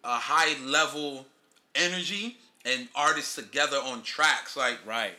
a 0.04 0.16
high 0.16 0.56
level 0.64 1.26
energy 1.74 2.38
and 2.64 2.88
artists 2.94 3.34
together 3.34 3.76
on 3.76 4.02
tracks. 4.02 4.56
Like 4.56 4.78
Right. 4.86 5.12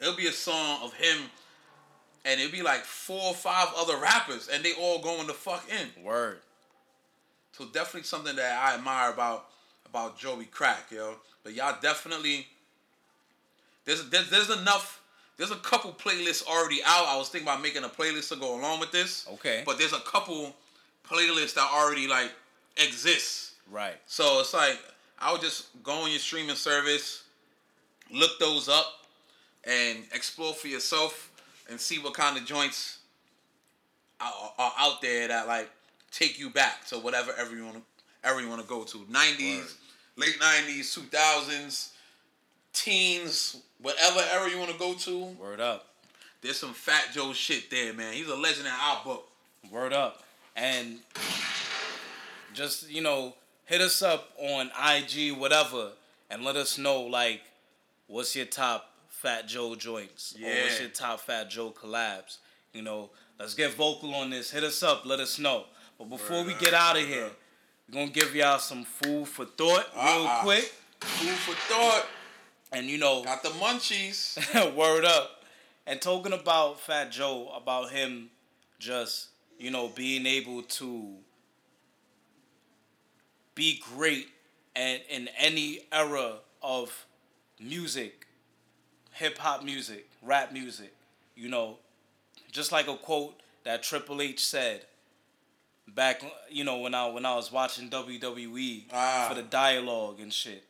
it'll 0.00 0.16
be 0.16 0.26
a 0.28 0.32
song 0.32 0.78
of 0.82 0.94
him 0.94 1.18
and 2.24 2.40
it'd 2.40 2.52
be 2.52 2.62
like 2.62 2.84
four 2.84 3.20
or 3.22 3.34
five 3.34 3.68
other 3.76 3.96
rappers 3.96 4.48
and 4.52 4.64
they 4.64 4.72
all 4.74 5.00
going 5.00 5.26
the 5.26 5.32
fuck 5.32 5.66
in. 5.70 6.04
Word. 6.04 6.38
So 7.52 7.66
definitely 7.66 8.04
something 8.04 8.36
that 8.36 8.58
I 8.64 8.74
admire 8.76 9.12
about 9.12 9.46
about 9.86 10.18
Joey 10.18 10.46
Crack, 10.46 10.90
yo. 10.90 11.16
But 11.44 11.54
y'all 11.54 11.76
definitely 11.80 12.46
there's 13.84 14.08
there's, 14.10 14.30
there's 14.30 14.50
enough 14.50 15.00
there's 15.36 15.50
a 15.50 15.56
couple 15.56 15.92
playlists 15.92 16.46
already 16.46 16.80
out. 16.84 17.06
I 17.08 17.16
was 17.16 17.28
thinking 17.28 17.48
about 17.48 17.62
making 17.62 17.84
a 17.84 17.88
playlist 17.88 18.28
to 18.28 18.36
go 18.36 18.58
along 18.58 18.80
with 18.80 18.92
this. 18.92 19.26
Okay. 19.34 19.62
But 19.66 19.78
there's 19.78 19.92
a 19.92 20.00
couple 20.00 20.54
playlists 21.08 21.54
that 21.54 21.68
already 21.72 22.06
like 22.06 22.30
exist. 22.76 23.52
Right. 23.70 23.96
So 24.06 24.40
it's 24.40 24.54
like 24.54 24.78
I 25.18 25.32
would 25.32 25.40
just 25.40 25.82
go 25.82 25.92
on 25.92 26.10
your 26.10 26.20
streaming 26.20 26.56
service, 26.56 27.24
look 28.10 28.38
those 28.38 28.68
up, 28.68 28.86
and 29.64 29.98
explore 30.14 30.54
for 30.54 30.68
yourself 30.68 31.31
and 31.70 31.80
see 31.80 31.98
what 31.98 32.14
kind 32.14 32.36
of 32.36 32.44
joints 32.44 32.98
are, 34.20 34.32
are 34.58 34.72
out 34.78 35.02
there 35.02 35.28
that 35.28 35.46
like 35.46 35.70
take 36.10 36.38
you 36.38 36.50
back 36.50 36.86
to 36.86 36.96
whatever 36.96 37.32
ever 37.38 37.54
you 37.54 37.64
want 37.64 37.76
to 37.76 37.82
ever 38.24 38.40
you 38.40 38.48
want 38.48 38.60
to 38.62 38.68
go 38.68 38.84
to. 38.84 39.04
Nineties, 39.08 39.76
late 40.16 40.36
nineties, 40.40 40.94
two 40.94 41.02
thousands, 41.02 41.92
teens, 42.72 43.56
whatever 43.80 44.20
era 44.32 44.50
you 44.50 44.58
want 44.58 44.70
to 44.70 44.78
go 44.78 44.94
to. 44.94 45.24
Word 45.40 45.60
up. 45.60 45.88
There's 46.40 46.56
some 46.56 46.74
Fat 46.74 47.12
Joe 47.12 47.32
shit 47.32 47.70
there, 47.70 47.92
man. 47.92 48.14
He's 48.14 48.28
a 48.28 48.34
legend 48.34 48.66
in 48.66 48.72
our 48.72 49.00
book. 49.04 49.28
Word 49.70 49.92
up. 49.92 50.24
And 50.56 50.98
just, 52.52 52.90
you 52.90 53.00
know, 53.00 53.34
hit 53.64 53.80
us 53.80 54.02
up 54.02 54.30
on 54.38 54.70
IG, 54.94 55.38
whatever, 55.38 55.92
and 56.30 56.44
let 56.44 56.56
us 56.56 56.78
know, 56.78 57.02
like, 57.02 57.42
what's 58.08 58.34
your 58.34 58.44
top 58.44 58.91
Fat 59.22 59.46
Joe 59.46 59.76
joints? 59.76 60.34
Or 60.36 60.42
what's 60.42 60.74
Yeah. 60.74 60.80
your 60.80 60.88
top 60.90 61.20
Fat 61.20 61.48
Joe 61.48 61.70
collabs? 61.70 62.38
You 62.72 62.82
know, 62.82 63.10
let's 63.38 63.54
get 63.54 63.72
vocal 63.74 64.12
on 64.16 64.30
this. 64.30 64.50
Hit 64.50 64.64
us 64.64 64.82
up, 64.82 65.06
let 65.06 65.20
us 65.20 65.38
know. 65.38 65.66
But 65.96 66.06
before 66.08 66.42
we 66.42 66.54
get 66.54 66.74
out 66.74 66.96
of 66.96 67.06
here, 67.06 67.30
we're 67.88 68.06
to 68.08 68.12
give 68.12 68.34
y'all 68.34 68.58
some 68.58 68.82
food 68.84 69.28
for 69.28 69.44
thought 69.44 69.86
real 69.94 70.26
Uh-uh. 70.26 70.42
quick. 70.42 70.64
Food 71.00 71.36
for 71.36 71.54
thought. 71.72 72.06
And, 72.72 72.86
you 72.88 72.98
know, 72.98 73.22
Got 73.22 73.42
the 73.44 73.50
munchies. 73.50 74.74
Word 74.74 75.04
up. 75.04 75.44
And 75.86 76.00
talking 76.00 76.32
about 76.32 76.80
Fat 76.80 77.12
Joe, 77.12 77.48
about 77.54 77.90
him 77.90 78.30
just, 78.80 79.28
you 79.58 79.70
know, 79.70 79.86
being 79.88 80.26
able 80.26 80.62
to 80.62 81.16
be 83.54 83.80
great 83.94 84.28
and 84.74 85.00
in 85.08 85.28
any 85.38 85.80
era 85.92 86.38
of 86.62 87.06
music, 87.60 88.26
hip 89.12 89.38
hop 89.38 89.64
music, 89.64 90.08
rap 90.22 90.52
music, 90.52 90.92
you 91.36 91.48
know, 91.48 91.76
just 92.50 92.72
like 92.72 92.88
a 92.88 92.96
quote 92.96 93.38
that 93.64 93.82
Triple 93.82 94.20
H 94.20 94.44
said 94.44 94.82
back, 95.88 96.22
you 96.50 96.64
know, 96.64 96.78
when 96.78 96.94
I 96.94 97.06
when 97.08 97.26
I 97.26 97.34
was 97.34 97.52
watching 97.52 97.90
WWE 97.90 98.84
Ah. 98.92 99.26
for 99.28 99.34
the 99.34 99.42
dialogue 99.42 100.20
and 100.20 100.32
shit. 100.32 100.64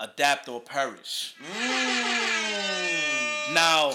Adapt 0.00 0.48
or 0.48 0.60
perish. 0.60 1.34
Mm. 1.42 3.52
Now, 3.54 3.94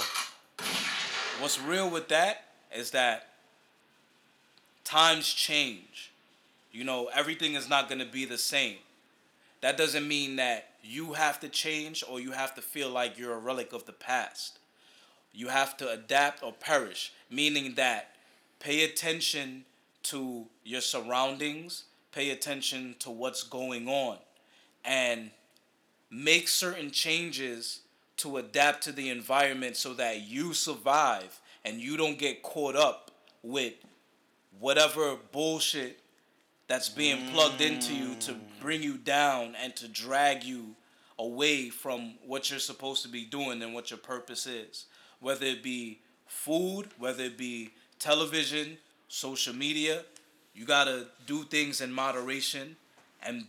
what's 1.39 1.57
real 1.61 1.89
with 1.89 2.09
that 2.09 2.43
is 2.75 2.91
that 2.91 3.29
times 4.83 5.31
change. 5.33 6.11
You 6.73 6.83
know, 6.83 7.09
everything 7.13 7.53
is 7.53 7.69
not 7.69 7.87
going 7.87 7.99
to 7.99 8.05
be 8.05 8.25
the 8.25 8.37
same. 8.37 8.77
That 9.63 9.77
doesn't 9.77 10.05
mean 10.05 10.35
that 10.35 10.71
you 10.83 11.13
have 11.13 11.39
to 11.39 11.47
change 11.47 12.03
or 12.09 12.19
you 12.19 12.33
have 12.33 12.53
to 12.55 12.61
feel 12.61 12.89
like 12.89 13.17
you're 13.17 13.33
a 13.33 13.39
relic 13.39 13.71
of 13.71 13.85
the 13.85 13.93
past. 13.93 14.59
You 15.31 15.47
have 15.47 15.77
to 15.77 15.89
adapt 15.89 16.43
or 16.43 16.51
perish, 16.51 17.13
meaning 17.29 17.75
that 17.75 18.13
pay 18.59 18.83
attention 18.83 19.63
to 20.03 20.47
your 20.65 20.81
surroundings, 20.81 21.85
pay 22.11 22.31
attention 22.31 22.95
to 22.99 23.09
what's 23.09 23.43
going 23.43 23.87
on, 23.87 24.17
and 24.83 25.31
make 26.11 26.49
certain 26.49 26.91
changes 26.91 27.79
to 28.17 28.35
adapt 28.35 28.83
to 28.83 28.91
the 28.91 29.09
environment 29.09 29.77
so 29.77 29.93
that 29.93 30.23
you 30.27 30.53
survive 30.53 31.39
and 31.63 31.79
you 31.79 31.95
don't 31.95 32.19
get 32.19 32.43
caught 32.43 32.75
up 32.75 33.11
with 33.41 33.75
whatever 34.59 35.15
bullshit 35.31 36.01
that's 36.67 36.89
being 36.89 37.29
plugged 37.31 37.61
into 37.61 37.95
you 37.95 38.15
to 38.15 38.33
mm. 38.33 38.39
Bring 38.63 38.81
you 38.81 38.97
down 38.97 39.55
and 39.61 39.75
to 39.75 39.89
drag 39.89 40.41
you 40.41 40.73
away 41.19 41.69
from 41.69 42.13
what 42.25 42.49
you're 42.49 42.59
supposed 42.59 43.03
to 43.03 43.09
be 43.09 43.25
doing 43.25 43.61
and 43.61 43.73
what 43.73 43.91
your 43.91 43.97
purpose 43.97 44.47
is. 44.47 44.85
Whether 45.19 45.45
it 45.47 45.61
be 45.61 45.99
food, 46.25 46.87
whether 46.97 47.25
it 47.25 47.37
be 47.37 47.71
television, 47.99 48.77
social 49.09 49.53
media, 49.53 50.03
you 50.55 50.65
gotta 50.65 51.07
do 51.27 51.43
things 51.43 51.81
in 51.81 51.91
moderation 51.91 52.77
and 53.21 53.47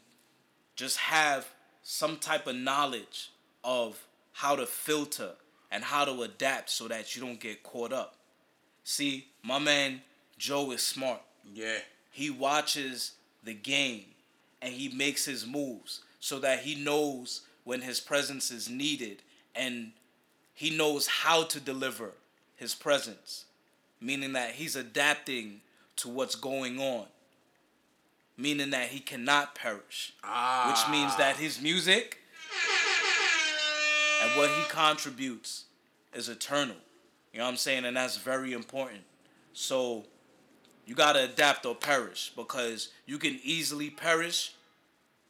just 0.74 0.96
have 0.98 1.46
some 1.84 2.16
type 2.16 2.48
of 2.48 2.56
knowledge 2.56 3.30
of 3.62 4.04
how 4.32 4.56
to 4.56 4.66
filter 4.66 5.30
and 5.70 5.84
how 5.84 6.04
to 6.04 6.22
adapt 6.22 6.70
so 6.70 6.88
that 6.88 7.14
you 7.14 7.22
don't 7.22 7.38
get 7.38 7.62
caught 7.62 7.92
up. 7.92 8.16
See, 8.82 9.28
my 9.44 9.60
man 9.60 10.02
Joe 10.38 10.72
is 10.72 10.82
smart. 10.82 11.22
Yeah. 11.54 11.78
He 12.10 12.30
watches 12.30 13.12
the 13.44 13.54
game 13.54 14.06
and 14.64 14.72
he 14.72 14.88
makes 14.88 15.26
his 15.26 15.46
moves 15.46 16.00
so 16.20 16.38
that 16.38 16.60
he 16.60 16.74
knows 16.74 17.42
when 17.64 17.82
his 17.82 18.00
presence 18.00 18.50
is 18.50 18.68
needed 18.70 19.22
and 19.54 19.92
he 20.54 20.70
knows 20.70 21.06
how 21.06 21.42
to 21.44 21.60
deliver 21.60 22.12
his 22.56 22.74
presence, 22.74 23.44
meaning 24.00 24.32
that 24.32 24.52
he's 24.52 24.74
adapting 24.74 25.60
to 25.96 26.08
what's 26.08 26.34
going 26.34 26.80
on, 26.80 27.04
meaning 28.38 28.70
that 28.70 28.88
he 28.88 29.00
cannot 29.00 29.54
perish 29.54 30.14
Ah. 30.24 30.70
which 30.70 30.90
means 30.90 31.14
that 31.16 31.36
his 31.36 31.60
music 31.60 32.18
and 34.22 34.30
what 34.38 34.48
he 34.50 34.62
contributes 34.70 35.64
is 36.14 36.28
eternal. 36.30 36.76
You 37.32 37.38
know 37.40 37.44
what 37.44 37.50
I'm 37.50 37.56
saying? 37.58 37.84
And 37.84 37.96
that's 37.96 38.16
very 38.16 38.52
important. 38.54 39.02
So 39.52 40.04
you 40.86 40.94
got 40.94 41.14
to 41.14 41.24
adapt 41.24 41.66
or 41.66 41.74
perish 41.74 42.32
because 42.34 42.88
you 43.06 43.18
can 43.18 43.38
easily 43.42 43.90
perish 43.90 44.53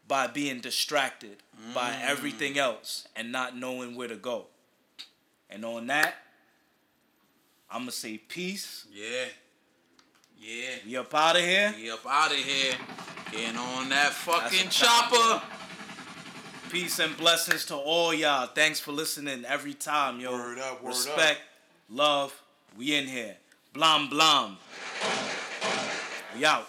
by 0.07 0.27
being 0.27 0.61
distracted 0.61 1.37
by 1.75 1.91
mm. 1.91 2.05
everything 2.05 2.59
else 2.59 3.09
and 3.17 3.33
not 3.33 3.57
knowing 3.57 3.95
where 3.97 4.09
to 4.09 4.17
go. 4.17 4.47
And 5.49 5.65
on 5.65 5.87
that, 5.87 6.15
I'm 7.71 7.87
to 7.87 7.93
say 7.93 8.19
peace. 8.19 8.87
Yeah. 8.93 9.27
Yeah. 10.39 10.75
We 10.87 10.97
up 10.97 11.15
out 11.15 11.37
of 11.37 11.43
here. 11.43 11.75
We 11.77 11.91
up 11.91 12.07
out 12.07 12.31
of 12.31 12.37
here. 12.37 12.75
Getting 13.31 13.57
on 13.57 13.89
that 13.89 14.13
fucking 14.13 14.69
chopper. 14.69 15.43
Peace 16.71 16.99
and 16.99 17.17
blessings 17.17 17.65
to 17.67 17.75
all 17.75 18.13
y'all. 18.13 18.47
Thanks 18.47 18.81
for 18.81 18.93
listening 18.93 19.45
every 19.45 19.75
time, 19.75 20.21
yo. 20.21 20.33
Word 20.33 20.59
up, 20.59 20.83
word 20.83 20.89
Respect, 20.89 21.41
love. 21.89 22.43
We 22.77 22.95
in 22.95 23.07
here. 23.07 23.37
Blam 23.73 24.09
blam. 24.09 24.57
We 26.37 26.45
out. 26.45 26.69